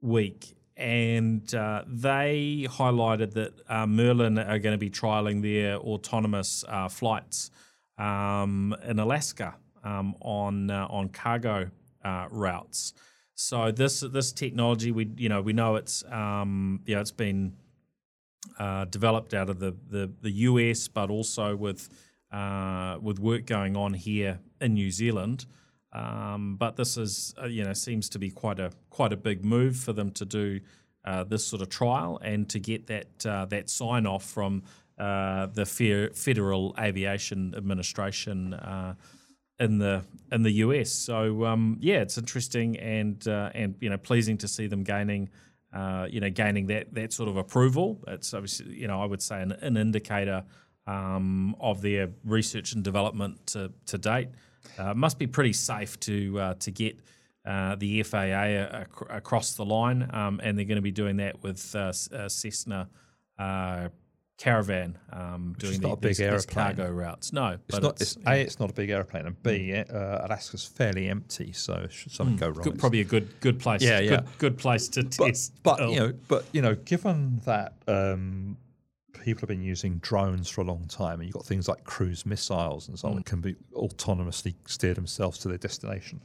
Week, 0.00 0.56
and 0.74 1.54
uh, 1.54 1.84
they 1.86 2.66
highlighted 2.70 3.34
that 3.34 3.52
uh, 3.68 3.86
Merlin 3.86 4.38
are 4.38 4.58
going 4.58 4.72
to 4.72 4.78
be 4.78 4.88
trialing 4.88 5.42
their 5.42 5.76
autonomous 5.76 6.64
uh, 6.66 6.88
flights 6.88 7.50
um, 8.00 8.74
in 8.88 8.98
Alaska 8.98 9.56
um, 9.84 10.14
on 10.20 10.70
uh, 10.70 10.86
on 10.90 11.08
cargo 11.10 11.70
uh, 12.04 12.26
routes. 12.30 12.94
So 13.34 13.70
this 13.70 14.00
this 14.00 14.32
technology, 14.32 14.90
we 14.90 15.10
you 15.16 15.28
know 15.28 15.42
we 15.42 15.52
know 15.52 15.76
it's 15.76 16.02
um, 16.10 16.80
you 16.86 16.94
know 16.94 17.00
it's 17.00 17.12
been 17.12 17.54
uh, 18.58 18.86
developed 18.86 19.34
out 19.34 19.50
of 19.50 19.58
the, 19.58 19.76
the, 19.88 20.10
the 20.22 20.30
US, 20.30 20.88
but 20.88 21.10
also 21.10 21.54
with 21.54 21.88
uh, 22.32 22.98
with 23.00 23.18
work 23.18 23.46
going 23.46 23.76
on 23.76 23.94
here 23.94 24.40
in 24.60 24.74
New 24.74 24.90
Zealand. 24.90 25.46
Um, 25.92 26.56
but 26.56 26.76
this 26.76 26.96
is 26.96 27.34
uh, 27.42 27.46
you 27.46 27.64
know 27.64 27.74
seems 27.74 28.08
to 28.10 28.18
be 28.18 28.30
quite 28.30 28.58
a 28.58 28.72
quite 28.88 29.12
a 29.12 29.16
big 29.16 29.44
move 29.44 29.76
for 29.76 29.92
them 29.92 30.10
to 30.12 30.24
do 30.24 30.60
uh, 31.04 31.24
this 31.24 31.44
sort 31.44 31.62
of 31.62 31.68
trial 31.68 32.18
and 32.22 32.48
to 32.50 32.60
get 32.60 32.86
that 32.86 33.18
that 33.50 33.68
sign 33.68 34.06
off 34.06 34.24
from 34.24 34.62
uh, 35.00 35.46
the 35.46 35.64
Federal 36.14 36.74
Aviation 36.78 37.54
Administration. 37.56 38.54
Uh, 38.54 38.94
in 39.58 39.76
the 39.76 40.02
in 40.32 40.42
the 40.42 40.52
US. 40.52 40.90
So 40.90 41.44
um, 41.44 41.76
yeah, 41.80 42.00
it's 42.00 42.16
interesting 42.16 42.78
and 42.78 43.26
uh, 43.28 43.50
and 43.54 43.74
you 43.80 43.90
know 43.90 43.98
pleasing 43.98 44.38
to 44.38 44.48
see 44.48 44.66
them 44.66 44.82
gaining 44.82 45.28
uh, 45.74 46.06
you 46.08 46.18
know 46.18 46.30
gaining 46.30 46.66
that 46.68 46.94
that 46.94 47.12
sort 47.12 47.28
of 47.28 47.36
approval. 47.36 48.02
It's 48.08 48.32
obviously 48.32 48.74
you 48.74 48.88
know 48.88 49.02
I 49.02 49.04
would 49.04 49.20
say 49.20 49.42
an, 49.42 49.52
an 49.52 49.76
indicator 49.76 50.44
um, 50.86 51.54
of 51.60 51.82
their 51.82 52.08
research 52.24 52.72
and 52.72 52.82
development 52.82 53.46
to, 53.48 53.70
to 53.86 53.98
date. 53.98 54.28
Uh, 54.78 54.94
must 54.94 55.18
be 55.18 55.26
pretty 55.26 55.52
safe 55.52 56.00
to 56.00 56.54
to 56.58 56.70
get. 56.70 56.98
The 57.44 58.02
FAA 58.02 58.44
ac- 58.44 59.06
across 59.08 59.54
the 59.54 59.64
line, 59.64 60.08
um, 60.12 60.40
and 60.42 60.56
they're 60.56 60.64
going 60.64 60.76
to 60.76 60.82
be 60.82 60.90
doing 60.90 61.16
that 61.16 61.42
with 61.42 61.58
Cessna 61.58 62.88
uh, 63.40 63.88
caravan 64.40 64.96
um, 65.12 65.54
doing 65.58 65.80
the, 65.80 65.88
not 65.88 65.98
a 65.98 66.00
big 66.00 66.16
these, 66.16 66.30
these 66.30 66.46
cargo 66.46 66.90
routes. 66.90 67.32
No, 67.32 67.48
It's 67.48 67.62
but 67.68 67.82
not. 67.82 68.00
it's, 68.00 68.16
It's, 68.16 68.26
a. 68.26 68.40
It's 68.40 68.58
not 68.58 68.70
a 68.70 68.72
big 68.72 68.88
airplane, 68.88 69.26
and 69.26 69.40
B. 69.42 69.74
Uh, 69.74 70.26
Alaska's 70.26 70.64
fairly 70.64 71.08
empty, 71.08 71.52
so 71.52 71.86
should 71.90 72.10
something 72.10 72.36
go 72.36 72.48
wrong, 72.48 72.62
good, 72.62 72.78
probably 72.78 73.00
a 73.00 73.04
good 73.04 73.28
good 73.40 73.60
place. 73.60 73.82
Yeah, 73.82 74.00
yeah. 74.00 74.22
good 74.38 74.56
place 74.56 74.88
to 74.88 75.04
but, 75.04 75.26
test. 75.26 75.62
but 75.62 75.80
oh, 75.80 75.90
you 75.90 76.00
know, 76.00 76.12
but 76.26 76.46
you 76.52 76.62
know, 76.62 76.74
given 76.74 77.40
that 77.44 77.74
um, 77.86 78.56
people 79.24 79.42
have 79.42 79.48
been 79.48 79.62
using 79.62 79.98
drones 79.98 80.48
for 80.48 80.62
a 80.62 80.64
long 80.64 80.86
time, 80.88 81.20
and 81.20 81.24
you've 81.24 81.34
got 81.34 81.44
things 81.44 81.68
like 81.68 81.84
cruise 81.84 82.24
missiles 82.24 82.88
and 82.88 82.98
so 82.98 83.08
on, 83.08 83.16
that 83.16 83.26
can 83.26 83.42
be 83.42 83.54
autonomously 83.74 84.54
steer 84.66 84.94
themselves 84.94 85.38
to 85.40 85.48
their 85.48 85.58
destination. 85.58 86.20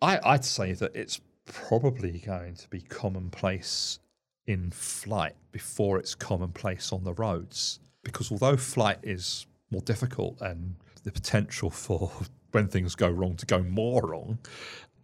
I, 0.00 0.18
I'd 0.24 0.44
say 0.44 0.72
that 0.72 0.96
it's 0.96 1.20
probably 1.44 2.22
going 2.24 2.54
to 2.54 2.68
be 2.68 2.80
commonplace 2.80 3.98
in 4.46 4.70
flight 4.70 5.34
before 5.52 5.98
it's 5.98 6.14
commonplace 6.14 6.92
on 6.92 7.04
the 7.04 7.14
roads, 7.14 7.80
because 8.02 8.30
although 8.30 8.56
flight 8.56 8.98
is 9.02 9.46
more 9.70 9.82
difficult 9.82 10.40
and 10.40 10.76
the 11.04 11.12
potential 11.12 11.70
for 11.70 12.10
when 12.52 12.68
things 12.68 12.94
go 12.94 13.08
wrong 13.08 13.36
to 13.36 13.44
go 13.44 13.62
more 13.62 14.00
wrong 14.02 14.38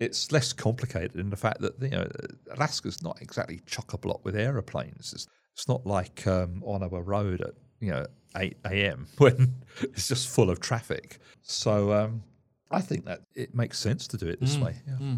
it's 0.02 0.32
less 0.32 0.52
complicated 0.52 1.16
in 1.16 1.30
the 1.30 1.36
fact 1.36 1.60
that 1.60 1.80
you 1.80 1.90
know 1.90 2.08
Alaska's 2.56 3.02
not 3.02 3.18
exactly 3.22 3.60
chock 3.66 3.92
a 3.92 3.98
block 3.98 4.24
with 4.24 4.34
aeroplanes. 4.34 5.12
It's, 5.12 5.28
it's 5.54 5.68
not 5.68 5.86
like 5.86 6.26
um, 6.26 6.62
our 6.66 7.02
Road 7.02 7.40
at 7.40 7.54
you 7.80 7.92
know 7.92 8.06
eight 8.36 8.56
a.m. 8.64 9.06
when 9.18 9.54
it's 9.82 10.08
just 10.08 10.28
full 10.28 10.50
of 10.50 10.60
traffic. 10.60 11.18
So 11.42 11.92
um, 11.92 12.22
I 12.70 12.80
think 12.80 13.04
that 13.04 13.20
it 13.34 13.54
makes 13.54 13.78
sense 13.78 14.06
to 14.08 14.16
do 14.16 14.26
it 14.26 14.40
this 14.40 14.56
way. 14.56 14.74
Yeah. 14.86 15.16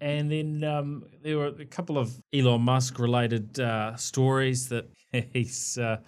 And 0.00 0.30
then 0.30 0.64
um, 0.64 1.04
there 1.22 1.38
were 1.38 1.46
a 1.46 1.64
couple 1.64 1.98
of 1.98 2.20
Elon 2.32 2.62
Musk 2.62 2.98
related 2.98 3.58
uh, 3.58 3.96
stories 3.96 4.68
that 4.68 4.88
he's 5.32 5.78
uh, 5.78 5.98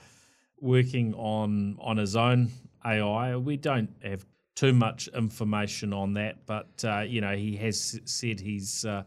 working 0.61 1.14
on 1.14 1.76
on 1.80 1.97
his 1.97 2.16
own 2.16 2.51
AI. 2.84 3.36
We 3.36 3.57
don't 3.57 3.91
have 4.03 4.24
too 4.55 4.72
much 4.72 5.09
information 5.09 5.93
on 5.93 6.14
that, 6.14 6.45
but 6.47 6.84
uh, 6.84 7.01
you 7.01 7.20
know 7.20 7.36
he 7.36 7.57
has 7.57 8.01
said 8.05 8.41
he's 8.41 8.84
uh, 8.84 9.05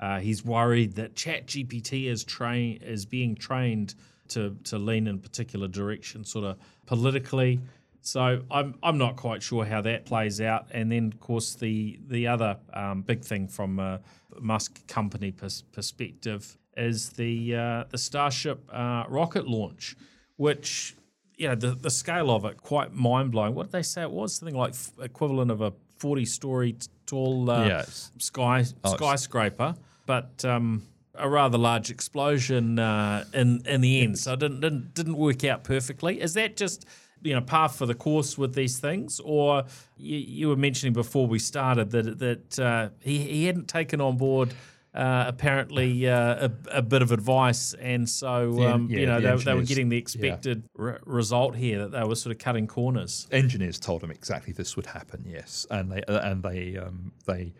uh, 0.00 0.18
he's 0.18 0.44
worried 0.44 0.94
that 0.96 1.14
ChatGPT 1.14 2.06
is 2.06 2.24
train 2.24 2.78
is 2.82 3.06
being 3.06 3.34
trained 3.34 3.94
to 4.28 4.56
to 4.64 4.78
lean 4.78 5.06
in 5.06 5.18
particular 5.18 5.68
direction, 5.68 6.24
sort 6.24 6.44
of 6.44 6.58
politically. 6.86 7.60
So 8.06 8.42
I'm 8.50 8.74
I'm 8.82 8.98
not 8.98 9.16
quite 9.16 9.42
sure 9.42 9.64
how 9.64 9.80
that 9.80 10.04
plays 10.04 10.38
out. 10.40 10.66
And 10.72 10.92
then 10.92 11.06
of 11.12 11.20
course 11.20 11.54
the 11.54 11.98
the 12.06 12.26
other 12.26 12.58
um, 12.74 13.00
big 13.02 13.24
thing 13.24 13.48
from 13.48 13.78
a 13.78 14.00
Musk 14.38 14.86
company 14.86 15.32
pers- 15.32 15.62
perspective 15.72 16.58
is 16.76 17.10
the 17.10 17.56
uh, 17.56 17.84
the 17.88 17.96
Starship 17.98 18.68
uh, 18.70 19.04
rocket 19.08 19.48
launch, 19.48 19.96
which 20.36 20.94
you 21.36 21.48
know 21.48 21.54
the 21.54 21.74
the 21.74 21.90
scale 21.90 22.30
of 22.30 22.44
it 22.44 22.58
quite 22.60 22.92
mind 22.92 23.32
blowing. 23.32 23.54
What 23.54 23.64
did 23.68 23.72
they 23.72 23.82
say 23.82 24.02
it 24.02 24.10
was? 24.10 24.34
Something 24.36 24.54
like 24.56 24.74
f- 24.74 24.92
equivalent 25.00 25.50
of 25.50 25.62
a 25.62 25.72
forty 25.98 26.26
story 26.26 26.76
tall 27.06 27.50
uh, 27.50 27.66
Yeah, 27.66 27.84
sky 28.18 28.60
it's- 28.60 28.92
skyscraper, 28.92 29.74
but. 30.06 30.44
Um, 30.44 30.82
a 31.16 31.28
rather 31.28 31.56
large 31.56 31.92
explosion 31.92 32.76
uh, 32.80 33.24
in 33.32 33.62
in 33.66 33.80
the 33.82 34.00
end, 34.02 34.18
so 34.18 34.32
it 34.32 34.40
didn't, 34.40 34.58
didn't 34.58 34.94
didn't 34.94 35.16
work 35.16 35.44
out 35.44 35.62
perfectly. 35.62 36.20
Is 36.20 36.34
that 36.34 36.56
just 36.56 36.86
you 37.24 37.34
know 37.34 37.40
par 37.40 37.68
for 37.68 37.86
the 37.86 37.94
course 37.94 38.38
with 38.38 38.54
these 38.54 38.78
things, 38.78 39.20
or 39.24 39.64
you, 39.96 40.18
you 40.18 40.48
were 40.48 40.56
mentioning 40.56 40.92
before 40.92 41.26
we 41.26 41.38
started 41.38 41.90
that 41.90 42.18
that 42.18 42.58
uh, 42.58 42.88
he 43.00 43.18
he 43.18 43.46
hadn't 43.46 43.66
taken 43.68 44.00
on 44.00 44.16
board 44.16 44.54
uh, 44.94 45.24
apparently 45.26 46.08
uh, 46.08 46.48
a, 46.48 46.78
a 46.78 46.82
bit 46.82 47.02
of 47.02 47.10
advice, 47.10 47.74
and 47.74 48.08
so 48.08 48.62
um, 48.62 48.88
yeah, 48.88 49.00
you 49.00 49.06
know 49.06 49.20
the 49.20 49.36
they, 49.36 49.44
they 49.44 49.54
were 49.54 49.62
getting 49.62 49.88
the 49.88 49.96
yeah. 49.96 50.02
expected 50.02 50.62
re- 50.76 50.98
result 51.04 51.56
here 51.56 51.80
that 51.80 51.90
they 51.90 52.04
were 52.04 52.14
sort 52.14 52.34
of 52.34 52.38
cutting 52.38 52.68
corners. 52.68 53.26
Engineers 53.32 53.80
told 53.80 54.02
them 54.02 54.12
exactly 54.12 54.52
this 54.52 54.76
would 54.76 54.86
happen. 54.86 55.24
Yes, 55.26 55.66
and 55.70 55.90
they 55.90 56.02
uh, 56.04 56.30
and 56.30 56.42
they 56.44 56.76
um, 56.76 57.10
they 57.26 57.52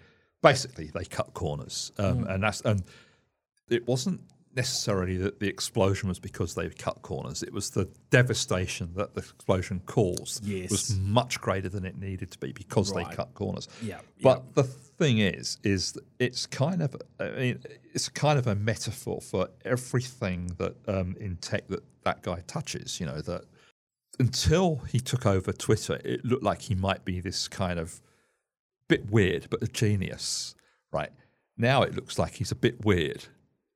basically 0.42 0.90
they 0.94 1.04
cut 1.04 1.34
corners, 1.34 1.90
um, 1.98 2.24
and 2.28 2.44
that's 2.44 2.60
and 2.60 2.84
it 3.68 3.88
wasn't 3.88 4.20
necessarily 4.57 5.16
that 5.18 5.40
the 5.40 5.48
explosion 5.48 6.09
was 6.09 6.18
because 6.18 6.55
they 6.55 6.68
cut 6.70 7.02
corners. 7.02 7.42
It 7.42 7.52
was 7.52 7.70
the 7.70 7.88
devastation 8.11 8.92
that 8.94 9.14
the 9.14 9.20
explosion 9.20 9.80
caused 9.86 10.44
Yes. 10.44 10.70
was 10.70 10.96
much 10.98 11.40
greater 11.40 11.68
than 11.68 11.84
it 11.84 11.96
needed 11.98 12.30
to 12.32 12.38
be 12.38 12.52
because 12.52 12.92
Right. 12.92 13.09
they 13.09 13.16
cut 13.16 13.34
corners. 13.34 13.68
Yeah, 13.82 14.00
But 14.22 14.55
the 14.55 14.62
thing 14.64 15.18
is, 15.18 15.59
is 15.64 15.92
that 15.92 16.05
it's 16.18 16.46
kind 16.46 16.82
of 16.82 16.94
I 17.18 17.30
mean, 17.30 17.62
it's 17.92 18.09
kind 18.09 18.38
of 18.38 18.46
a 18.46 18.55
metaphor 18.55 19.20
for 19.20 19.48
everything 19.64 20.55
that 20.59 20.76
um, 20.88 21.16
in 21.18 21.36
tech 21.36 21.66
that 21.68 21.82
that 22.05 22.22
guy 22.22 22.42
touches. 22.46 23.00
You 23.00 23.07
know 23.07 23.20
that 23.22 23.44
until 24.20 24.76
he 24.92 25.00
took 25.00 25.26
over 25.26 25.52
Twitter, 25.52 26.00
it 26.05 26.24
looked 26.24 26.44
like 26.44 26.62
he 26.62 26.74
might 26.74 27.05
be 27.05 27.20
this 27.20 27.48
kind 27.48 27.78
of 27.80 28.00
bit 28.88 29.11
weird, 29.11 29.48
but 29.50 29.62
a 29.62 29.66
genius, 29.66 30.55
right? 30.92 31.11
Now 31.57 31.82
it 31.82 31.94
looks 31.94 32.18
like 32.18 32.34
he's 32.34 32.52
a 32.52 32.57
bit 32.57 32.84
weird, 32.84 33.24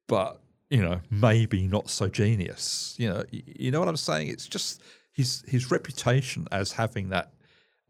but 0.06 0.40
you 0.70 0.82
know 0.82 1.00
maybe 1.10 1.66
not 1.66 1.88
so 1.90 2.08
genius. 2.08 2.94
You 2.98 3.08
know, 3.10 3.24
you 3.30 3.70
know 3.70 3.80
what 3.80 3.88
I'm 3.88 3.96
saying? 3.96 4.28
It's 4.28 4.46
just 4.46 4.82
his 5.12 5.42
his 5.46 5.70
reputation 5.70 6.46
as 6.52 6.72
having 6.72 7.08
that 7.10 7.32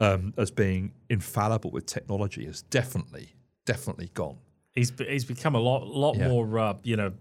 um, 0.01 0.33
as 0.37 0.51
being 0.51 0.93
infallible 1.11 1.71
with 1.71 1.87
technology 1.87 2.45
is 2.47 2.63
definitely 2.63 3.35
definitely 3.67 4.11
gone. 4.15 4.39
He's 4.75 4.93
he's 4.99 5.25
become 5.25 5.55
a 5.55 5.61
lot 5.61 5.87
lot 5.87 6.17
Yeah. 6.17 6.29
more 6.29 6.59
uh, 6.59 6.75
you 6.83 6.97
know 6.97 7.13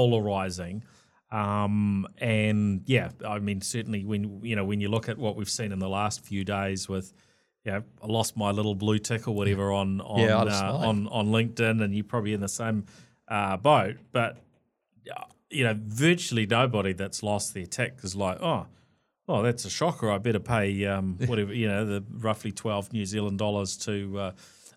polarizing, 0.00 0.84
um, 1.30 2.06
and 2.18 2.82
yeah, 2.86 3.10
I 3.26 3.38
mean 3.38 3.60
certainly 3.60 4.04
when 4.04 4.40
you 4.44 4.56
know 4.56 4.64
when 4.64 4.80
you 4.80 4.88
look 4.88 5.08
at 5.08 5.18
what 5.18 5.36
we've 5.36 5.50
seen 5.50 5.72
in 5.72 5.78
the 5.78 5.88
last 5.88 6.24
few 6.24 6.44
days 6.44 6.88
with. 6.88 7.12
You 7.62 7.72
know, 7.72 7.82
I 8.02 8.06
lost 8.06 8.38
my 8.38 8.52
little 8.52 8.74
blue 8.74 8.98
tick 8.98 9.28
or 9.28 9.34
whatever 9.34 9.70
on 9.70 10.00
on 10.00 10.18
Yeah, 10.20 10.38
uh, 10.38 10.78
on 10.78 11.06
on 11.08 11.26
LinkedIn, 11.26 11.82
and 11.84 11.94
you're 11.94 12.04
probably 12.04 12.32
in 12.32 12.40
the 12.40 12.48
same 12.48 12.86
uh, 13.28 13.58
boat. 13.58 13.96
But 14.12 14.38
you 15.50 15.64
know, 15.64 15.76
virtually 15.78 16.46
nobody 16.46 16.92
that's 16.92 17.22
lost 17.22 17.54
their 17.54 17.66
tech 17.66 17.98
is 18.02 18.14
like, 18.14 18.38
oh, 18.40 18.66
oh, 19.28 19.42
that's 19.42 19.64
a 19.64 19.70
shocker. 19.70 20.10
I 20.10 20.18
better 20.18 20.40
pay 20.40 20.86
um, 20.86 21.18
whatever 21.26 21.52
you 21.52 21.68
know, 21.68 21.84
the 21.84 22.04
roughly 22.10 22.52
twelve 22.52 22.92
New 22.92 23.04
Zealand 23.06 23.38
dollars 23.38 23.76
to. 23.78 24.18
Uh, 24.18 24.32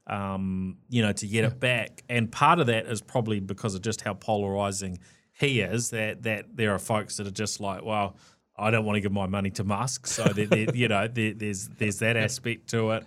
um, 0.06 0.80
you 0.90 1.02
know, 1.02 1.14
to 1.14 1.28
get 1.28 1.46
it 1.46 1.62
back, 1.62 2.04
and 2.10 2.30
part 2.30 2.60
of 2.60 2.68
that 2.68 2.88
is 2.88 3.02
probably 3.02 3.40
because 3.40 3.74
of 3.74 3.82
just 3.82 4.02
how 4.02 4.14
polarizing 4.14 5.00
he 5.32 5.62
is. 5.62 5.92
That 5.92 6.24
that 6.24 6.58
there 6.58 6.74
are 6.74 6.80
folks 6.80 7.16
that 7.18 7.28
are 7.28 7.32
just 7.32 7.62
like, 7.62 7.86
well, 7.86 8.18
I 8.58 8.70
don't 8.70 8.84
want 8.84 8.98
to 8.98 9.02
give 9.02 9.14
my 9.14 9.28
money 9.28 9.50
to 9.52 9.64
Musk, 9.64 10.06
so 10.08 10.26
there, 10.26 10.48
there, 10.48 10.76
you 10.76 10.90
know, 10.90 11.08
there's 11.08 11.70
there's 11.70 12.00
that 12.00 12.18
aspect 12.18 12.70
to 12.72 12.92
it. 12.92 13.06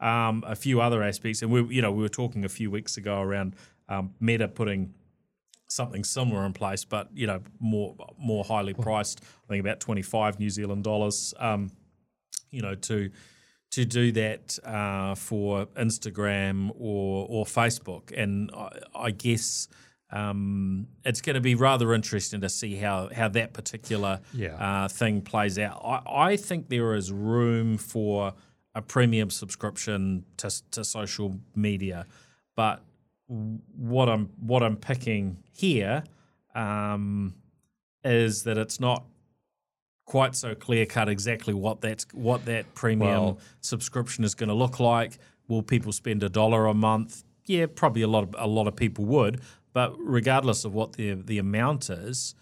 Um, 0.00 0.42
a 0.46 0.56
few 0.56 0.80
other 0.80 1.02
aspects, 1.02 1.42
and 1.42 1.50
we, 1.50 1.74
you 1.74 1.82
know, 1.82 1.92
we 1.92 2.02
were 2.02 2.08
talking 2.08 2.44
a 2.46 2.48
few 2.48 2.70
weeks 2.70 2.96
ago 2.96 3.20
around 3.20 3.54
um, 3.88 4.14
Meta 4.20 4.48
putting 4.48 4.94
something 5.68 6.02
similar 6.04 6.44
in 6.46 6.52
place, 6.52 6.84
but 6.84 7.08
you 7.14 7.26
know, 7.26 7.40
more 7.60 7.94
more 8.18 8.44
highly 8.44 8.74
priced. 8.74 9.22
I 9.44 9.48
think 9.52 9.60
about 9.60 9.80
twenty 9.80 10.02
five 10.02 10.38
New 10.40 10.50
Zealand 10.50 10.84
dollars. 10.84 11.34
Um, 11.38 11.70
you 12.50 12.62
know, 12.62 12.74
to 12.74 13.10
to 13.70 13.84
do 13.84 14.10
that 14.12 14.58
uh, 14.64 15.14
for 15.14 15.66
Instagram 15.76 16.70
or 16.78 17.26
or 17.28 17.44
Facebook, 17.44 18.12
and 18.16 18.50
I, 18.56 18.68
I 18.94 19.10
guess 19.10 19.68
um, 20.10 20.86
it's 21.04 21.20
going 21.20 21.34
to 21.34 21.40
be 21.42 21.54
rather 21.54 21.92
interesting 21.92 22.40
to 22.40 22.48
see 22.48 22.76
how 22.76 23.10
how 23.14 23.28
that 23.28 23.52
particular 23.52 24.20
Yeah. 24.32 24.54
uh, 24.84 24.88
thing 24.88 25.20
plays 25.20 25.58
out. 25.58 25.82
I, 25.84 26.30
I 26.30 26.36
think 26.36 26.68
there 26.70 26.94
is 26.94 27.12
room 27.12 27.76
for 27.76 28.32
a 28.74 28.80
premium 28.80 29.28
subscription 29.30 30.24
to 30.38 30.50
to 30.70 30.82
social 30.84 31.38
media, 31.54 32.06
but 32.56 32.82
what 33.28 34.08
I'm 34.08 34.30
what 34.38 34.62
I'm 34.62 34.76
picking 34.76 35.42
here 35.52 36.02
um, 36.54 37.34
is 38.04 38.42
that 38.44 38.56
it's 38.58 38.80
not 38.80 39.04
quite 40.06 40.34
so 40.34 40.54
clear 40.54 40.86
cut 40.86 41.08
exactly 41.08 41.52
what 41.52 41.80
that's 41.82 42.06
what 42.12 42.46
that 42.46 42.74
premium 42.74 43.10
Well- 43.10 43.38
subscription 43.60 44.24
is 44.24 44.34
going 44.34 44.48
to 44.48 44.54
look 44.54 44.80
like. 44.80 45.18
Will 45.48 45.62
people 45.62 45.92
spend 45.92 46.22
a 46.22 46.28
dollar 46.28 46.66
a 46.66 46.74
month? 46.74 47.24
Yeah, 47.46 47.66
probably 47.74 48.02
a 48.02 48.08
lot 48.08 48.24
of 48.24 48.34
a 48.38 48.46
lot 48.46 48.66
of 48.66 48.76
people 48.76 49.04
would. 49.06 49.40
But 49.72 49.94
regardless 49.98 50.64
of 50.64 50.74
what 50.74 50.94
the 50.94 51.14
the 51.14 51.38
amount 51.38 51.90
is, 51.90 52.34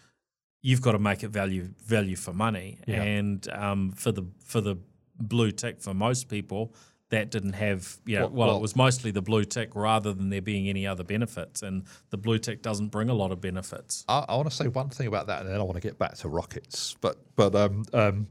you've 0.62 0.80
got 0.82 0.92
to 0.92 0.98
make 0.98 1.22
it 1.22 1.28
value 1.28 1.68
value 1.84 2.16
for 2.16 2.32
money. 2.32 2.78
Yeah. 2.86 3.02
And 3.02 3.48
um, 3.52 3.92
for 3.92 4.12
the 4.12 4.24
for 4.44 4.60
the 4.60 4.76
blue 5.18 5.50
tick 5.52 5.80
for 5.80 5.94
most 5.94 6.28
people, 6.28 6.74
that 7.10 7.30
didn't 7.30 7.52
have 7.52 7.96
you 8.04 8.16
know, 8.16 8.22
Well- 8.22 8.30
well, 8.30 8.48
well- 8.48 8.56
it 8.56 8.62
was 8.62 8.74
mostly 8.76 9.10
the 9.12 9.22
blue 9.22 9.44
tick 9.44 9.74
rather 9.76 10.12
than 10.12 10.30
there 10.30 10.42
being 10.42 10.68
any 10.68 10.86
other 10.86 11.04
benefits. 11.04 11.62
And 11.62 11.84
the 12.10 12.16
blue 12.16 12.38
tick 12.38 12.62
doesn't 12.62 12.88
bring 12.88 13.08
a 13.08 13.14
lot 13.14 13.30
of 13.32 13.40
benefits. 13.40 14.04
I, 14.08 14.24
I 14.28 14.34
want 14.36 14.50
to 14.50 14.56
say 14.56 14.66
one 14.68 14.88
thing 14.88 15.06
about 15.06 15.28
that, 15.28 15.42
and 15.42 15.50
then 15.50 15.60
I 15.60 15.62
want 15.62 15.76
to 15.76 15.80
get 15.80 15.98
back 15.98 16.16
to 16.18 16.28
rockets. 16.28 16.96
But 17.00 17.16
but 17.36 17.54
um, 17.54 17.84
um, 17.92 18.26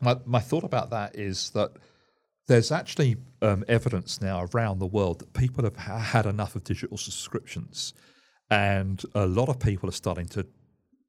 my 0.00 0.16
my 0.24 0.40
thought 0.40 0.64
about 0.64 0.90
that 0.90 1.16
is 1.16 1.50
that 1.50 1.72
there's 2.48 2.72
actually 2.72 3.16
um, 3.40 3.64
evidence 3.68 4.20
now 4.20 4.46
around 4.52 4.78
the 4.78 4.86
world 4.86 5.20
that 5.20 5.32
people 5.32 5.62
have 5.64 5.76
ha- 5.76 5.98
had 5.98 6.26
enough 6.26 6.56
of 6.56 6.64
digital 6.64 6.96
subscriptions, 6.96 7.92
and 8.50 9.02
a 9.14 9.26
lot 9.26 9.48
of 9.48 9.60
people 9.60 9.88
are 9.88 9.92
starting 9.92 10.26
to 10.26 10.46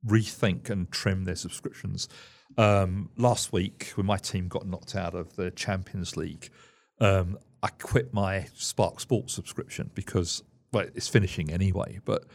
rethink 0.05 0.69
and 0.69 0.91
trim 0.91 1.23
their 1.23 1.36
subscriptions. 1.36 2.09
Um, 2.57 3.09
last 3.17 3.51
week, 3.53 3.93
when 3.95 4.05
my 4.05 4.17
team 4.17 4.47
got 4.47 4.67
knocked 4.67 4.95
out 4.95 5.15
of 5.15 5.36
the 5.38 5.49
Champions 5.49 6.15
League, 6.17 6.49
um, 7.04 7.38
I 7.62 7.68
quit 7.68 8.14
my 8.14 8.47
Spark 8.56 8.99
Sports 8.99 9.34
subscription 9.34 9.91
because 9.93 10.43
well, 10.72 10.86
it's 10.95 11.08
finishing 11.08 11.51
anyway. 11.51 11.99
But 12.06 12.26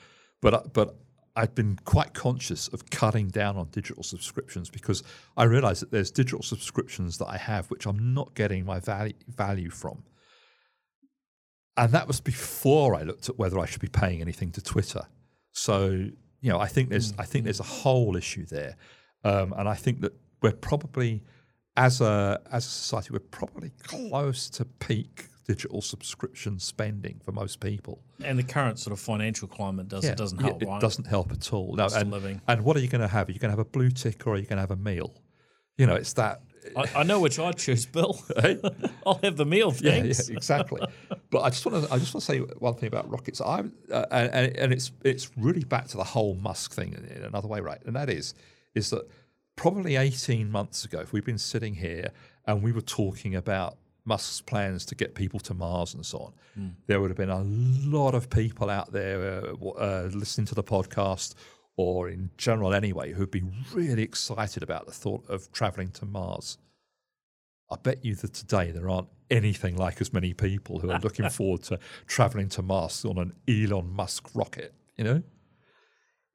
but 0.41 0.73
but 0.73 0.97
I've 1.35 1.55
been 1.55 1.79
quite 1.85 2.15
conscious 2.15 2.69
of 2.69 2.91
cutting 2.91 3.29
down 3.29 3.57
on 3.57 3.69
digital 3.71 4.03
subscriptions 4.03 4.71
because 4.71 5.03
I 5.37 5.45
realise 5.45 5.81
that 5.81 5.91
there's 5.91 6.11
digital 6.11 6.43
subscriptions 6.43 7.19
that 7.19 7.29
I 7.29 7.37
have 7.37 7.71
which 7.71 7.87
I'm 7.87 8.13
not 8.13 8.35
getting 8.35 8.65
my 8.65 8.81
value 8.81 9.15
value 9.29 9.71
from. 9.71 10.05
And 11.77 11.93
that 11.93 12.09
was 12.09 12.21
before 12.21 12.95
I 12.97 13.03
looked 13.03 13.29
at 13.29 13.39
whether 13.39 13.59
I 13.59 13.67
should 13.67 13.81
be 13.81 13.89
paying 13.89 14.21
anything 14.21 14.51
to 14.53 14.63
Twitter. 14.63 15.03
So 15.53 16.09
you 16.41 16.51
know, 16.51 16.59
I 16.59 16.67
think 16.67 16.91
there's 16.91 17.15
I 17.19 17.25
think 17.25 17.45
there's 17.45 17.61
a 17.61 17.71
whole 17.83 18.17
issue 18.17 18.47
there, 18.47 18.77
um, 19.25 19.55
and 19.57 19.69
I 19.69 19.75
think 19.75 20.03
that 20.03 20.13
we're 20.43 20.53
probably 20.53 21.23
as 21.79 22.01
a 22.01 22.41
as 22.51 22.67
a 22.67 22.69
society 22.69 23.11
we're 23.13 23.21
probably 23.21 23.71
close 23.85 24.51
to 24.51 24.65
peak 24.65 25.29
digital 25.47 25.81
subscription 25.81 26.59
spending 26.59 27.19
for 27.25 27.33
most 27.33 27.59
people. 27.59 28.03
And 28.23 28.39
the 28.39 28.43
current 28.43 28.79
sort 28.79 28.93
of 28.93 29.01
financial 29.01 29.49
climate 29.49 29.89
does, 29.89 30.05
yeah, 30.05 30.15
doesn't 30.15 30.39
help, 30.39 30.63
it 30.63 30.69
right? 30.69 30.79
doesn't 30.79 31.07
help 31.07 31.33
at 31.33 31.55
all. 31.55 31.75
No, 31.75 31.89
and, 31.95 32.11
living. 32.11 32.43
and 32.47 32.63
what 32.65 32.77
are 32.77 32.81
you 32.81 32.89
going 32.89 33.01
to 33.01 33.09
have? 33.09 33.31
Are 33.31 33.33
you 33.33 33.39
going 33.39 33.49
to 33.49 33.57
have 33.57 33.67
a 33.67 33.71
blue 33.71 33.91
tick 33.91 34.27
or 34.27 34.35
are 34.35 34.37
you 34.37 34.45
going 34.45 34.59
to 34.59 34.61
have 34.61 34.71
a 34.71 34.77
meal? 34.77 35.15
You 35.79 35.87
know, 35.87 35.95
it's 35.95 36.13
that. 36.15 36.43
I, 36.77 36.85
I 36.97 37.03
know 37.03 37.19
which 37.19 37.39
I'd 37.39 37.57
choose, 37.57 37.87
Bill. 37.87 38.21
I'll 39.07 39.21
have 39.23 39.39
the 39.39 39.47
meal, 39.47 39.71
thanks. 39.71 40.29
Yeah, 40.29 40.33
yeah 40.33 40.37
exactly. 40.37 40.83
but 41.31 41.41
I 41.41 41.49
just 41.49 41.65
want 41.65 41.87
to 41.87 41.95
I 41.95 41.99
just 41.99 42.13
want 42.13 42.27
to 42.27 42.33
say 42.33 42.39
one 42.41 42.75
thing 42.75 42.89
about 42.89 43.11
rockets. 43.11 43.41
I 43.41 43.65
uh, 43.91 44.05
and, 44.11 44.55
and 44.55 44.73
it's 44.73 44.93
it's 45.03 45.31
really 45.39 45.65
back 45.65 45.89
to 45.89 45.97
the 45.97 46.05
whole 46.05 46.35
Musk 46.35 46.75
thing 46.75 46.93
in 46.93 47.25
another 47.25 47.49
way, 47.49 47.61
right? 47.61 47.81
And 47.87 47.97
that 47.97 48.11
is 48.11 48.35
is 48.75 48.91
that 48.91 49.09
probably 49.59 49.97
18 49.97 50.51
months 50.51 50.85
ago, 50.85 51.01
if 51.01 51.13
we've 51.13 51.25
been 51.25 51.37
sitting 51.37 51.75
here 51.75 52.13
and 52.47 52.63
we 52.63 52.71
were 52.71 52.81
talking 52.81 53.35
about 53.35 53.77
Musk's 54.05 54.41
plans 54.41 54.87
to 54.87 54.95
get 54.95 55.17
people 55.17 55.41
to 55.41 55.53
Mars 55.53 55.93
and 55.95 56.07
so 56.07 56.19
on, 56.19 56.33
mm. 56.59 56.73
there 56.87 57.01
would 57.01 57.11
have 57.11 57.17
been 57.17 57.29
a 57.29 57.43
lot 57.43 58.15
of 58.15 58.31
people 58.31 58.71
out 58.71 58.93
there 58.93 59.45
uh, 59.45 59.69
uh, 59.71 60.09
listening 60.15 60.47
to 60.47 60.55
the 60.55 60.63
podcast 60.63 61.35
or 61.77 62.09
in 62.09 62.31
general 62.39 62.73
anyway 62.73 63.13
who'd 63.13 63.33
be 63.33 63.43
really 63.75 64.03
excited 64.03 64.63
about 64.63 64.87
the 64.87 64.93
thought 64.93 65.29
of 65.29 65.51
traveling 65.51 65.91
to 65.91 66.07
Mars. 66.07 66.57
I 67.69 67.77
bet 67.77 68.05
you 68.05 68.15
that 68.15 68.33
today 68.33 68.71
there 68.71 68.89
aren't 68.89 69.09
anything 69.29 69.77
like 69.77 70.01
as 70.01 70.13
many 70.13 70.35
people 70.35 70.79
who 70.79 70.91
are 70.91 71.01
looking 71.01 71.29
forward 71.31 71.65
to 71.65 71.81
traveling 72.07 72.49
to 72.51 72.63
Mars 72.63 73.05
on 73.05 73.19
an 73.19 73.33
Elon 73.49 73.93
Musk 73.93 74.31
rocket, 74.35 74.73
you 74.97 75.03
know? 75.03 75.23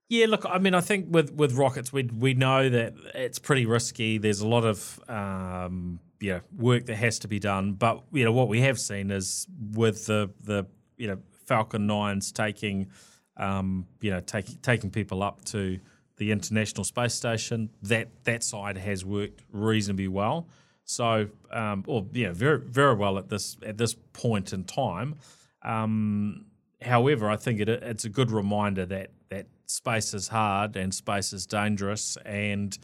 Yeah, 0.09 0.27
look, 0.27 0.45
I 0.45 0.59
mean, 0.59 0.75
I 0.75 0.81
think 0.81 1.07
with, 1.09 1.33
with 1.33 1.53
rockets, 1.53 1.91
we 1.91 2.03
we 2.03 2.33
know 2.33 2.69
that 2.69 2.93
it's 3.15 3.39
pretty 3.39 3.65
risky. 3.65 4.17
There's 4.17 4.41
a 4.41 4.47
lot 4.47 4.65
of 4.65 4.99
um, 5.07 5.99
you 6.19 6.33
know 6.33 6.41
work 6.57 6.85
that 6.85 6.95
has 6.95 7.19
to 7.19 7.27
be 7.27 7.39
done. 7.39 7.73
But 7.73 8.03
you 8.11 8.23
know 8.23 8.31
what 8.31 8.47
we 8.47 8.61
have 8.61 8.79
seen 8.79 9.11
is 9.11 9.47
with 9.71 10.05
the 10.05 10.29
the 10.41 10.65
you 10.97 11.07
know 11.07 11.17
Falcon 11.45 11.87
Nines 11.87 12.31
taking 12.31 12.87
um, 13.37 13.87
you 14.01 14.11
know 14.11 14.19
taking 14.19 14.55
taking 14.57 14.91
people 14.91 15.23
up 15.23 15.43
to 15.45 15.79
the 16.17 16.31
International 16.31 16.83
Space 16.83 17.13
Station. 17.13 17.69
That 17.81 18.09
that 18.25 18.43
side 18.43 18.77
has 18.77 19.03
worked 19.03 19.41
reasonably 19.51 20.07
well. 20.07 20.47
So, 20.85 21.29
um, 21.51 21.85
or 21.87 22.05
yeah, 22.11 22.31
very 22.33 22.59
very 22.59 22.95
well 22.95 23.17
at 23.17 23.29
this 23.29 23.57
at 23.65 23.77
this 23.77 23.95
point 24.13 24.53
in 24.53 24.65
time. 24.65 25.15
Um, 25.63 26.45
however, 26.81 27.29
I 27.29 27.37
think 27.37 27.61
it, 27.61 27.69
it's 27.69 28.05
a 28.05 28.09
good 28.09 28.31
reminder 28.31 28.85
that 28.85 29.11
that 29.22 29.22
space 29.65 30.13
is 30.13 30.27
hard 30.27 30.75
and 30.75 30.93
space 30.93 31.33
is 31.33 31.45
dangerous, 31.45 32.17
and 32.25 32.77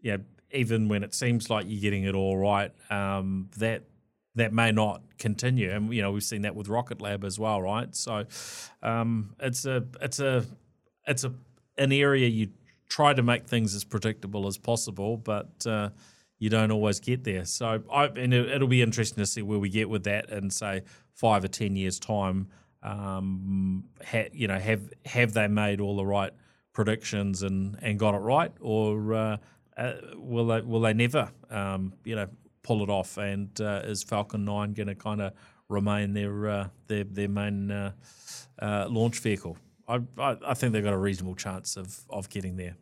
yeah, 0.00 0.18
even 0.52 0.88
when 0.88 1.02
it 1.02 1.14
seems 1.14 1.50
like 1.50 1.66
you're 1.68 1.80
getting 1.80 2.04
it 2.04 2.14
all 2.14 2.36
right, 2.36 2.72
um, 2.90 3.50
that 3.58 3.84
that 4.36 4.52
may 4.52 4.72
not 4.72 5.02
continue. 5.18 5.70
And 5.70 5.92
you 5.92 6.02
know 6.02 6.12
we've 6.12 6.22
seen 6.22 6.42
that 6.42 6.54
with 6.54 6.68
Rocket 6.68 7.00
Lab 7.00 7.24
as 7.24 7.38
well, 7.38 7.60
right? 7.60 7.94
So 7.94 8.24
um, 8.82 9.34
it's 9.40 9.64
a 9.64 9.84
it's 10.00 10.20
a 10.20 10.44
it's 11.06 11.24
a 11.24 11.32
an 11.76 11.92
area 11.92 12.28
you 12.28 12.50
try 12.88 13.12
to 13.12 13.22
make 13.22 13.46
things 13.46 13.74
as 13.74 13.84
predictable 13.84 14.46
as 14.46 14.56
possible, 14.58 15.16
but 15.16 15.66
uh, 15.66 15.90
you 16.38 16.50
don't 16.50 16.70
always 16.70 17.00
get 17.00 17.24
there. 17.24 17.44
So 17.44 17.82
I 17.92 18.06
and 18.06 18.34
it, 18.34 18.60
will 18.60 18.68
be 18.68 18.82
interesting 18.82 19.22
to 19.22 19.26
see 19.26 19.42
where 19.42 19.58
we 19.58 19.68
get 19.68 19.88
with 19.88 20.04
that 20.04 20.30
in 20.30 20.50
say 20.50 20.82
five 21.12 21.44
or 21.44 21.48
ten 21.48 21.76
years 21.76 21.98
time. 21.98 22.48
Um, 22.84 23.84
ha, 24.04 24.24
you 24.32 24.46
know, 24.46 24.58
have 24.58 24.92
have 25.06 25.32
they 25.32 25.48
made 25.48 25.80
all 25.80 25.96
the 25.96 26.06
right 26.06 26.32
predictions 26.72 27.42
and, 27.42 27.78
and 27.82 27.98
got 27.98 28.14
it 28.14 28.18
right, 28.18 28.52
or 28.60 29.14
uh, 29.14 29.36
uh, 29.76 29.92
will 30.16 30.46
they 30.46 30.60
will 30.60 30.80
they 30.80 30.92
never 30.92 31.30
um, 31.50 31.94
you 32.04 32.14
know 32.14 32.28
pull 32.62 32.82
it 32.82 32.90
off? 32.90 33.16
And 33.16 33.58
uh, 33.60 33.82
is 33.84 34.02
Falcon 34.02 34.44
Nine 34.44 34.74
going 34.74 34.88
to 34.88 34.94
kind 34.94 35.22
of 35.22 35.32
remain 35.68 36.12
their 36.12 36.48
uh, 36.48 36.68
their 36.86 37.04
their 37.04 37.28
main 37.28 37.70
uh, 37.70 37.92
uh, 38.60 38.86
launch 38.88 39.18
vehicle? 39.20 39.56
I, 39.88 40.00
I, 40.18 40.36
I 40.46 40.54
think 40.54 40.72
they've 40.72 40.84
got 40.84 40.94
a 40.94 40.98
reasonable 40.98 41.36
chance 41.36 41.76
of 41.76 42.04
of 42.10 42.28
getting 42.28 42.56
there. 42.56 42.76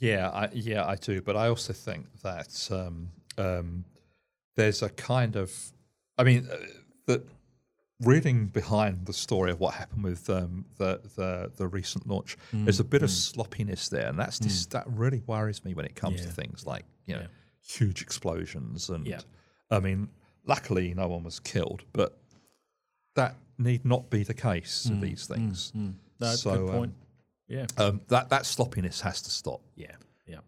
Yeah, 0.00 0.28
I, 0.30 0.48
yeah, 0.52 0.86
I 0.86 0.94
do. 0.94 1.20
But 1.20 1.36
I 1.36 1.48
also 1.48 1.72
think 1.72 2.06
that 2.22 2.68
um, 2.70 3.08
um, 3.36 3.84
there's 4.54 4.82
a 4.82 4.90
kind 4.90 5.36
of, 5.36 5.52
I 6.16 6.24
mean, 6.24 6.48
that 7.06 7.26
reading 8.00 8.46
behind 8.46 9.06
the 9.06 9.12
story 9.12 9.50
of 9.50 9.60
what 9.60 9.74
happened 9.74 10.04
with 10.04 10.28
um, 10.30 10.64
the, 10.76 11.00
the 11.16 11.50
the 11.56 11.66
recent 11.66 12.06
launch, 12.06 12.36
mm, 12.52 12.64
there's 12.64 12.80
a 12.80 12.84
bit 12.84 13.00
mm. 13.00 13.04
of 13.04 13.10
sloppiness 13.10 13.88
there, 13.88 14.06
and 14.08 14.18
that's 14.18 14.38
just, 14.38 14.68
mm. 14.68 14.72
that 14.72 14.84
really 14.88 15.22
worries 15.26 15.64
me 15.64 15.74
when 15.74 15.84
it 15.84 15.94
comes 15.94 16.20
yeah. 16.20 16.26
to 16.26 16.32
things 16.32 16.66
like 16.66 16.84
you 17.06 17.14
know 17.14 17.22
yeah. 17.22 17.26
huge 17.60 18.02
explosions 18.02 18.88
and 18.88 19.06
yeah. 19.06 19.20
I 19.70 19.80
mean, 19.80 20.08
luckily 20.46 20.94
no 20.94 21.08
one 21.08 21.24
was 21.24 21.40
killed, 21.40 21.84
but 21.92 22.18
that 23.16 23.36
need 23.58 23.84
not 23.84 24.08
be 24.08 24.22
the 24.22 24.34
case 24.34 24.86
of 24.86 24.92
mm, 24.92 25.00
these 25.02 25.26
mm, 25.26 25.34
things. 25.34 25.72
That's 26.18 26.42
so, 26.42 26.56
good 26.56 26.72
point. 26.72 26.90
Um, 26.90 26.94
yeah, 27.48 27.66
um, 27.76 28.00
that 28.08 28.28
that 28.30 28.46
sloppiness 28.46 29.00
has 29.00 29.22
to 29.22 29.30
stop. 29.30 29.60
Yeah, 29.74 29.92
yeah. 30.26 30.40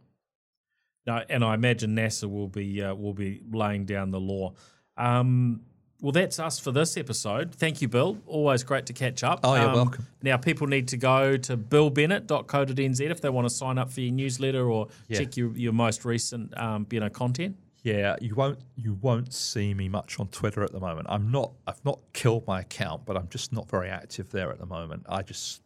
No, 1.07 1.22
and 1.28 1.44
I 1.44 1.55
imagine 1.55 1.96
NASA 1.96 2.30
will 2.30 2.48
be 2.48 2.82
uh, 2.82 2.94
will 2.94 3.14
be 3.14 3.42
laying 3.51 3.86
down 3.86 4.11
the 4.11 4.20
law. 4.20 4.55
Um, 4.96 5.62
well, 6.01 6.12
that's 6.12 6.38
us 6.38 6.59
for 6.59 6.72
this 6.72 6.96
episode. 6.96 7.55
Thank 7.55 7.82
you, 7.82 7.88
Bill. 7.88 8.18
Always 8.26 8.62
great 8.62 8.86
to 8.86 8.92
catch 8.92 9.22
up. 9.22 9.40
Oh, 9.44 9.55
you're 9.55 9.68
um, 9.68 9.74
welcome. 9.74 10.07
Now, 10.22 10.36
people 10.36 10.66
need 10.66 10.88
to 10.88 10.96
go 10.96 11.36
to 11.36 11.57
billbennett.co.nz 11.57 13.01
if 13.01 13.20
they 13.20 13.28
want 13.28 13.48
to 13.48 13.55
sign 13.55 13.78
up 13.78 13.90
for 13.90 14.01
your 14.01 14.12
newsletter 14.12 14.70
or 14.70 14.88
yeah. 15.09 15.18
check 15.18 15.36
your, 15.36 15.57
your 15.57 15.72
most 15.72 16.05
recent 16.05 16.57
um, 16.59 16.86
you 16.90 17.01
know, 17.01 17.11
content. 17.11 17.57
Yeah, 17.82 18.16
you 18.20 18.34
won't 18.34 18.59
you 18.76 18.98
won't 19.01 19.32
see 19.32 19.72
me 19.72 19.88
much 19.88 20.20
on 20.20 20.28
Twitter 20.28 20.62
at 20.62 20.72
the 20.72 20.80
moment. 20.80 21.07
I'm 21.09 21.30
not 21.30 21.53
I've 21.66 21.82
not 21.82 21.98
killed 22.12 22.46
my 22.46 22.61
account, 22.61 23.07
but 23.07 23.16
I'm 23.16 23.28
just 23.28 23.55
not 23.55 23.70
very 23.70 23.88
active 23.88 24.30
there 24.30 24.51
at 24.51 24.59
the 24.59 24.66
moment. 24.66 25.07
I 25.09 25.22
just 25.22 25.62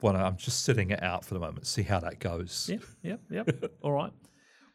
want 0.00 0.16
to 0.16 0.22
I'm 0.22 0.36
just 0.36 0.64
sitting 0.64 0.90
it 0.90 1.02
out 1.02 1.24
for 1.24 1.34
the 1.34 1.40
moment, 1.40 1.66
see 1.66 1.82
how 1.82 2.00
that 2.00 2.18
goes. 2.18 2.70
Yeah, 2.72 3.16
yeah, 3.30 3.42
yeah. 3.46 3.52
All 3.82 3.92
right. 3.92 4.12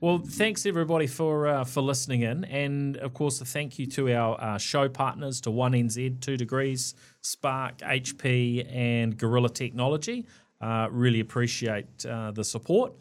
Well, 0.05 0.19
thanks 0.19 0.67
everybody 0.67 1.07
for 1.07 1.47
uh, 1.47 1.63
for 1.63 1.81
listening 1.81 2.21
in, 2.21 2.43
and 2.43 2.95
of 2.97 3.15
course, 3.15 3.41
a 3.41 3.45
thank 3.45 3.79
you 3.79 3.87
to 3.87 4.13
our 4.13 4.39
uh, 4.39 4.59
show 4.59 4.87
partners, 4.87 5.41
to 5.41 5.49
One 5.49 5.71
NZ, 5.71 6.21
Two 6.21 6.37
Degrees, 6.37 6.93
Spark, 7.21 7.79
HP, 7.79 8.71
and 8.71 9.17
Gorilla 9.17 9.49
Technology. 9.49 10.27
Uh, 10.61 10.89
really 10.91 11.21
appreciate 11.21 12.05
uh, 12.05 12.29
the 12.29 12.43
support, 12.43 12.93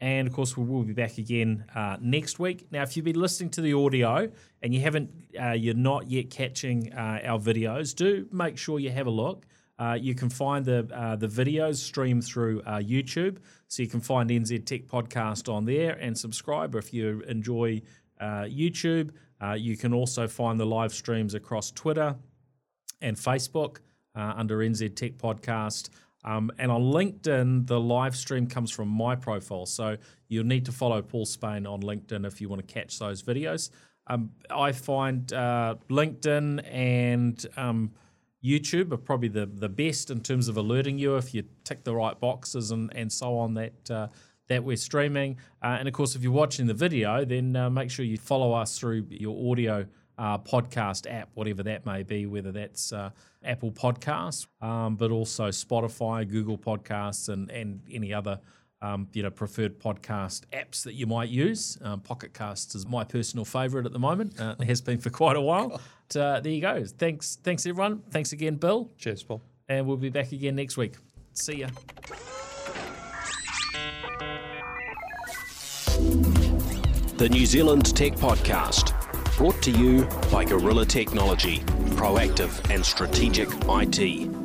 and 0.00 0.28
of 0.28 0.32
course, 0.32 0.56
we 0.56 0.62
will 0.62 0.84
be 0.84 0.92
back 0.92 1.18
again 1.18 1.64
uh, 1.74 1.96
next 2.00 2.38
week. 2.38 2.68
Now, 2.70 2.84
if 2.84 2.96
you've 2.96 3.04
been 3.04 3.20
listening 3.20 3.50
to 3.50 3.60
the 3.60 3.72
audio 3.72 4.30
and 4.62 4.72
you 4.72 4.80
haven't, 4.80 5.10
uh, 5.36 5.50
you're 5.54 5.74
not 5.74 6.08
yet 6.08 6.30
catching 6.30 6.94
our 6.94 7.40
videos, 7.40 7.96
do 7.96 8.28
make 8.30 8.58
sure 8.58 8.78
you 8.78 8.90
have 8.90 9.08
a 9.08 9.10
look. 9.10 9.44
Uh, 9.78 9.98
you 10.00 10.14
can 10.14 10.30
find 10.30 10.64
the 10.64 10.88
uh, 10.94 11.16
the 11.16 11.26
videos 11.26 11.76
streamed 11.76 12.24
through 12.24 12.62
uh, 12.62 12.78
YouTube, 12.78 13.38
so 13.66 13.82
you 13.82 13.88
can 13.88 14.00
find 14.00 14.30
NZ 14.30 14.64
Tech 14.66 14.86
Podcast 14.86 15.52
on 15.52 15.64
there 15.64 15.92
and 15.92 16.16
subscribe 16.16 16.74
if 16.76 16.92
you 16.92 17.22
enjoy 17.26 17.82
uh, 18.20 18.44
YouTube. 18.44 19.10
Uh, 19.42 19.54
you 19.54 19.76
can 19.76 19.92
also 19.92 20.28
find 20.28 20.60
the 20.60 20.66
live 20.66 20.94
streams 20.94 21.34
across 21.34 21.72
Twitter 21.72 22.14
and 23.02 23.16
Facebook 23.16 23.78
uh, 24.14 24.34
under 24.36 24.58
NZ 24.58 24.94
Tech 24.94 25.18
Podcast. 25.18 25.90
Um, 26.24 26.50
and 26.58 26.70
on 26.70 26.82
LinkedIn, 26.82 27.66
the 27.66 27.78
live 27.78 28.16
stream 28.16 28.46
comes 28.46 28.70
from 28.70 28.88
my 28.88 29.16
profile, 29.16 29.66
so 29.66 29.96
you'll 30.28 30.46
need 30.46 30.64
to 30.66 30.72
follow 30.72 31.02
Paul 31.02 31.26
Spain 31.26 31.66
on 31.66 31.82
LinkedIn 31.82 32.24
if 32.24 32.40
you 32.40 32.48
want 32.48 32.66
to 32.66 32.72
catch 32.72 32.98
those 32.98 33.22
videos. 33.22 33.70
Um, 34.06 34.30
I 34.48 34.72
find 34.72 35.26
LinkedIn 35.26 36.64
and 36.72 37.44
um, 37.56 37.90
YouTube 38.44 38.92
are 38.92 38.98
probably 38.98 39.28
the, 39.28 39.46
the 39.46 39.68
best 39.68 40.10
in 40.10 40.20
terms 40.20 40.48
of 40.48 40.56
alerting 40.56 40.98
you 40.98 41.16
if 41.16 41.32
you 41.32 41.44
tick 41.64 41.82
the 41.84 41.94
right 41.94 42.18
boxes 42.20 42.70
and, 42.70 42.94
and 42.94 43.10
so 43.10 43.38
on 43.38 43.54
that 43.54 43.90
uh, 43.90 44.08
that 44.48 44.62
we're 44.62 44.76
streaming. 44.76 45.38
Uh, 45.62 45.76
and 45.78 45.88
of 45.88 45.94
course, 45.94 46.14
if 46.14 46.22
you're 46.22 46.32
watching 46.32 46.66
the 46.66 46.74
video, 46.74 47.24
then 47.24 47.56
uh, 47.56 47.70
make 47.70 47.90
sure 47.90 48.04
you 48.04 48.18
follow 48.18 48.52
us 48.52 48.78
through 48.78 49.06
your 49.08 49.50
audio 49.50 49.86
uh, 50.18 50.38
podcast 50.38 51.10
app, 51.10 51.30
whatever 51.34 51.62
that 51.62 51.86
may 51.86 52.02
be, 52.02 52.26
whether 52.26 52.52
that's 52.52 52.92
uh, 52.92 53.10
Apple 53.42 53.72
Podcasts, 53.72 54.46
um, 54.60 54.96
but 54.96 55.10
also 55.10 55.48
Spotify, 55.48 56.28
Google 56.28 56.58
Podcasts, 56.58 57.28
and, 57.28 57.50
and 57.50 57.80
any 57.90 58.12
other 58.12 58.38
um, 58.84 59.08
you 59.12 59.22
know 59.22 59.30
preferred 59.30 59.78
podcast 59.80 60.42
apps 60.52 60.82
that 60.84 60.94
you 60.94 61.06
might 61.06 61.28
use. 61.30 61.78
Um, 61.82 62.00
Pocket 62.00 62.34
Casts 62.34 62.74
is 62.74 62.86
my 62.86 63.04
personal 63.04 63.44
favourite 63.44 63.86
at 63.86 63.92
the 63.92 63.98
moment. 63.98 64.38
Uh, 64.38 64.54
it 64.60 64.64
has 64.66 64.80
been 64.80 64.98
for 64.98 65.10
quite 65.10 65.36
a 65.36 65.40
while. 65.40 65.80
But, 66.08 66.16
uh, 66.16 66.40
there 66.40 66.52
you 66.52 66.60
go. 66.60 66.84
Thanks, 66.84 67.36
thanks 67.42 67.64
everyone. 67.66 68.02
Thanks 68.10 68.32
again, 68.32 68.56
Bill, 68.56 68.90
Cheers, 68.98 69.22
Paul. 69.22 69.42
and 69.68 69.86
we'll 69.86 69.96
be 69.96 70.10
back 70.10 70.32
again 70.32 70.56
next 70.56 70.76
week. 70.76 70.94
See 71.32 71.56
ya. 71.60 71.68
The 77.16 77.28
New 77.30 77.46
Zealand 77.46 77.96
Tech 77.96 78.14
Podcast, 78.14 78.92
brought 79.36 79.62
to 79.62 79.70
you 79.70 80.04
by 80.30 80.44
Gorilla 80.44 80.84
Technology, 80.84 81.60
proactive 81.96 82.70
and 82.70 82.84
strategic 82.84 83.48
IT. 83.68 84.43